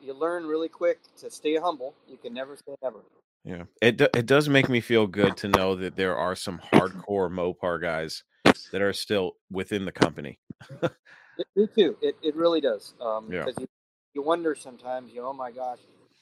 [0.00, 1.92] You learn really quick to stay humble.
[2.06, 3.00] You can never say never.
[3.44, 7.30] Yeah, it it does make me feel good to know that there are some hardcore
[7.30, 8.22] Mopar guys
[8.72, 10.38] that are still within the company.
[10.82, 11.96] it, me too.
[12.00, 12.94] It, it really does.
[13.00, 13.46] Um, yeah.
[13.58, 13.68] You,
[14.14, 15.78] you wonder sometimes, you know, oh my gosh,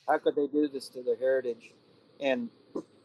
[0.08, 1.72] how could they do this to their heritage?
[2.20, 2.48] And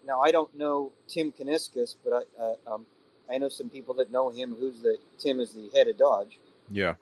[0.05, 2.85] now I don't know Tim Kuniskis, but I, uh, um,
[3.31, 4.55] I know some people that know him.
[4.59, 6.39] Who's the Tim is the head of Dodge.
[6.71, 6.95] Yeah.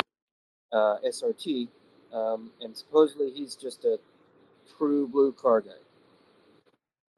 [0.72, 1.70] Uh, SRT,
[2.14, 3.98] um, and supposedly he's just a
[4.78, 5.72] true blue car guy.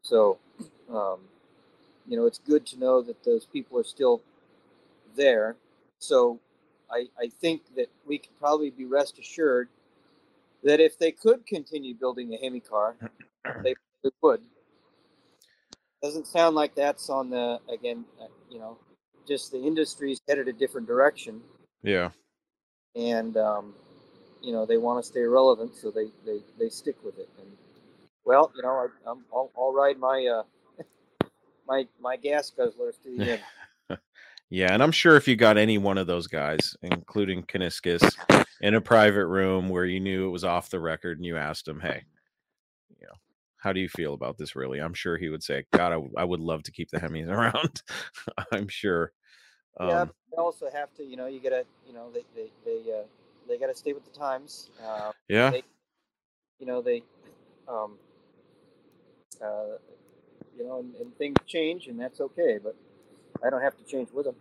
[0.04, 0.38] So,
[0.94, 1.20] um,
[2.08, 4.22] you know, it's good to know that those people are still
[5.16, 5.56] there.
[6.00, 6.40] So,
[6.92, 9.70] I, I think that we could probably be rest assured
[10.64, 12.96] that if they could continue building the Hemi car,
[13.64, 13.76] they,
[14.22, 14.42] would.
[16.02, 18.78] Doesn't sound like that's on the again, uh, you know,
[19.28, 21.42] just the industry's headed a different direction.
[21.84, 22.10] Yeah.
[22.96, 23.74] And um,
[24.42, 27.30] you know they want to stay relevant, so they they, they stick with it.
[27.40, 27.48] And
[28.26, 30.44] well, you know, I, I'm I'll, I'll ride my uh,
[31.68, 33.42] my my gas guzzlers to the end.
[34.50, 38.16] Yeah, and I'm sure if you got any one of those guys, including Kuniskis,
[38.62, 41.68] in a private room where you knew it was off the record, and you asked
[41.68, 42.04] him, "Hey,
[43.00, 43.14] you know,
[43.58, 46.24] how do you feel about this?" Really, I'm sure he would say, "God, I, I
[46.24, 47.84] would love to keep the Hemis around."
[48.52, 49.12] I'm sure.
[49.80, 52.92] Um, yeah, they also have to, you know, you gotta, you know, they they they
[52.92, 53.04] uh,
[53.48, 54.72] they gotta stay with the times.
[54.84, 55.52] Uh, yeah.
[55.52, 55.64] They,
[56.60, 57.04] you know, they,
[57.68, 57.98] um,
[59.42, 59.78] uh,
[60.58, 62.60] you know, and, and things change, and that's okay.
[62.62, 62.76] But
[63.46, 64.36] I don't have to change with them.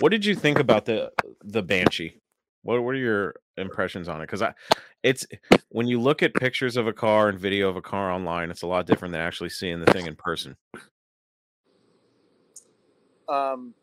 [0.00, 2.20] What did you think about the the Banshee?
[2.62, 4.24] What what are your impressions on it?
[4.24, 4.54] Because I,
[5.02, 5.26] it's
[5.68, 8.62] when you look at pictures of a car and video of a car online, it's
[8.62, 10.56] a lot different than actually seeing the thing in person.
[13.28, 13.74] Um,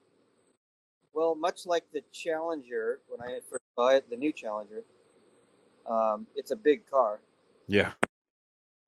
[1.13, 4.83] well, much like the Challenger, when I first saw it, the new Challenger,
[5.89, 7.19] um, it's a big car.
[7.67, 7.91] Yeah.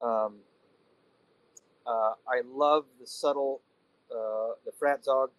[0.01, 0.35] Um,
[1.85, 3.61] uh, I love the subtle,
[4.11, 5.29] uh, the Fratzog,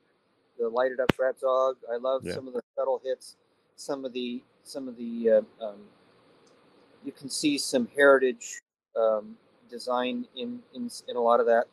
[0.59, 1.76] the lighted up Fratzog.
[1.93, 2.34] I love Yeah.
[2.34, 3.36] some of the subtle hits,
[3.76, 5.30] some of the some of the.
[5.60, 5.88] Uh, um,
[7.05, 8.60] you can see some heritage
[8.97, 9.36] um,
[9.70, 11.66] design in, in in a lot of that.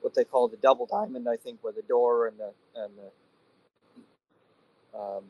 [0.00, 4.98] What they call the double diamond, I think, where the door and the and the
[4.98, 5.24] um,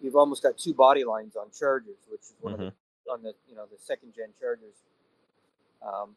[0.00, 2.72] you've almost got two body lines on Chargers, which is one of the
[3.10, 4.74] on the you know the second gen Chargers.
[5.82, 6.14] Um,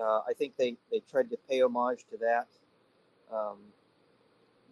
[0.00, 2.46] Uh, I think they, they tried to pay homage to that.
[3.32, 3.58] Um,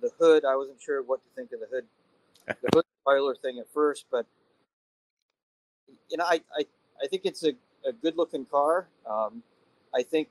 [0.01, 1.85] the hood, I wasn't sure what to think of the hood,
[2.47, 4.27] the hood spoiler thing at first, but
[6.11, 6.65] you know, I, I,
[7.03, 7.53] I think it's a,
[7.87, 8.89] a good looking car.
[9.09, 9.43] Um,
[9.95, 10.29] I think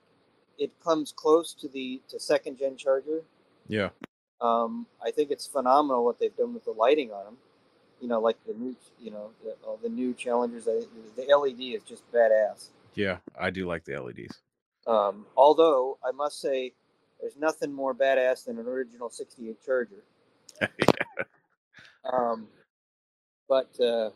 [0.57, 3.21] it comes close to the to second gen Charger.
[3.67, 3.89] Yeah.
[4.41, 7.37] Um, I think it's phenomenal what they've done with the lighting on them.
[7.99, 10.65] You know, like the new, you know, the, all the new Challengers.
[10.65, 12.69] The, the LED is just badass.
[12.95, 14.41] Yeah, I do like the LEDs.
[14.87, 16.73] Um, although I must say,
[17.19, 20.03] there's nothing more badass than an original '68 Charger.
[22.11, 22.47] Um,
[23.47, 24.09] but uh,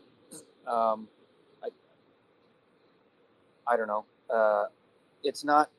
[0.68, 1.06] um,
[1.62, 1.68] I,
[3.66, 4.04] I don't know.
[4.28, 4.64] Uh,
[5.22, 5.70] it's not,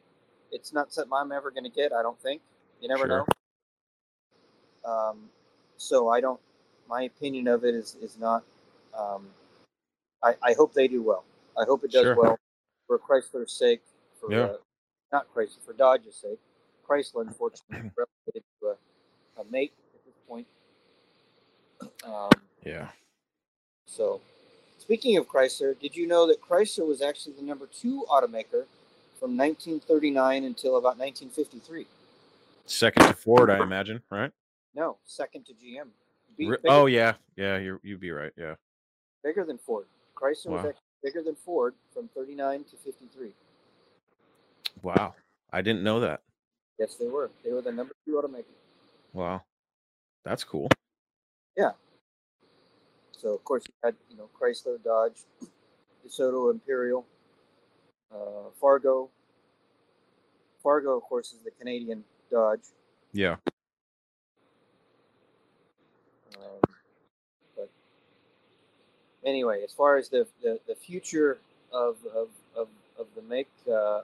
[0.52, 1.92] it's not something I'm ever going to get.
[1.92, 2.42] I don't think.
[2.82, 3.26] You never Sure.
[4.86, 4.90] know.
[4.90, 5.30] Um,
[5.76, 6.40] so I don't.
[6.88, 8.44] My opinion of it is is not.
[8.98, 9.28] Um,
[10.24, 11.26] I, I hope they do well.
[11.60, 12.16] I hope it does Sure.
[12.16, 12.40] well
[12.88, 13.82] for Chrysler's sake.
[14.22, 14.44] For Yeah.
[14.44, 14.58] uh,
[15.12, 16.40] not Chrysler, for Dodge's sake.
[16.88, 20.48] Chrysler, unfortunately, relegated to a, a mate at this point.
[22.06, 22.30] Um,
[22.66, 22.88] yeah.
[23.86, 24.22] so,
[24.80, 28.66] speaking of Chrysler, did you know that Chrysler was actually the number two automaker
[29.20, 31.86] from 1939 until about 1953?
[32.66, 34.32] Second to Ford, I imagine, right?
[34.76, 35.88] No, second to GM.
[36.38, 37.58] Be- oh yeah, yeah.
[37.58, 38.32] You you'd be right.
[38.38, 38.56] Yeah.
[39.24, 39.86] bigger than Ford.
[40.16, 40.70] Chrysler was Wow.
[40.70, 43.32] actually bigger than Ford from 39 to 53.
[44.82, 45.16] Wow.
[45.52, 46.22] I didn't know that.
[46.80, 47.32] Yes, they were.
[47.44, 48.44] They were the number two automaker.
[49.14, 49.44] Wow.
[50.24, 50.70] That's cool.
[51.56, 51.72] Yeah.
[53.12, 55.24] So, of course, you had you know Chrysler, Dodge,
[56.06, 57.06] DeSoto, Imperial,
[58.14, 59.10] uh, Fargo.
[60.62, 62.60] Fargo, of course, is the Canadian Dodge.
[63.14, 63.38] Yeah.
[66.36, 66.60] Um,
[67.56, 67.70] but
[69.26, 71.40] anyway, as far as the, the, the future
[71.72, 72.68] of, of, of,
[73.00, 74.02] of the make, uh,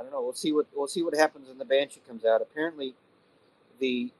[0.00, 0.22] I don't know.
[0.22, 2.40] We'll see what we'll see what happens when the Banshee comes out.
[2.40, 2.94] Apparently,
[3.80, 4.10] the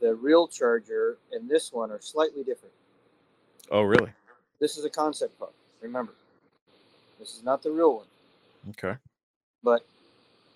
[0.00, 2.74] the real Charger and this one are slightly different.
[3.70, 4.12] Oh really?
[4.60, 5.48] This is a concept car.
[5.80, 6.12] Remember,
[7.18, 8.06] this is not the real one.
[8.70, 8.98] Okay.
[9.62, 9.86] But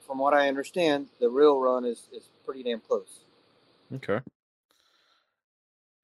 [0.06, 3.20] from what I understand, the real run is, is pretty damn close.
[3.94, 4.20] Okay.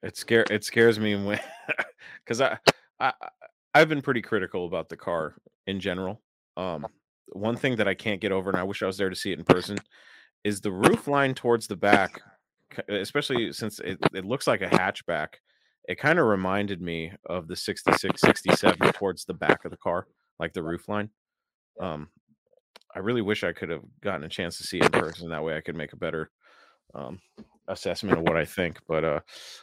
[0.03, 1.39] It scare it scares me when
[2.24, 2.57] because I,
[2.99, 3.28] I I-
[3.77, 5.35] I've been pretty critical about the car
[5.66, 6.20] in general.
[6.57, 6.86] Um,
[7.29, 9.33] one thing that I can't get over, and I wish I was there to see
[9.33, 9.79] it in person,
[10.45, 12.21] is the roof line towards the back,
[12.89, 15.29] especially since it, it looks like a hatchback.
[15.89, 20.07] It kind of reminded me of the 66, 67 towards the back of the car,
[20.39, 21.11] like the roof line.
[21.81, 22.09] Um,
[22.95, 25.31] I really wish I could have gotten a chance to see it in person.
[25.31, 26.31] That way I could make a better
[26.95, 27.19] um,
[27.69, 28.78] assessment of what I think.
[28.86, 29.20] But uh,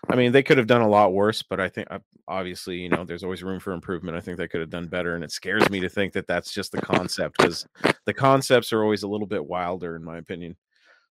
[0.09, 1.41] I mean, they could have done a lot worse.
[1.41, 4.17] But I think uh, obviously, you know, there's always room for improvement.
[4.17, 6.53] I think they could have done better, and it scares me to think that that's
[6.53, 7.67] just the concept because
[8.05, 10.55] the concepts are always a little bit wilder, in my opinion.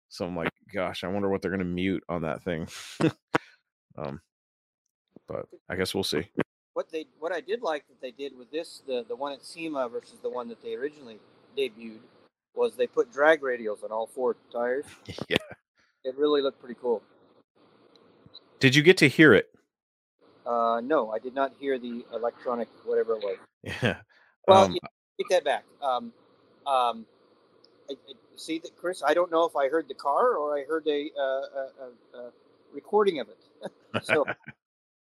[0.08, 2.66] So I'm like, gosh, I wonder what they're going to mute on that thing.
[3.96, 4.20] um,
[5.28, 6.26] but I guess we'll see.
[6.72, 9.44] What they what I did like that they did with this the the one at
[9.44, 11.18] SEMA versus the one that they originally
[11.56, 11.98] debuted
[12.54, 14.84] was they put drag radials on all four tires.
[15.28, 15.36] yeah.
[16.04, 17.02] It really looked pretty cool.
[18.58, 19.50] Did you get to hear it?
[20.46, 23.36] Uh, no, I did not hear the electronic whatever it was.
[23.62, 23.96] Yeah.
[24.48, 25.64] Well, Um, yeah, take that back.
[25.82, 26.12] Um,
[26.66, 27.06] um,
[27.88, 29.02] I, I, see that, Chris.
[29.06, 32.32] I don't know if I heard the car or I heard a, uh, a, a,
[32.72, 33.72] recording of it.
[34.02, 34.24] so,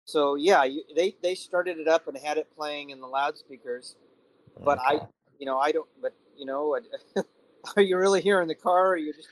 [0.05, 3.95] so yeah, you, they they started it up and had it playing in the loudspeakers.
[4.63, 5.01] But I,
[5.39, 5.89] you know, I don't.
[6.03, 6.79] But you know,
[7.77, 8.87] are you really hearing the car?
[8.87, 9.29] Or are you just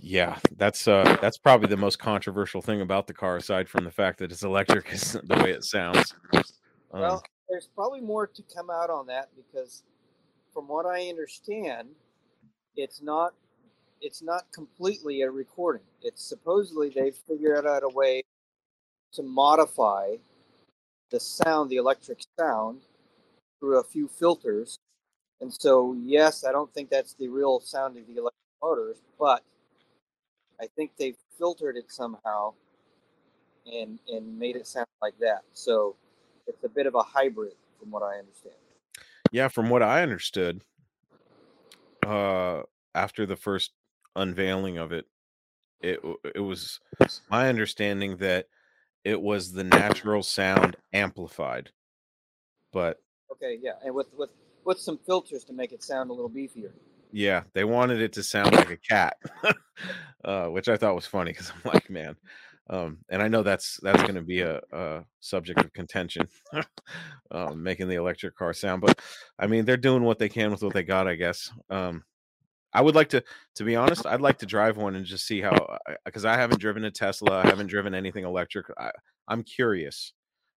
[0.00, 3.90] Yeah, that's uh that's probably the most controversial thing about the car, aside from the
[3.90, 6.14] fact that it's electric, is the way it sounds.
[6.32, 6.42] Um,
[7.00, 9.82] Well, there's probably more to come out on that because,
[10.52, 11.88] from what I understand,
[12.76, 13.34] it's not
[14.00, 15.82] it's not completely a recording.
[16.02, 18.22] It's supposedly they've figured out a way
[19.12, 20.16] to modify
[21.10, 22.82] the sound, the electric sound,
[23.58, 24.78] through a few filters.
[25.40, 29.42] And so, yes, I don't think that's the real sound of the electric motors, but
[30.60, 32.54] I think they've filtered it somehow
[33.70, 35.42] and and made it sound like that.
[35.52, 35.96] So
[36.46, 38.56] it's a bit of a hybrid, from what I understand.
[39.32, 40.62] yeah, from what I understood,
[42.06, 42.62] uh,
[42.94, 43.72] after the first
[44.16, 45.06] unveiling of it,
[45.80, 46.00] it
[46.34, 46.80] it was
[47.30, 48.46] my understanding that
[49.04, 51.70] it was the natural sound amplified,
[52.72, 52.98] but
[53.30, 54.30] Okay, yeah, and with with
[54.64, 56.72] with some filters to make it sound a little beefier.
[57.12, 59.16] Yeah, they wanted it to sound like a cat,
[60.24, 62.16] uh, which I thought was funny because I'm like, man,
[62.70, 66.28] Um, and I know that's that's going to be a, a subject of contention,
[67.30, 68.82] um, making the electric car sound.
[68.82, 69.00] But
[69.38, 71.50] I mean, they're doing what they can with what they got, I guess.
[71.70, 72.04] Um,
[72.74, 73.24] I would like to,
[73.56, 76.60] to be honest, I'd like to drive one and just see how, because I haven't
[76.60, 78.66] driven a Tesla, I haven't driven anything electric.
[78.78, 78.92] I,
[79.28, 80.12] I'm curious,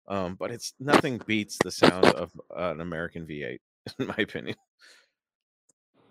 [0.09, 3.60] um, but it's nothing beats the sound of uh, an American V8,
[4.01, 4.56] in my opinion.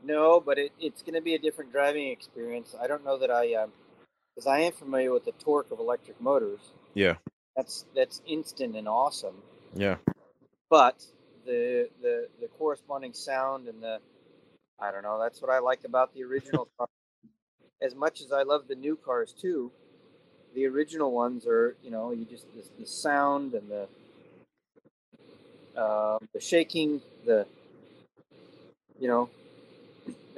[0.04, 2.76] No, but it, it's going to be a different driving experience.
[2.80, 3.48] I don't know that I,
[4.36, 6.62] because um, I am familiar with the torque of electric motors.
[6.94, 7.16] Yeah,
[7.56, 9.36] that's that's instant and awesome.
[9.76, 9.98] Yeah,
[10.70, 11.04] but
[11.46, 14.00] the the the corresponding sound and the
[14.80, 15.20] I don't know.
[15.20, 16.88] That's what I like about the original car.
[17.82, 19.72] As much as I love the new cars too,
[20.54, 23.88] the original ones are, you know, you just the, the sound and the
[25.80, 27.46] uh, the shaking, the
[29.00, 29.30] you know,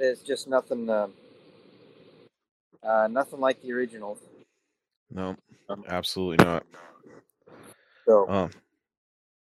[0.02, 1.06] there's just nothing, uh,
[2.82, 4.18] uh, nothing like the originals.
[5.12, 5.36] No,
[5.68, 6.64] um, absolutely not.
[8.04, 8.50] So, um,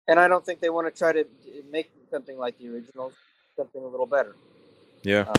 [0.06, 1.24] and I don't think they want to try to
[1.70, 3.14] make something like the originals,
[3.56, 4.36] something a little better.
[5.02, 5.24] Yeah.
[5.28, 5.34] Uh,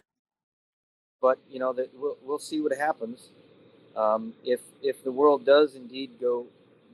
[1.21, 3.29] but you know that we'll, we'll see what happens.
[3.95, 6.47] Um, if if the world does indeed go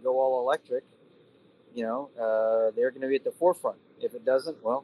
[0.04, 0.84] go all electric,
[1.74, 3.78] you know uh, they're going to be at the forefront.
[4.02, 4.84] If it doesn't, well,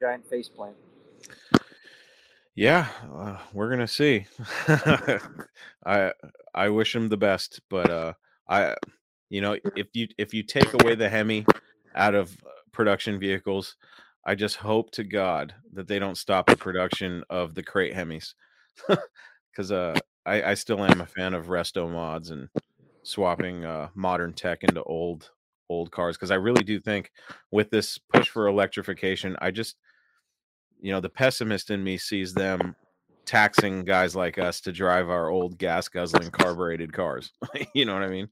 [0.00, 0.76] giant face plant.
[2.60, 4.26] Yeah, uh, we're gonna see.
[5.86, 6.12] I
[6.54, 8.12] I wish him the best, but uh,
[8.50, 8.74] I
[9.30, 11.46] you know if you if you take away the Hemi
[11.94, 12.36] out of
[12.70, 13.76] production vehicles,
[14.26, 18.34] I just hope to God that they don't stop the production of the crate Hemis,
[19.50, 19.94] because uh,
[20.26, 22.50] I, I still am a fan of resto mods and
[23.04, 25.30] swapping uh, modern tech into old
[25.70, 27.10] old cars because I really do think
[27.50, 29.76] with this push for electrification, I just
[30.80, 32.74] you know the pessimist in me sees them
[33.26, 37.32] taxing guys like us to drive our old gas guzzling carbureted cars.
[37.74, 38.28] you know what I mean?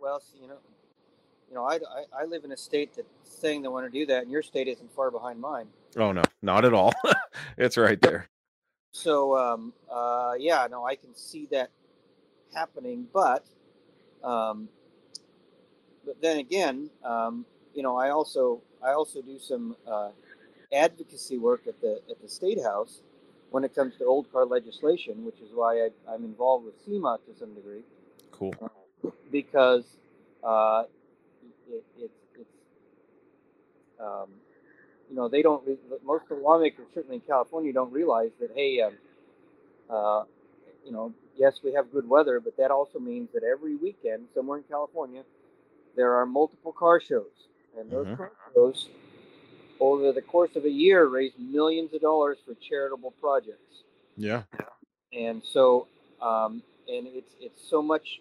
[0.00, 0.58] Well, you know,
[1.48, 4.06] you know, I, I, I live in a state that's saying they want to do
[4.06, 5.66] that, and your state isn't far behind mine.
[5.96, 6.92] Oh no, not at all.
[7.58, 8.28] it's right there.
[8.92, 11.70] So, um, uh, yeah, no, I can see that
[12.52, 13.44] happening, but,
[14.24, 14.68] um,
[16.04, 20.10] but then again, um, you know, I also I also do some uh,
[20.72, 23.02] advocacy work at the at the state house
[23.50, 27.18] when it comes to old car legislation, which is why I, am involved with SEMA
[27.26, 27.82] to some degree.
[28.30, 28.54] Cool.
[28.62, 29.84] Uh, because
[30.44, 30.84] uh,
[31.68, 32.48] it, it, it's
[34.00, 34.28] um,
[35.08, 35.66] you know they don't
[36.04, 38.92] most of the lawmakers certainly in California don't realize that hey um,
[39.90, 40.22] uh,
[40.84, 44.58] you know yes we have good weather but that also means that every weekend somewhere
[44.58, 45.22] in California
[45.96, 47.48] there are multiple car shows
[47.78, 48.16] and those mm-hmm.
[48.16, 48.88] car shows
[49.80, 53.82] over the course of a year raise millions of dollars for charitable projects
[54.16, 54.42] yeah
[55.12, 55.86] and so
[56.20, 58.20] um, and it's it's so much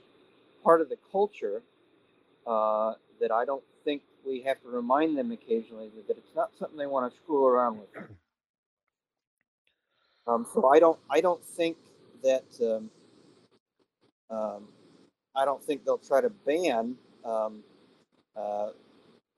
[0.64, 1.62] part of the culture
[2.48, 6.78] uh, that I don't think we have to remind them occasionally that it's not something
[6.78, 7.90] they want to screw around with.
[10.28, 11.78] Um, so I don't I don't think
[12.24, 12.90] that um,
[14.36, 14.68] um,
[15.36, 16.96] I don't think they'll try to ban,
[17.26, 17.64] um,
[18.36, 18.70] uh,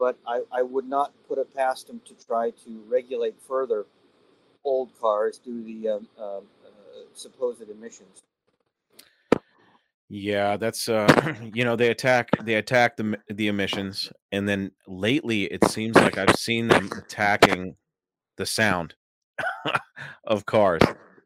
[0.02, 3.86] but I, I would not put it past them to try to regulate further
[4.66, 6.42] old cars due to the um, uh, uh,
[7.14, 8.20] supposed emissions.
[10.10, 15.44] Yeah, that's uh you know, they attack they attack the the emissions and then lately
[15.44, 17.76] it seems like I've seen them attacking
[18.38, 18.96] the sound
[20.26, 20.82] of cars.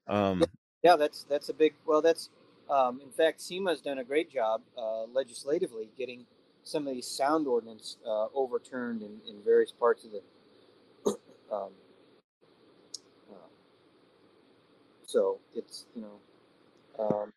[0.08, 0.44] Um
[0.84, 2.30] yeah, that's that's a big well that's
[2.70, 6.26] um in fact SEMA's done a great job uh legislatively getting
[6.66, 10.22] some of these sound ordinance uh, overturned in, in various parts of the
[11.56, 11.70] um,
[13.32, 13.48] uh,
[15.06, 16.20] so it's you know
[17.00, 17.32] um,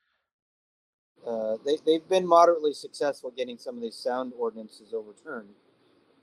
[1.26, 5.50] uh, they, they've been moderately successful getting some of these sound ordinances overturned.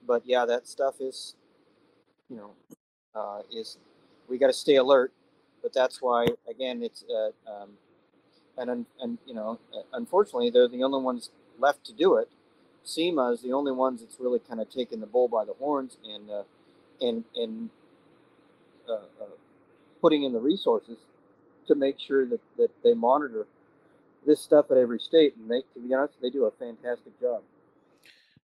[0.08, 1.36] But yeah, that stuff is,
[2.30, 2.52] you know,
[3.16, 3.78] uh, is
[4.28, 5.12] we got to stay alert.
[5.62, 7.72] But that's why, again, it's uh, um,
[8.58, 12.30] and and you know, uh, unfortunately, they're the only ones left to do it.
[12.86, 15.98] SEMA is the only ones that's really kind of taken the bull by the horns
[16.08, 16.44] and uh,
[17.02, 17.70] and and
[18.90, 19.00] uh,
[20.02, 20.98] putting in the resources
[21.68, 23.48] to make sure that, that they monitor
[24.26, 27.42] this stuff at every state, and they, to be honest, they do a fantastic job.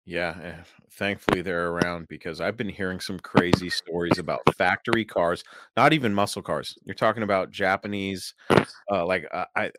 [0.05, 0.63] Yeah, eh,
[0.93, 5.43] thankfully they're around because I've been hearing some crazy stories about factory cars,
[5.77, 6.76] not even muscle cars.
[6.84, 9.72] You're talking about Japanese, uh, like uh, I,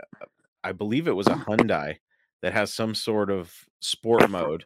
[0.63, 1.97] I believe it was a Hyundai
[2.43, 4.65] that has some sort of sport mode,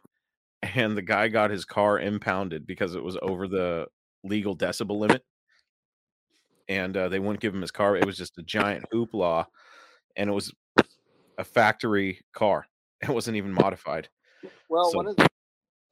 [0.63, 3.87] and the guy got his car impounded because it was over the
[4.23, 5.23] legal decibel limit,
[6.67, 7.95] and uh, they wouldn't give him his car.
[7.95, 9.45] It was just a giant hoopla,
[10.15, 10.51] and it was
[11.37, 12.67] a factory car.
[13.03, 14.09] It wasn't even modified.
[14.69, 15.27] Well, So- one of the,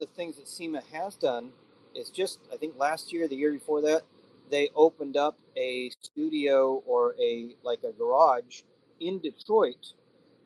[0.00, 1.52] the things that SEMA has done
[1.94, 4.02] is just, I think last year, the year before that,
[4.50, 8.62] they opened up a studio or a like a garage
[8.98, 9.92] in Detroit,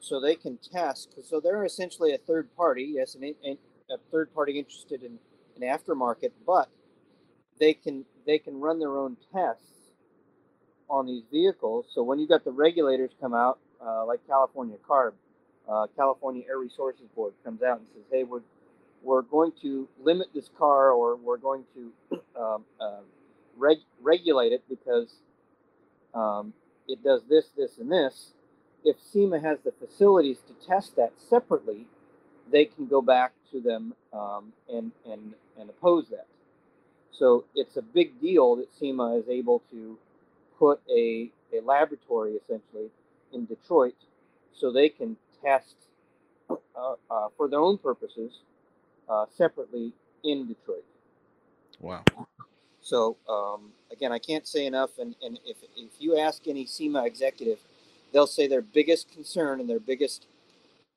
[0.01, 1.15] so they can test.
[1.23, 3.59] So they're essentially a third party, yes, an, an,
[3.91, 5.19] a third party interested in
[5.57, 6.69] an aftermarket, but
[7.59, 9.93] they can they can run their own tests
[10.89, 11.87] on these vehicles.
[11.95, 15.13] So when you got the regulators come out, uh, like California CARB,
[15.69, 18.43] uh, California Air Resources Board comes out and says, "Hey, we're
[19.03, 23.01] we're going to limit this car, or we're going to um, uh,
[23.57, 25.15] reg- regulate it because
[26.15, 26.53] um,
[26.89, 28.33] it does this, this, and this."
[28.85, 31.87] If SEMA has the facilities to test that separately,
[32.51, 36.27] they can go back to them um, and and and oppose that.
[37.13, 39.99] So it's a big deal that SEMA is able to
[40.59, 42.91] put a, a laboratory essentially
[43.33, 43.95] in Detroit
[44.53, 45.75] so they can test
[46.51, 48.41] uh, uh, for their own purposes
[49.09, 49.93] uh, separately
[50.25, 50.85] in Detroit.
[51.81, 52.05] Wow.
[52.81, 54.99] So um, again, I can't say enough.
[54.99, 57.59] And, and if, if you ask any SEMA executive,
[58.13, 60.27] they'll say their biggest concern and their biggest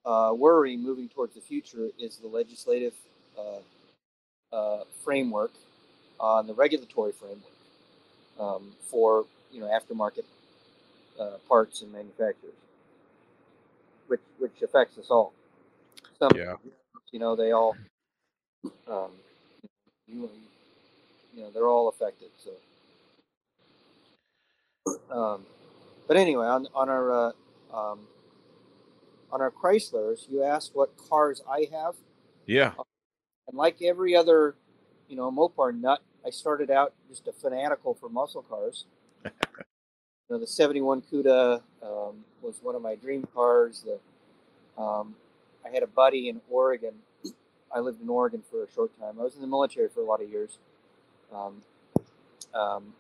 [0.06, 2.94] uh, worry moving towards the future is the legislative
[3.38, 3.60] uh,
[4.56, 5.52] uh, framework
[6.20, 7.44] and the regulatory framework
[8.40, 10.24] um, for you know aftermarket
[11.20, 12.54] uh, parts and manufacturers,
[14.08, 15.34] which which affects us all.
[16.20, 16.56] Some, Yeah.
[17.12, 17.76] you know, they all,
[18.88, 19.12] um,
[20.08, 20.30] you,
[21.34, 22.30] you know, they're all affected.
[22.38, 22.52] So,
[25.16, 25.46] um,
[26.08, 27.32] but anyway, on on our uh,
[27.74, 28.00] um,
[29.32, 31.96] on our Chryslers, you asked what cars I have.
[32.46, 32.74] Yeah.
[33.48, 34.56] And like every other,
[35.10, 38.86] you know, Mopar nut, I started out just a fanatical for muscle cars.
[39.26, 39.32] you
[40.30, 43.84] know, the '71 Cuda um, was one of my dream cars.
[43.86, 45.16] The um,
[45.66, 46.94] I had a buddy in Oregon.
[47.74, 49.16] I lived in Oregon for a short time.
[49.20, 50.60] I was in the military for a lot of years.
[51.34, 51.62] Um,
[52.54, 52.94] um,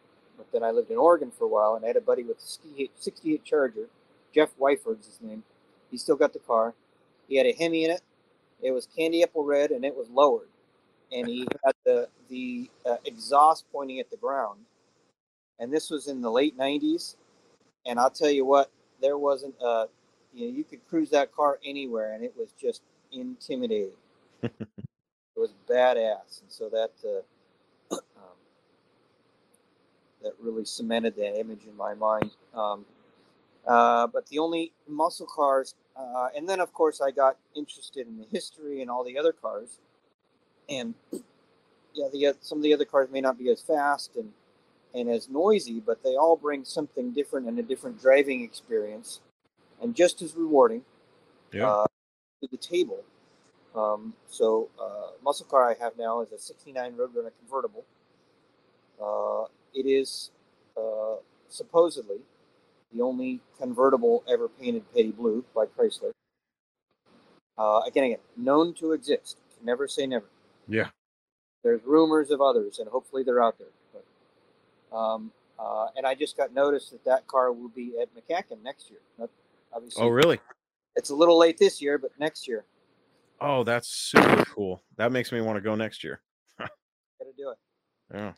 [0.43, 2.37] but then I lived in Oregon for a while, and I had a buddy with
[2.37, 3.87] a 68, 68 Charger.
[4.33, 5.43] Jeff Wyford's his name.
[5.91, 6.73] He still got the car.
[7.27, 8.01] He had a Hemi in it.
[8.61, 10.47] It was candy apple red, and it was lowered.
[11.11, 14.59] And he had the the uh, exhaust pointing at the ground.
[15.59, 17.15] And this was in the late '90s.
[17.85, 18.71] And I'll tell you what,
[19.01, 19.85] there wasn't a
[20.33, 23.91] you know you could cruise that car anywhere, and it was just intimidating.
[24.41, 24.53] it
[25.35, 27.21] was badass, and so that uh,
[30.23, 32.31] that really cemented that image in my mind.
[32.53, 32.85] Um,
[33.67, 38.17] uh, but the only muscle cars, uh, and then of course I got interested in
[38.17, 39.79] the history and all the other cars,
[40.69, 40.95] and
[41.93, 44.31] yeah, the some of the other cars may not be as fast and
[44.93, 49.21] and as noisy, but they all bring something different and a different driving experience,
[49.81, 50.83] and just as rewarding
[51.51, 51.67] Yeah.
[51.69, 51.85] uh,
[52.41, 53.03] to the table.
[53.75, 57.85] Um, so, uh, muscle car I have now is a '69 Roadrunner convertible.
[59.73, 60.31] It is
[60.77, 61.15] uh,
[61.49, 62.17] supposedly
[62.93, 66.11] the only convertible ever painted petty blue by Chrysler.
[67.57, 69.37] Uh, again, again, known to exist.
[69.63, 70.25] Never say never.
[70.67, 70.89] Yeah.
[71.63, 73.67] There's rumors of others, and hopefully they're out there.
[73.93, 78.61] But, um, uh, and I just got notice that that car will be at McCacken
[78.63, 78.99] next year.
[79.17, 79.29] Not,
[79.71, 80.39] obviously, Oh, really?
[80.95, 82.65] it's a little late this year, but next year,
[83.41, 84.81] Oh, that's super cool.
[84.97, 86.21] That makes me want to go next year.
[86.59, 86.69] got
[87.19, 87.57] to do it.
[88.13, 88.33] Yeah.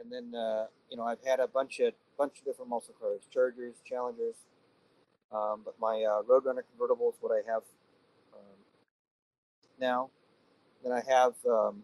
[0.00, 3.22] And then uh, you know I've had a bunch of bunch of different muscle cars,
[3.32, 4.36] Chargers, Challengers,
[5.32, 7.62] um, but my uh, Roadrunner convertible is what I have
[8.34, 8.56] um,
[9.80, 10.10] now.
[10.82, 11.82] Then I have um,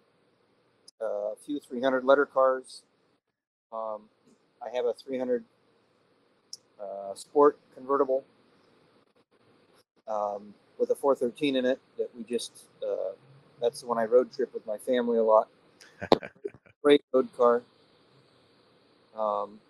[1.00, 2.82] a few 300 letter cars.
[3.72, 4.02] Um,
[4.62, 5.44] I have a 300
[6.80, 8.24] uh, Sport convertible
[10.08, 12.64] um, with a 413 in it that we just.
[12.82, 13.12] Uh,
[13.60, 15.48] that's the one I road trip with my family a lot.
[16.82, 17.62] Great road car.
[19.16, 19.60] Um,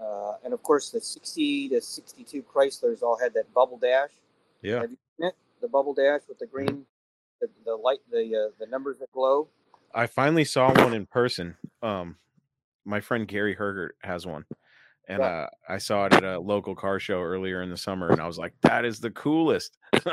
[0.00, 4.10] uh, and of course, the 60 to 62 Chryslers all had that bubble dash.
[4.62, 4.80] Yeah.
[4.80, 5.34] Have you seen it?
[5.60, 6.84] The bubble dash with the green,
[7.40, 9.48] the, the light, the uh, the numbers that glow.
[9.94, 11.56] I finally saw one in person.
[11.82, 12.16] Um,
[12.84, 14.46] my friend Gary Hergert has one,
[15.08, 15.26] and Yeah.
[15.26, 18.26] uh, I saw it at a local car show earlier in the summer, and I
[18.26, 19.76] was like, "That is the coolest."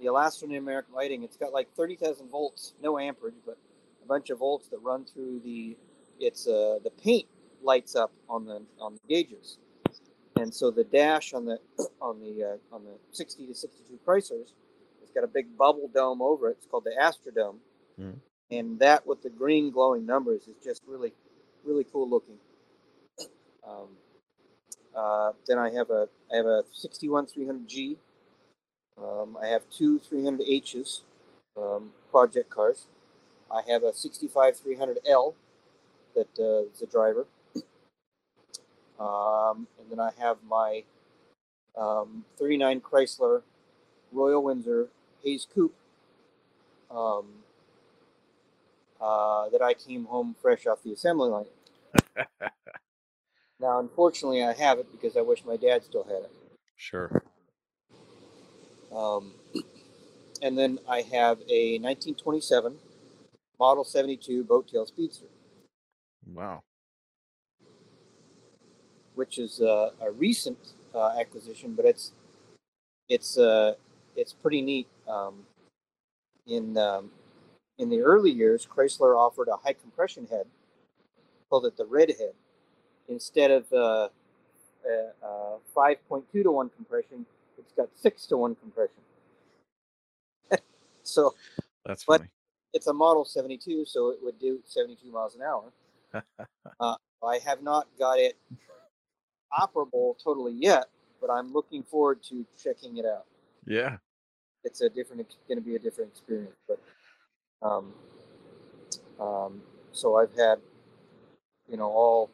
[0.00, 1.24] The Elaston American Lighting.
[1.24, 3.58] It's got like 30,000 volts, no amperage, but
[4.02, 5.76] a bunch of volts that run through the.
[6.20, 7.26] It's uh, the paint
[7.62, 9.58] lights up on the on the gauges,
[10.36, 11.58] and so the dash on the
[12.00, 14.52] on the uh, on the 60 to 62 Chryslers,
[15.02, 16.58] it's got a big bubble dome over it.
[16.58, 17.56] It's called the AstraDome,
[17.98, 18.20] Mhm.
[18.50, 21.12] and that with the green glowing numbers is just really,
[21.64, 22.38] really cool looking.
[23.66, 23.96] Um,
[24.94, 27.96] Uh, then I have a I have a 61 300G.
[28.98, 31.02] Um, I have two 300Hs,
[31.56, 32.86] um, project cars.
[33.50, 35.34] I have a 65 300L
[36.14, 37.26] that uh, is a driver.
[38.98, 40.84] Um, and then I have my
[41.76, 43.42] um, 39 Chrysler
[44.12, 44.88] Royal Windsor
[45.24, 45.74] Hayes Coupe
[46.90, 47.26] um,
[49.00, 51.46] uh, that I came home fresh off the assembly line.
[53.60, 56.32] now, unfortunately, I have it because I wish my dad still had it.
[56.76, 57.22] Sure.
[58.94, 59.34] Um,
[60.42, 62.76] and then I have a 1927
[63.58, 65.26] Model 72 Boat Tail Speedster,
[66.34, 66.62] Wow.
[69.14, 70.56] which is uh, a recent
[70.94, 72.12] uh, acquisition, but it's
[73.08, 73.74] it's uh,
[74.16, 74.86] it's pretty neat.
[75.08, 75.44] Um,
[76.46, 77.10] in um,
[77.78, 80.46] in the early years, Chrysler offered a high compression head,
[81.48, 82.32] called it the Red Head,
[83.08, 84.08] instead of uh,
[84.86, 87.26] uh, uh, 5.2 to one compression.
[87.58, 89.02] It's got six to one compression.
[91.02, 91.34] so
[91.84, 92.30] That's But- funny.
[92.72, 95.64] it's a Model 72, so it would do 72 miles an hour.
[96.80, 98.36] uh, I have not got it
[99.52, 100.86] operable totally yet,
[101.20, 103.26] but I'm looking forward to checking it out.
[103.66, 103.96] Yeah.
[104.64, 106.56] It's a different, going to be a different experience.
[106.68, 106.80] But
[107.62, 107.92] um,
[109.18, 109.62] um,
[109.92, 110.58] so I've had,
[111.68, 112.30] you know, all.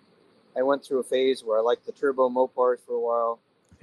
[0.56, 3.40] I went through a phase where I liked the turbo Mopars for a while.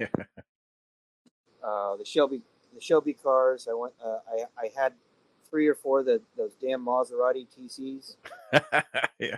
[1.62, 2.42] uh, the Shelby,
[2.74, 3.68] the Shelby cars.
[3.70, 3.94] I went.
[4.04, 4.94] Uh, I I had
[5.48, 8.16] three or four of the those damn Maserati TCs.
[9.20, 9.36] yeah.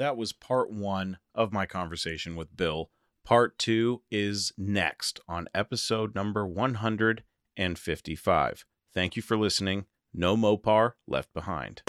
[0.00, 2.88] That was part one of my conversation with Bill.
[3.22, 8.64] Part two is next on episode number 155.
[8.94, 9.84] Thank you for listening.
[10.14, 11.82] No Mopar left behind.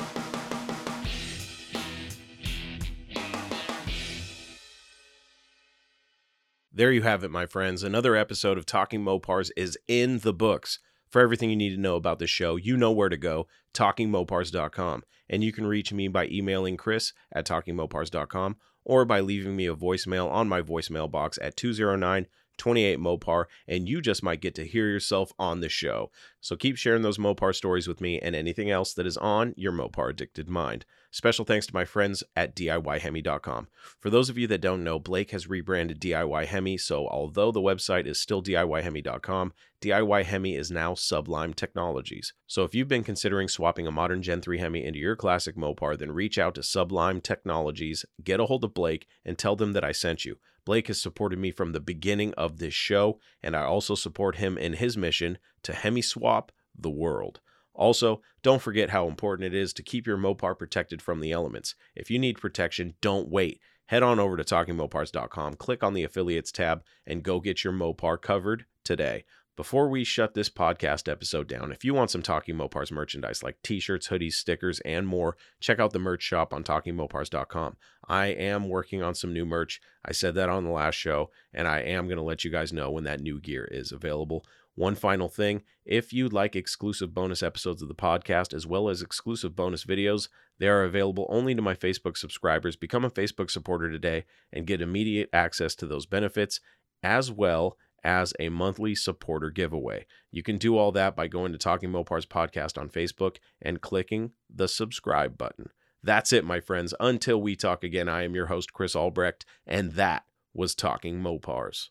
[6.73, 7.81] There you have it, my friends.
[7.81, 10.79] Another episode of Talking Mopars is in the books.
[11.11, 15.03] For everything you need to know about the show, you know where to go talkingmopars.com.
[15.29, 19.75] And you can reach me by emailing Chris at talkingmopars.com or by leaving me a
[19.75, 22.27] voicemail on my voicemail box at 209
[22.61, 26.11] 28 Mopar, and you just might get to hear yourself on the show.
[26.41, 29.71] So keep sharing those Mopar stories with me and anything else that is on your
[29.71, 30.85] Mopar addicted mind.
[31.09, 33.67] Special thanks to my friends at DIYHemi.com.
[33.99, 37.59] For those of you that don't know, Blake has rebranded DIY Hemi, so although the
[37.59, 42.33] website is still DIYHemi.com, DIY Hemi is now Sublime Technologies.
[42.45, 45.97] So if you've been considering swapping a modern Gen 3 Hemi into your classic Mopar,
[45.97, 49.83] then reach out to Sublime Technologies, get a hold of Blake, and tell them that
[49.83, 50.37] I sent you.
[50.65, 54.57] Blake has supported me from the beginning of this show, and I also support him
[54.57, 57.39] in his mission to Hemi swap the world.
[57.73, 61.75] Also, don't forget how important it is to keep your Mopar protected from the elements.
[61.95, 63.59] If you need protection, don't wait.
[63.87, 68.21] Head on over to talkingmopars.com, click on the affiliates tab, and go get your Mopar
[68.21, 69.25] covered today.
[69.57, 73.61] Before we shut this podcast episode down, if you want some Talking Mopars merchandise like
[73.61, 77.75] t shirts, hoodies, stickers, and more, check out the merch shop on talkingmopars.com.
[78.07, 79.81] I am working on some new merch.
[80.05, 82.71] I said that on the last show, and I am going to let you guys
[82.71, 84.45] know when that new gear is available.
[84.75, 89.01] One final thing if you'd like exclusive bonus episodes of the podcast as well as
[89.01, 90.29] exclusive bonus videos,
[90.59, 92.77] they are available only to my Facebook subscribers.
[92.77, 94.23] Become a Facebook supporter today
[94.53, 96.61] and get immediate access to those benefits
[97.03, 100.05] as well as a monthly supporter giveaway.
[100.31, 104.31] You can do all that by going to Talking Mopars podcast on Facebook and clicking
[104.49, 105.69] the subscribe button.
[106.03, 106.93] That's it, my friends.
[106.99, 110.23] Until we talk again, I am your host, Chris Albrecht, and that
[110.53, 111.89] was Talking Mopars.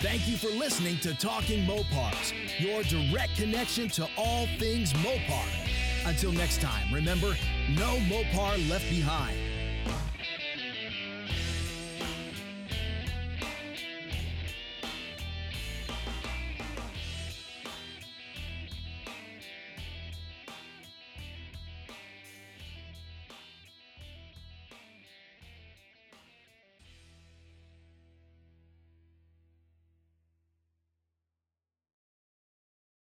[0.00, 5.46] Thank you for listening to Talking Mopars, your direct connection to all things Mopar.
[6.06, 7.36] Until next time, remember,
[7.76, 9.36] no Mopar left behind.